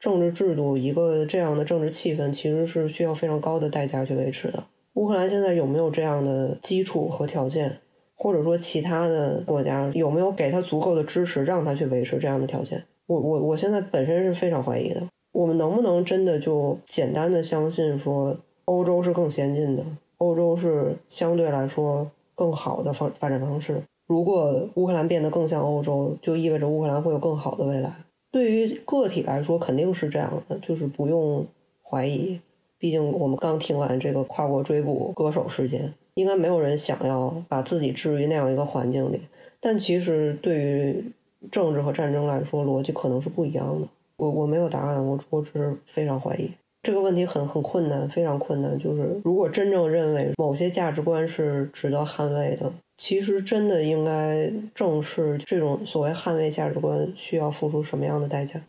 [0.00, 4.62] 政治制度一个这样的政治气氛，其实是需要非常高的代价去维持的。
[4.94, 7.78] 乌克兰现在有没有这样的基础和条件，
[8.14, 12.82] 或者说其他的国家有没有给他足够的支持，让他去维持这样的条件？
[13.06, 15.02] 我我我现在本身是非常怀疑的。
[15.32, 18.36] 我们能不能真的就简单的相信说，
[18.66, 19.84] 欧洲是更先进的，
[20.18, 23.82] 欧洲是相对来说更好的发发展方式？
[24.06, 27.92] 如果乌克兰变得更像欧洲，就意味着乌克兰会有更好的未来。
[28.30, 31.44] 对于个体来说，肯定是这样的，就是不用
[31.82, 32.38] 怀疑。
[32.78, 39.20] 毕竟我们刚听完这个跨国追捕歌手事件，应该没有人想要把自己置于那样一个环境里。
[39.60, 41.04] 但其实对于
[41.50, 43.86] 政治和战争来说，逻辑可能是不一样的。
[44.16, 46.50] 我我没有答案，我我只是非常怀疑
[46.82, 48.78] 这个问题很很困难，非常困难。
[48.78, 52.72] 就是如果真正认为某些价值观是值得捍卫的。
[52.96, 58.60] 其实真的应该正视这种所谓捍卫价值观需要付出什么样的代价。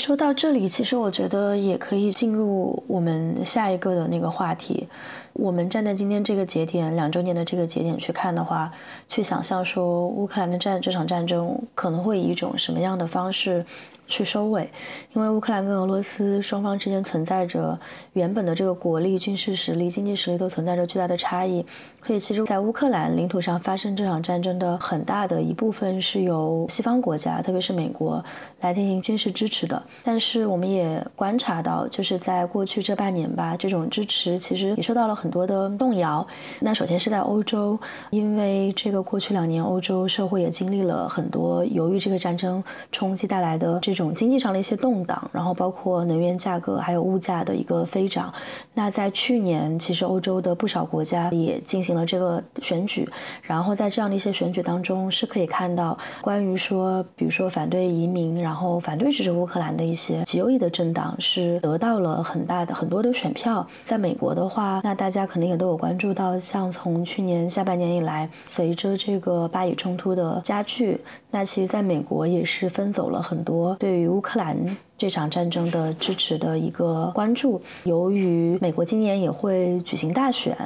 [0.00, 4.86] 说到这里，其实我觉得也可以进入我们下一个的那个话题。
[5.34, 8.70] 我们站在今天这个节点，两周年的这个节点去看的话，
[9.08, 13.64] 去想象说乌克兰的战这场战争可能会以一种什么样的方式
[14.06, 14.70] 去收尾？
[15.14, 17.78] 因为乌克兰跟俄罗斯双方之间存在着
[18.12, 21.64] 原本的这个国力、军事实力、经济实力都存在着巨大的差异。
[22.04, 28.22] 所以，其实，在乌克兰领土上发生这场战争的很大的一部分是由西方国家，特别是美国
[28.60, 29.80] 来进行军事支持的。
[30.02, 36.26] 但是，我们也观察到，就是在过去这半年吧，这种支持其实也受到了很多的动摇。
[36.58, 37.78] 那首先是在欧洲，
[38.10, 48.34] 因为这个过去两年欧洲社会也经历了很多由于这个战争冲击带来的这种经济上的一些动荡，然后包括能源价格还有物价的一个飞涨。
[48.74, 51.92] 那在去年，其实欧洲的不少国家也进行。
[51.92, 53.06] 了这个选举，
[53.42, 63.66] 然后在这样的一些选举当中，是可以看到关于说，比如说反对移民，然后反对支持乌克兰的一些极右翼的政党，是得到了很大的很多的选票。
[63.84, 70.98] 在美国的话，那大大家可能也都有关注到，像从去年下半年以来，随着这个巴以冲突的加剧，
[71.30, 74.56] 那其实在美国也是分走了很多对于乌克兰。
[75.02, 80.56] 这场战争的支持的一个关注，由于美国今年也会举行大选，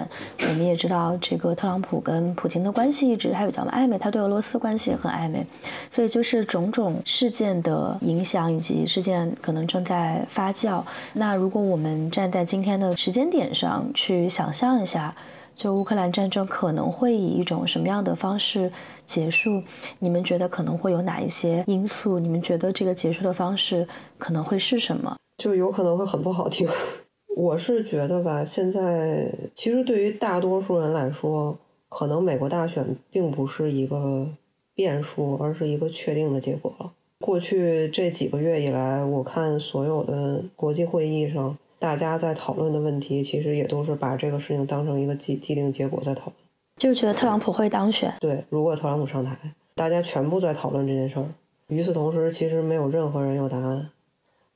[0.42, 5.46] 我们也知道这个特朗普跟普京的关系一直还比较暧昧，他对俄罗斯关系也很暧昧，
[5.90, 10.82] 所以就是种种事件的影响以及事件可能正在发酵。
[11.14, 15.14] 那如果我们站在今天的时间点上去想象一下。
[15.56, 18.70] 就乌克兰战争可能会以一种什么样的方式
[19.06, 19.62] 结束？
[19.98, 22.18] 你们觉得可能会有哪一些因素？
[22.18, 23.88] 你们觉得这个结束的方式
[24.18, 25.16] 可能会是什么？
[25.38, 26.68] 就有可能会很不好听。
[27.34, 31.56] 我是觉得吧，现在其实对于大多数人来说，
[31.88, 34.28] 可能美国大选并不是一个
[34.74, 36.92] 变数，而是一个确定的结果了。
[37.20, 41.56] 过去这几个月以来，我看所有的国际会议上。
[41.78, 46.34] 大家在讨论的问题，其实也都是把这个事情当成一个既既定结果在讨论，
[46.78, 48.12] 就是觉得特朗普会当选。
[48.20, 49.36] 对，如果特朗普上台，
[49.74, 51.26] 大家全部在讨论这件事儿。
[51.68, 53.90] 与此同时，其实没有任何人有答案。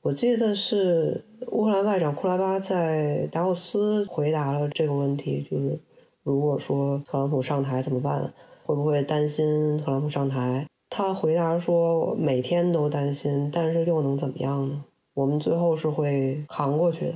[0.01, 5.79] 我记得是乌克兰外长库拉巴在达沃斯回答了这个问题，就是
[6.23, 8.33] 如果说特朗普上台怎么办？
[8.63, 10.65] 会不会担心特朗普上台？
[10.89, 14.83] 他回答说，每天都担心，但是又能怎么样呢？
[15.13, 17.13] 我们最后是会扛过去的。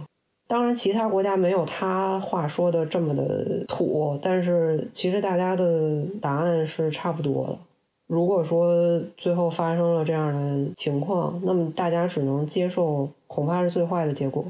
[0.48, 7.58] 当然，其他国家没有他话说的这么的土，但是其实大家的答案是差不多的。
[8.06, 14.46] 如果说最后发生了这样的情况，那么大家只能接受，恐怕是最坏的结果。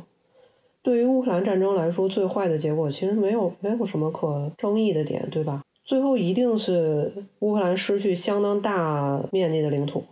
[0.81, 5.63] 对于乌克兰战争来说，最坏的结果其实没有没有什么可争议的点，对吧？
[5.85, 10.03] 最后一定是乌克兰失去相当大面积的领土，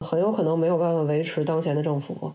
[0.00, 2.32] 很有可能没有办法维持当前的政府。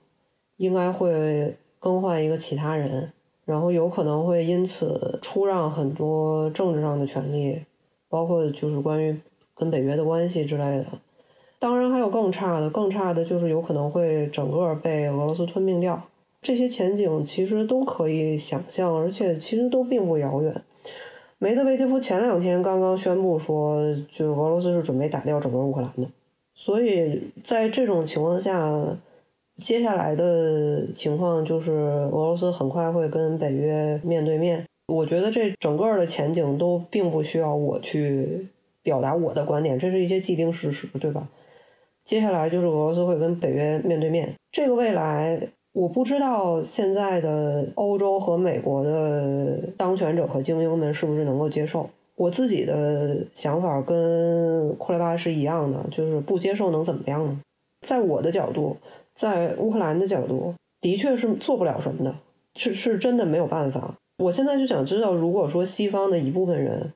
[0.57, 3.11] 应该会更换一个其他人，
[3.43, 7.61] 然后有可能会因此出让很多政治上的权利，
[8.09, 9.19] 包括就是关于
[9.53, 10.85] 跟北约的关系之类的。
[11.59, 16.01] 当然还有更差的，更差的就是有可能会整个被俄罗斯吞并掉。
[16.41, 20.61] 这些前景其实都可以想象，而且其实都并不遥远。
[21.37, 26.07] 梅德韦杰夫前两天刚刚宣布说，就俄罗斯是准备打掉整个乌克兰的，
[26.53, 28.97] 所以在这种情况下。
[29.57, 34.65] 接下来的情况就是俄罗斯很快会跟北约面对面。
[34.87, 38.47] 我觉得这整个的前景都并不需要我去
[38.83, 41.27] 表达我的观点，这是一些既定事实，对吧？
[42.03, 45.41] 接下来就是俄罗斯会跟北约面对面，这个未来
[45.71, 51.89] 我不知道现在的欧洲和美国的当权者和精英们是不是能够接受。
[52.15, 57.41] 我自己的想法跟库雷巴是一样的，就是不接受能怎么样呢？
[57.81, 58.77] 在我的角度，
[59.15, 62.15] 在乌克兰的角度，的确是做不了什么的，
[62.55, 63.95] 是是真的没有办法。
[64.17, 66.91] 我现在就想知道，如果说西方的一部分人，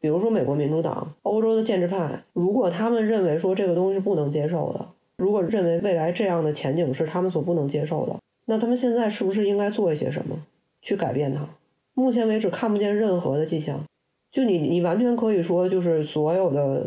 [0.00, 4.86] 比如说美国民主党、欧洲的建制派，如果他们认为说这个东西不能接受的，
[5.16, 8.16] 如果认为未来这样的前景是他们所不能接受的，
[8.46, 10.36] 那他们现在是不是应该做一些什么
[10.82, 11.48] 去改变它？
[11.94, 13.84] 目前为止看不见任何的迹象。
[14.30, 16.86] 就你，你完全可以说，就是所有的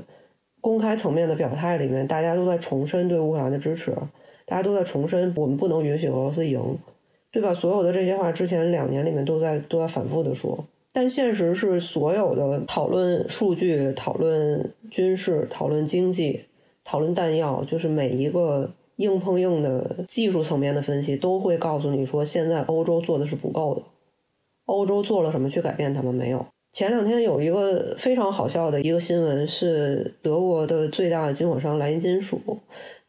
[0.62, 3.94] 公开层面的表态里面，大家都在重申对乌克兰的支持，
[4.52, 6.78] 大家都在重申我们不能允许俄罗斯赢。
[7.34, 7.54] 对吧？
[7.54, 16.42] 所有的这些话，之前两年里面都在都在反复的说，但现实是，所有的讨论数据、讨论军事、讨论经济、
[16.84, 23.82] 讨论弹药，就是每一个硬碰硬的技术层面的分析，都会告诉你说，现在欧洲做的是不够的。
[24.66, 26.14] 欧洲做了什么去改变他们？
[26.14, 26.46] 没有。
[26.74, 32.42] 前两天有一个非常好笑的一个新闻，是德国的最大的军火商莱茵金属。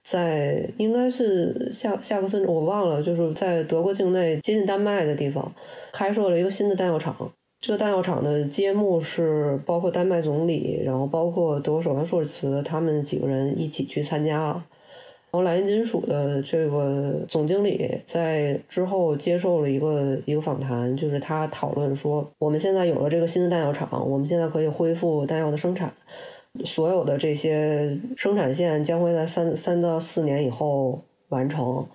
[0.02, 5.52] 在应该是下下克森，我忘了，就是在德国境内接近丹麦的地方，
[5.92, 7.32] 开设了一个新的弹药厂。
[7.60, 14.64] 这个弹药厂的揭幕是包括丹麦总理，然后包括德国首相舒尔茨他们几个人一起去参加了。
[15.30, 25.94] 然后莱茵金属的这个总经理在之后接受了一个一个访谈，就是他讨论说，我们现在有了这个新的弹药厂，我们现在可以恢复弹药的生产。
[26.64, 31.86] 所有的这些生产线将会在三三到四年以后完成，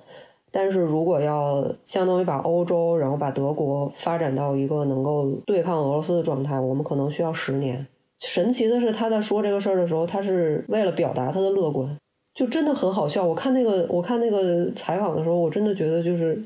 [0.52, 7.86] 但是如果要相当于把欧洲，然后把德国发展到一个能够对抗俄罗斯的状态，我们可能需要十年。
[8.20, 11.96] 神奇的是，他在说这个事儿的时候，他是为了表达他的乐观，
[12.34, 13.24] 就真的很好笑。
[13.24, 16.44] 我看那个我看那个采访的时候，我真的觉得就是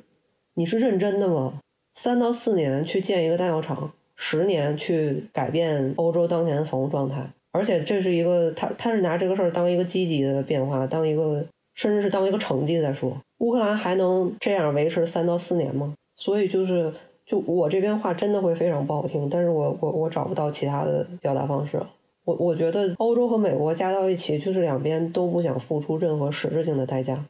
[0.56, 1.60] 你是认真的吗？
[1.94, 7.32] 三到四年去建一个弹药厂，十年去改变欧洲当前的防务状态。
[7.52, 11.46] 而且这是一个，他他是拿这个事儿当一个积极的变化，当一个
[11.76, 13.16] 甚至是当一个成绩在说。
[13.40, 15.94] 乌克兰还能这样维持三到四年吗？
[16.16, 16.94] 所以就是，
[17.26, 21.82] 就我这边话真的会非常不好听，但是我我我找不到其他的表达方式。
[22.24, 27.26] 我我觉得欧洲和美国加到一起，就是两边都不想付出任何实质性的代价，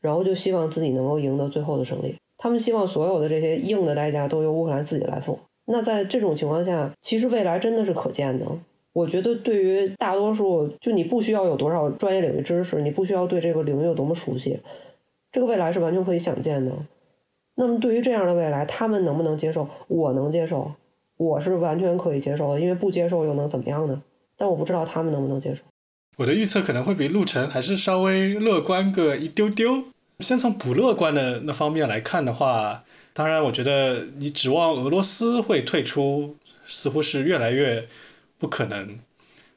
[0.00, 2.16] 然后就希望自己能够赢得最后的胜利。
[2.38, 5.38] 他们希望所有的这些硬的代价都由乌克兰自己来付。
[5.66, 8.46] 那在这种情况下，其实未来真的是可见的。
[8.96, 14.58] 我觉得对于大多数，就你不需要有多少专业领域知识，你不需要对这个领域有多么熟悉，
[15.30, 16.72] 这个未来是完全可以想见的。
[17.56, 19.68] 那么对于这样的未来，他们能不能接受？
[19.88, 20.72] 我能接受，
[21.18, 24.02] 我是完全可以接受的，因为不接受又能怎么样呢？
[24.34, 25.60] 但我不知道他们能不能接受。
[26.16, 29.84] 我的预测可能会比陆晨还是稍微乐观个一丢丢。
[30.20, 32.82] 先从不乐观的那方面来看的话，
[33.12, 37.86] 当然，我觉得你指望俄罗斯会退出，似乎是越来越。
[38.38, 38.98] 不可能。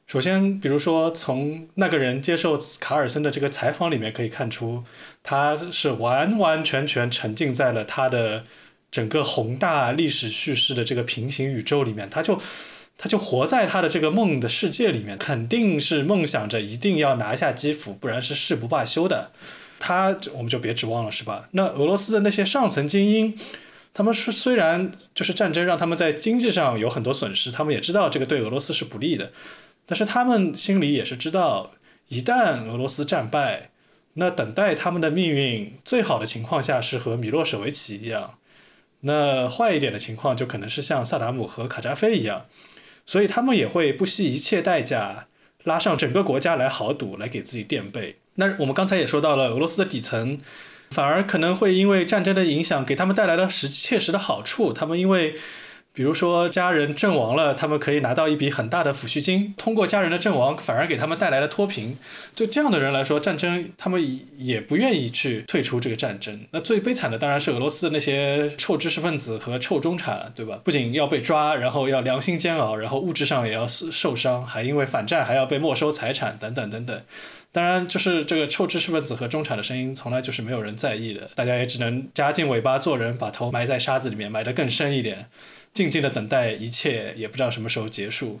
[0.06, 4.82] 首先，比如说从那个人接受卡尔森的这个采访里面可以看出，
[5.22, 8.44] 他是完完全全沉浸在了他的
[8.90, 12.40] 整个宏大历史叙事的这个平行宇宙里面，他就
[12.98, 19.30] 他就活在他的这个梦的世界里面，肯定是梦想着一定要拿下基辅，不然是誓不罢休的。
[19.78, 21.48] 他我们就别指望了，是吧？
[21.52, 23.38] 那俄罗斯的那些上层精英。
[23.92, 29.32] 他们是虽然就是战争让他们在经济上有很多损失，他们也知道这个对俄罗斯是不利的，
[29.84, 31.72] 但是他们心里也是知道，
[32.08, 33.70] 一旦俄罗斯战败，
[34.14, 38.38] 那等待他们的命运最好的情况下是和米洛舍维奇一样，
[39.00, 42.46] 那坏一点的情况就可能是像萨达姆和卡扎菲一样，
[43.04, 45.26] 所以他们也会不惜一切代价
[45.64, 48.20] 拉上整个国家来豪赌，来给自己垫背。
[48.36, 50.38] 那我们刚才也说到了俄罗斯的底层。
[50.90, 54.72] 反而可能会因为战争的影响，给他们带来了实切实的好处。
[54.72, 55.34] 他们因为，
[55.92, 59.54] 比如说家人阵亡了，他们可以拿到一笔很大的抚恤金。
[59.56, 61.96] 通过家人的阵亡，反而给他们带来了脱贫。
[62.34, 66.40] 就这样的人来说，战争他们也不愿意去退出这个战争。
[66.50, 70.58] 那最悲惨的当然是俄罗斯的那些臭知识分子和臭中产，对吧？
[70.64, 77.00] 不仅要被抓，然后要良心煎熬，然后物质上也要受伤，还因为反战还要被没收财产等等等等。
[77.52, 81.28] 当然，就是这个臭知识分子和中产的声音，从来就是没有人在意的。
[81.34, 85.28] 大家也只能夹紧尾巴做人，把头埋在沙子里面，埋得更深一点，
[85.72, 88.40] 静静的等待一切，也不知道什么时候结束。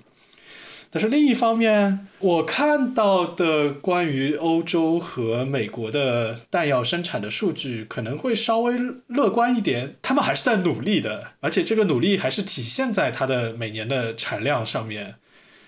[0.92, 8.76] 但是另一方面，我看到的关于欧洲和美国的弹药生产的数据可能会稍微
[9.08, 15.16] 乐观一点，他们还是在努力的，而且这个努力还是体现在它的每年的产量上面。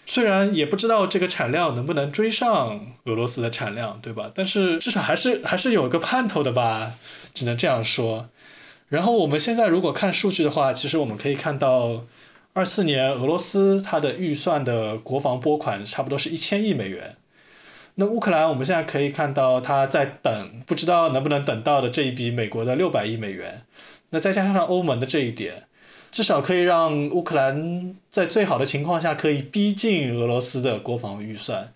[0.05, 4.31] 虽然也不知道这个产量能不能追上俄罗斯的产量，对吧？
[4.35, 6.93] 但是至少还是还是有个盼头的吧，
[7.33, 8.29] 只能这样说。
[8.89, 12.05] 然后我们现在如果看数据的话，其实我们可以看到，
[12.53, 17.17] 二四年俄罗斯它的预算的国防拨款差不多是一千亿美元。
[17.95, 23.63] 那乌克兰我们现在可以看到他在等，不知道能不能等到的这一笔美国的六百亿美元。
[24.11, 25.65] 那再加上欧盟的这一点。
[26.13, 31.73] 至少可以让乌克兰在最好的情况下可以逼近俄罗斯的国防预算，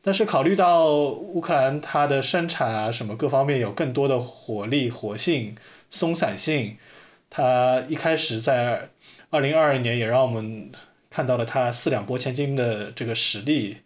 [0.00, 5.54] 但是考虑到乌克兰它的生产啊什么各方面有更多的活力、活性、
[5.90, 6.78] 松散性，
[7.28, 8.88] 它一开始在
[9.28, 10.70] 二零二二年也让我们
[11.10, 13.76] 看到了它四两拨千斤的这个实力，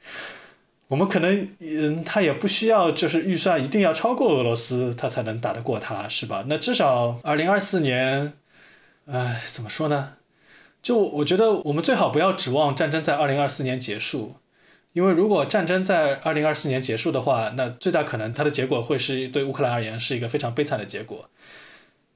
[0.87, 6.45] 我们可能嗯，它也不需要就是预算一定要超过俄罗斯，它才能打得过它，是吧？
[6.47, 8.33] 那至少二零二四年。
[9.11, 10.17] 唉，怎么说呢？
[10.83, 14.35] 就我觉得，我们最好不要指望战争在二零二四年结束，
[14.93, 21.31] 因为如果战争在二零二四年结束的话，那最大可能它的结果会是对乌克兰而言是一个非常悲惨的结果。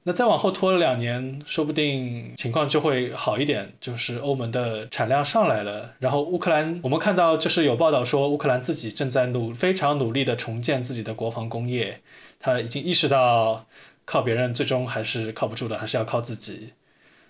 [0.03, 12.01] 那再往后拖了两年，说不定情况就会好一点，就是欧盟的产量上来了，然后乌克兰，我们看到就是有报道说乌克兰自己正在努非常努力的重建自己的国防工业，
[12.39, 13.65] 他已经意识到
[14.05, 16.73] 靠别人最终还是靠不住的，还是要靠自己。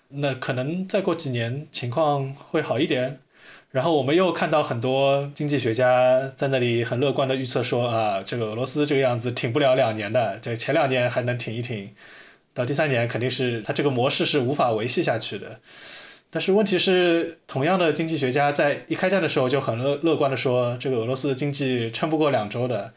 [0.08, 3.18] 那可能再过几年情况会好一点，
[3.70, 11.90] 然后我们又看到很多经济学家在那里很乐观的预测说啊，这个俄罗斯这个样子挺不了两年的，这前两年还能挺一挺，
[12.52, 15.58] 到第三年肯定是它这个模式是无法维系下去的。
[16.30, 22.92] 但是问题是，同样的经济学家在一开战的时候就很乐乐观的说，这个俄罗斯的经济撑不过两周的，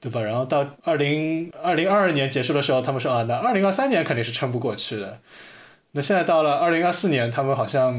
[0.00, 0.20] 对吧？
[0.20, 5.20] 然后到二零二零二二年结束的时候，他们说啊，那二零二三年肯定是撑不过去的。
[5.96, 7.94] 那现在到了二零二四年，他们好像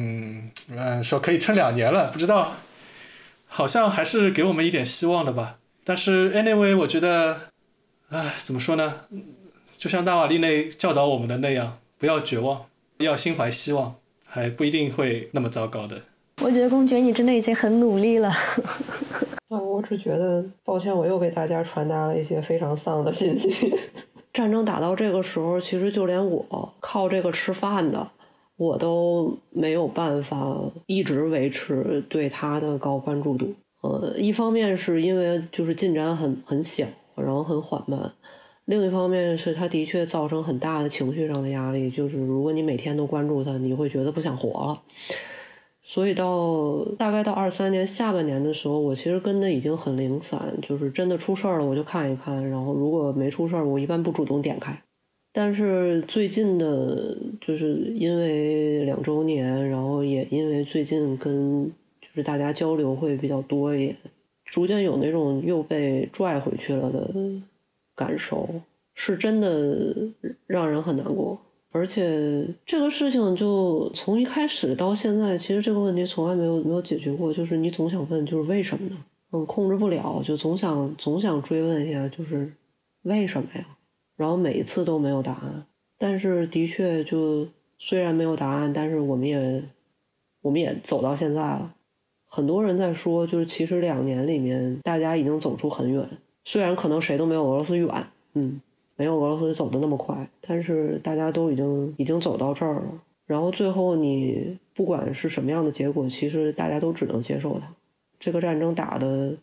[0.69, 2.51] 嗯说可以撑两年了，不知道，
[3.47, 5.59] 好像还是给我们一点希望的吧。
[5.85, 7.37] 但是 anyway，我觉得，
[8.09, 8.93] 唉，怎么说呢？
[9.77, 12.65] 就像纳瓦利内教导我们的那样，不要绝望，
[12.97, 13.95] 要心怀希望，
[14.25, 16.01] 还不一定会那么糟糕的。
[16.41, 18.27] 我觉得公爵你真的已经很努力了。
[19.47, 23.73] 啊，我只觉得抱歉，我又给大家传达了一些非常丧的信息。
[24.35, 28.05] 战争打到这个时候，其实就连我靠这个吃饭的，
[28.57, 33.53] 我都没有办法一直维持对他的高关注度。
[33.79, 36.85] 呃，一方面是因为就是进展很很小，
[37.15, 38.11] 然后很缓慢；
[38.65, 44.81] 另一方面是他的确造成很大的情绪上的压力，就是如果你每天都关注他，你会觉得不想活了。
[45.87, 54.81] 所以到大概到二三年下半年的时候，我其实跟的已经很零散，就是真的出事儿了我就看一看，然后如果没出事儿，我一般不主动点开。
[55.31, 61.71] 但是最近的，就是因为两周年，然后也因为最近跟
[62.01, 63.97] 就是大家交流会比较多一点，
[64.43, 67.13] 逐渐有那种又被拽回去了的
[67.95, 68.49] 感受，
[68.95, 69.95] 是真的
[70.47, 71.39] 让人很难过。
[71.75, 77.33] 而且这个事情就从一开始到现在，其实这个问题从来没有没有解决过。
[77.33, 78.95] 就是你总想问，就是为什么呢？
[79.33, 82.49] 嗯，控制不了，就总想总想追问一下，就是
[83.01, 83.67] 为什么呀？
[84.15, 85.65] 然后每一次都没有答案。
[85.97, 87.45] 但是的确，就
[87.77, 89.61] 虽然没有答案，但是我们也
[90.43, 91.75] 我们也走到现在了。
[92.25, 96.07] 很多人在说，就是其实两年里面，大家已经走出很远。
[96.45, 98.61] 虽然可能谁都没有俄罗斯远，嗯。
[98.95, 102.83] 没有俄罗斯走的那么快，但是大家都已经已经走到这儿了。
[103.25, 107.67] 然后最后你不管是什么样的结果，其实大家都只能接受它。
[108.19, 109.33] 这个战争打的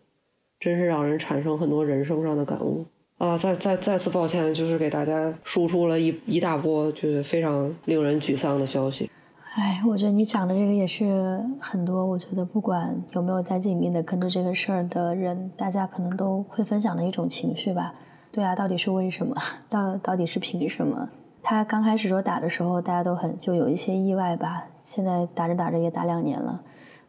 [0.58, 2.84] 真是让人产生很多人生上的感悟
[3.18, 3.36] 啊！
[3.36, 9.10] 再再再次抱歉，就是给大家输出了一一大波就是非常令人沮丧的消息。
[9.54, 17.94] 哎，我觉得你讲的这个也是很多，我觉得不管有没有在紧密的跟着这个事儿的人，大家可能都会分享的一种情绪吧。
[18.32, 19.36] 对啊，到底是为什么？
[19.68, 21.10] 到到底是凭什么？
[21.42, 24.64] 他刚开始说打的时候，大家都很就有一些意外吧。
[24.82, 26.62] 现在打着打着也打两年了，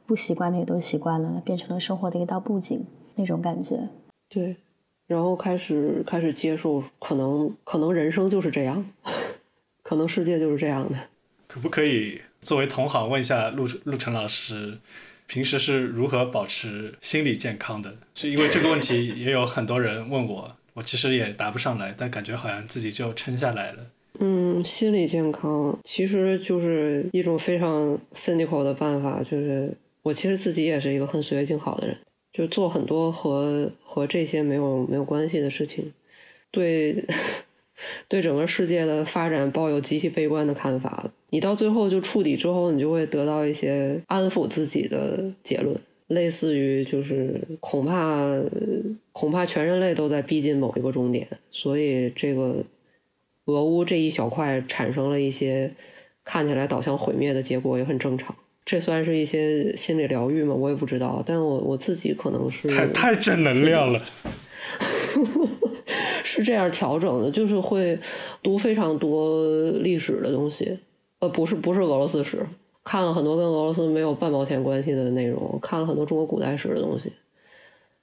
[0.06, 2.86] 不习惯的也都习惯了，变成了生活的一道布景
[3.16, 3.88] 那种感觉。
[4.28, 4.58] 对，
[5.08, 8.86] 然后开始开始接受，可能可能人生就是这样，
[9.82, 10.98] 可能世界就是这样的。
[11.48, 14.80] 可不可以作为同行问一下陆陆晨老师，
[15.28, 17.94] 平时是如何保持心理健康的？
[18.16, 20.58] 是因为这个问题也有很多人问我。
[20.74, 23.86] 我其实也答不上来，但感觉好像自己就撑下来了。
[24.20, 29.72] 嗯，心理健康其实就是一种非常 cynical 的办法，就是
[30.04, 31.98] 我其实自己也是一个很随性好的人，
[32.32, 35.92] 就做很多和和这些没有没有关系的事情，
[36.52, 37.04] 对
[38.08, 41.12] 对整个世界的发展抱有极其悲观的看法。
[41.32, 45.76] 你到最后就触底之后，你就会得到一些安抚自己的结论，
[46.14, 48.26] 类似于就是恐怕
[49.12, 52.64] 恐怕全人类都在逼近某一个终点，所以这个
[53.46, 55.72] 俄乌这一小块产生了一些
[56.24, 58.36] 看起来导向毁灭的结果，也很正常。
[58.66, 60.54] 这算是一些心理疗愈吗？
[60.54, 64.02] 我也不知道，但我我自己可能是太太正能量了。
[66.24, 68.00] 是这样调整的，就是会
[68.42, 70.80] 读非常多历史的东西。
[71.20, 72.40] 呃，不是，不是俄罗斯史，
[72.84, 77.14] 看了很多跟俄罗斯没有半毛钱关系的内容，看了很多中国古代史的东西，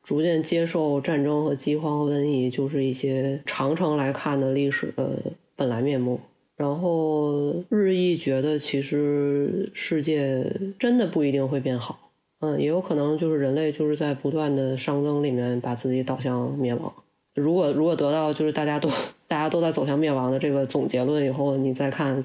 [0.03, 5.19] 逐渐接受战争和饥荒瘟疫就是一些长城来看的历史的
[5.55, 6.19] 本来面目，
[6.57, 16.91] 然后日益觉得其实世界真的不一定会变好，嗯，也有可能就是人类就是在不断的熵增里面把自己导向灭亡。
[17.35, 18.89] 如果如果得到就是大家都
[19.29, 22.25] 大家都在走向灭亡的这个总结论以后，你再看。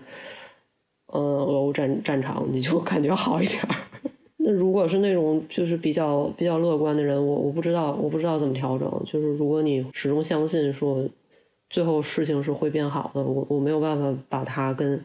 [1.15, 3.75] 嗯，俄乌战战场你就 感觉好一点儿。
[4.37, 8.89] 那如果是那种就是比较比较乐观的人，我我不知道我不知道怎么调整。
[9.05, 11.03] 就是如果你始终相信说
[11.69, 15.03] 最后事情是会变好的，我我没有办法把它跟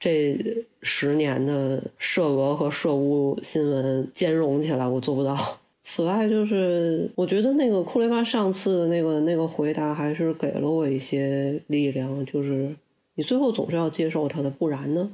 [0.00, 0.38] 这
[0.80, 5.36] 十年的涉俄和涉乌新闻兼容起来，我做不到。
[5.82, 12.74] 此外，就是我觉得那个库雷巴上次那个那个回答还是给了我一些力量，就是
[13.16, 15.10] 你最后总是要接受他的，不然呢？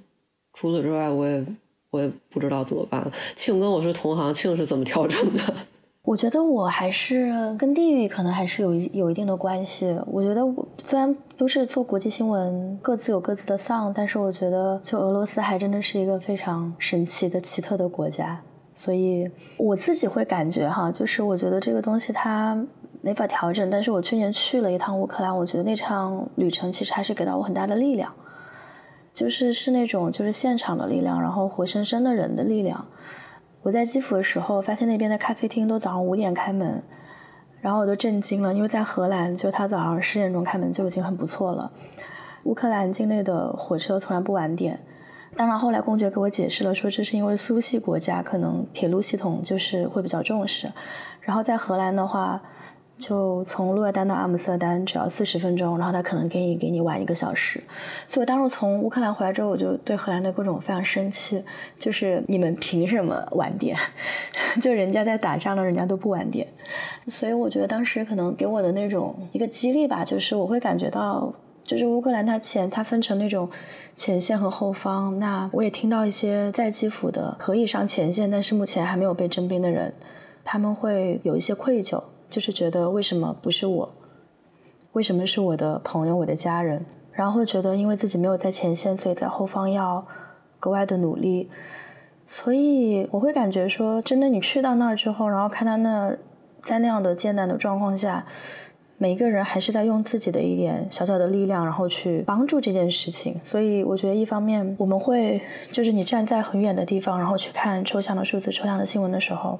[0.61, 1.47] 除此之外，我也
[1.91, 3.13] 我也不知道怎么办了。
[3.37, 5.41] 庆跟我是同行，庆是怎么调整的？
[6.03, 9.97] 我觉得我还是跟地域可能还是有一有一定的关系。
[10.05, 10.43] 我觉得
[10.85, 18.41] 虽然都是做国际新闻，各自有各自的丧，但是我觉得就俄罗斯还真的是一个非常神奇的奇特的国家。
[18.75, 22.61] 所以我自己会感觉哈，就是我觉得这个东西它
[23.01, 23.71] 没法调整。
[23.71, 28.13] 但是我去年去了一趟乌克兰，我觉得那场旅程其实还是给到我很大的力量。
[29.19, 32.87] 就是是那种就是现场的力量，然后活生生的人的力量。
[33.63, 36.81] 我在基辅的时候，发现那边的咖啡厅都早上五点开门，
[37.61, 41.73] 然后我都震惊了，因为在荷兰，就他早上十点钟开门就已经很不错了。
[42.45, 44.79] 乌克兰境内的火车从来不晚点。
[45.37, 50.71] 当然后来公爵给我解释了，说这是因为苏系国家可能铁路系统就是会比较重视。
[51.21, 52.41] 然后在荷兰的话。
[52.99, 57.63] 就从鹿儿丹到阿姆斯特丹只要四十分钟，然后他可能给你给你晚一个小时，
[58.09, 61.43] 所以我当时从乌克兰回来之后，我就对荷兰的各种非常生气，
[61.79, 63.77] 就是你们凭什么晚点？
[64.61, 66.47] 就人家在打仗了，人家都不晚点，
[67.07, 71.33] 所以我觉得当时可能给我的那种一个激励吧，就是我会感觉到，
[71.65, 73.49] 就是乌克兰它前它分成那种
[73.95, 79.95] 前线和后方，那我也听到一些在基辅的可以上前线，但是目前还没有被征兵的人，
[80.45, 82.03] 他们会有一些愧疚。
[82.31, 83.95] 就是觉得为什么不是我？
[84.93, 86.85] 为什么是我的朋友、我的家人？
[87.13, 90.05] 然后会觉得因为自己没有在前线，所以在后方要
[90.61, 91.51] 格外的努力。
[92.27, 96.17] 所以我会感觉说，真的，你去到那儿之后，然后看到那
[96.63, 98.25] 在那样的艰难的状况下，
[98.97, 103.41] 每一个人还是在用自己的一点小小的力量，然后去帮助这件事情。
[103.45, 105.41] 所以我觉得，一方面我们会
[105.73, 109.59] 就是你站在很远的地方，然后去看抽象的数字、抽象的新闻的时候。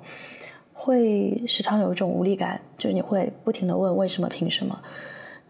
[0.81, 4.81] 会时常有一种无力感，就是你会不停的问为什么、凭什么。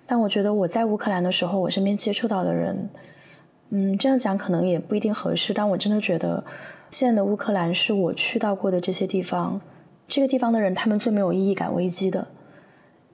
[0.07, 2.89] 但我觉得我在乌克兰的时候，我身边接触到的人，
[3.69, 5.53] 嗯，这样讲可能也不一定合适。
[5.53, 6.43] 但我真的觉得，
[6.91, 9.61] 现在的乌克兰是我去到过的这些地方，
[10.09, 12.27] 这个地方的人，他们最没有意义感危机的。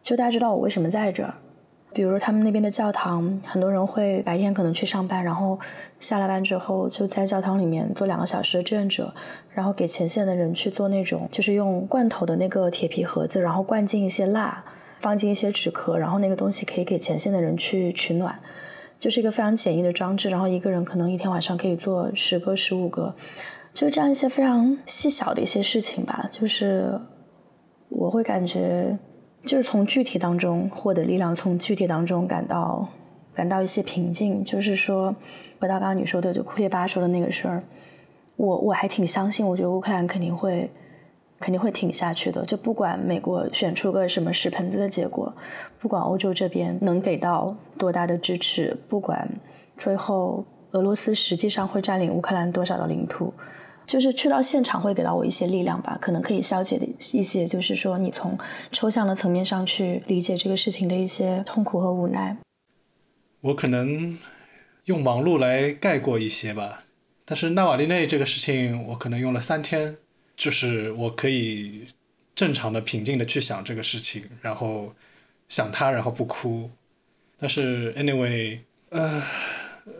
[0.00, 1.34] 就大家知道我为什么在这儿。
[1.94, 5.56] 比如他们那边的教堂，很多人会白天可能去上班，然后
[6.00, 9.14] 下了班之后就在教堂里面做两个小时的志愿者，
[9.52, 14.64] 然后给前线的人去做那种，就是用罐头的那个铁皮盒子，然后灌进一些蜡，
[14.98, 18.36] 放进一些纸壳，然后那个东西可以给前线的人去取暖，
[18.98, 23.14] 就是一个非常简易的装置，然后一个人可能一天晚上可以做十个、十五个，
[23.72, 27.00] 就是这样一些非常细小的一些事情吧，就是
[27.88, 28.98] 我会感觉。
[29.44, 32.88] 就是从具体当中获得力量，从具体当中感到
[33.34, 34.42] 感到一些平静。
[34.44, 35.14] 就是说，
[35.60, 37.62] 回到刚刚你说的，就库列巴说的那个事儿，
[38.36, 40.70] 我我还挺相信，我觉得乌克兰肯定会
[41.38, 42.44] 肯定会挺下去的。
[42.46, 45.30] 就不管美国选出个什么屎盆子的结果，
[45.78, 49.28] 不管欧洲这边能给到多大的支持，不管
[49.76, 53.32] 最后俄罗斯实际上会占领乌克兰多少的领土。
[53.86, 58.38] 就是去到现场会给到我一些力量吧，可能可以消解的一些，就是说你从
[58.72, 62.36] 抽象的层面上去理解这个事情的一些痛苦和无奈。
[63.40, 64.18] 我可能
[64.86, 66.84] 用忙碌来概括一些吧，
[67.24, 69.96] 但是纳瓦利内这个事情，我可能用了三天
[70.36, 71.86] 就是我可以
[72.34, 74.94] 正常的、平静的去想这个事情，然后
[75.48, 76.70] 想他，然后不哭。
[77.36, 78.58] 但是 anyway，
[78.88, 79.22] 呃，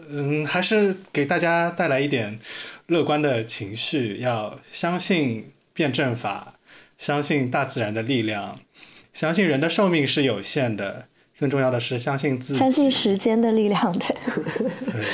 [0.09, 2.39] 嗯，还是给大家带来一点
[2.87, 6.55] 乐观的情绪，要相信辩证法，
[6.99, 8.55] 相信大自然的力量，
[9.13, 11.09] 相信人的寿命是有限的。
[11.37, 14.05] 更重要的是相信自己，相信时间的力量的。
[14.85, 15.05] 对，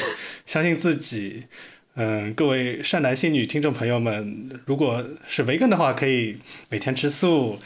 [0.44, 1.46] 相信自己。
[1.94, 6.38] 嗯，各位善男信女听众朋友们，如果是维根的话，可以
[6.68, 7.58] 每天吃素；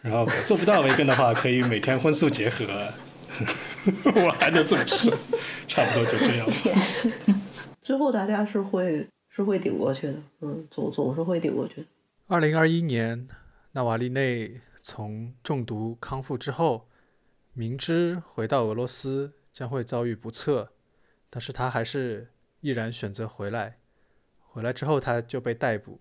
[0.00, 2.64] 然后做不到维根的话，可以每天荤素结合。
[4.14, 5.10] 我还能这么吃？
[5.68, 6.48] 差不多就这样。
[7.82, 11.86] 最后大家是会是会顶过去的，嗯，总总是会顶过去。
[12.26, 13.26] 二零二一年，
[13.72, 16.86] 纳瓦利内从中毒康复之后。
[17.52, 20.70] 明知回到俄罗斯将会遭遇不测，
[21.28, 22.30] 但是他还是
[22.60, 23.76] 毅然选择回来。
[24.38, 26.00] 回来之后，他就被逮捕。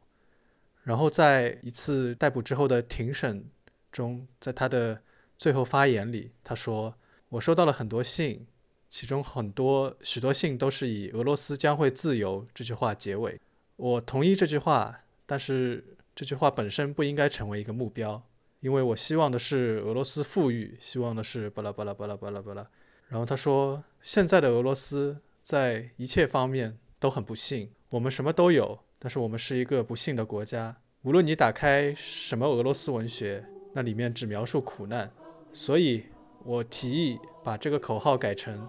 [0.83, 3.43] 然后在一次逮捕之后的庭审
[3.91, 5.01] 中，在他的
[5.39, 6.93] 最后发言里，他说
[7.29, 8.45] ：“我收到了很多信，
[8.89, 13.39] 其中很多许多信都是以‘俄罗斯将会自由’这句话结尾。
[13.75, 18.21] 我同意这句话，但是这句话本身不应该成为一个目标。”
[18.61, 22.67] 因为我希望的是俄罗斯富裕，希望的是巴拉巴拉巴拉巴拉巴拉。
[23.07, 30.75] 然后他说，现在的俄罗斯在一切方面都很不幸，我们什么都有，但是我们是一个不幸的国家。
[31.03, 35.09] 无论你打开什么俄罗斯文学，那里面只描述苦难。
[35.53, 36.03] 所以
[36.43, 38.67] 我提议把这个口号改成，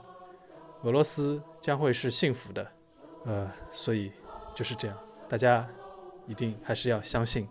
[0.83, 2.67] 俄罗斯将会是幸福的。
[3.27, 4.13] 呃，所以
[4.55, 4.97] 就是这样，
[5.29, 5.69] 大家
[6.27, 7.47] 一定还是要相信。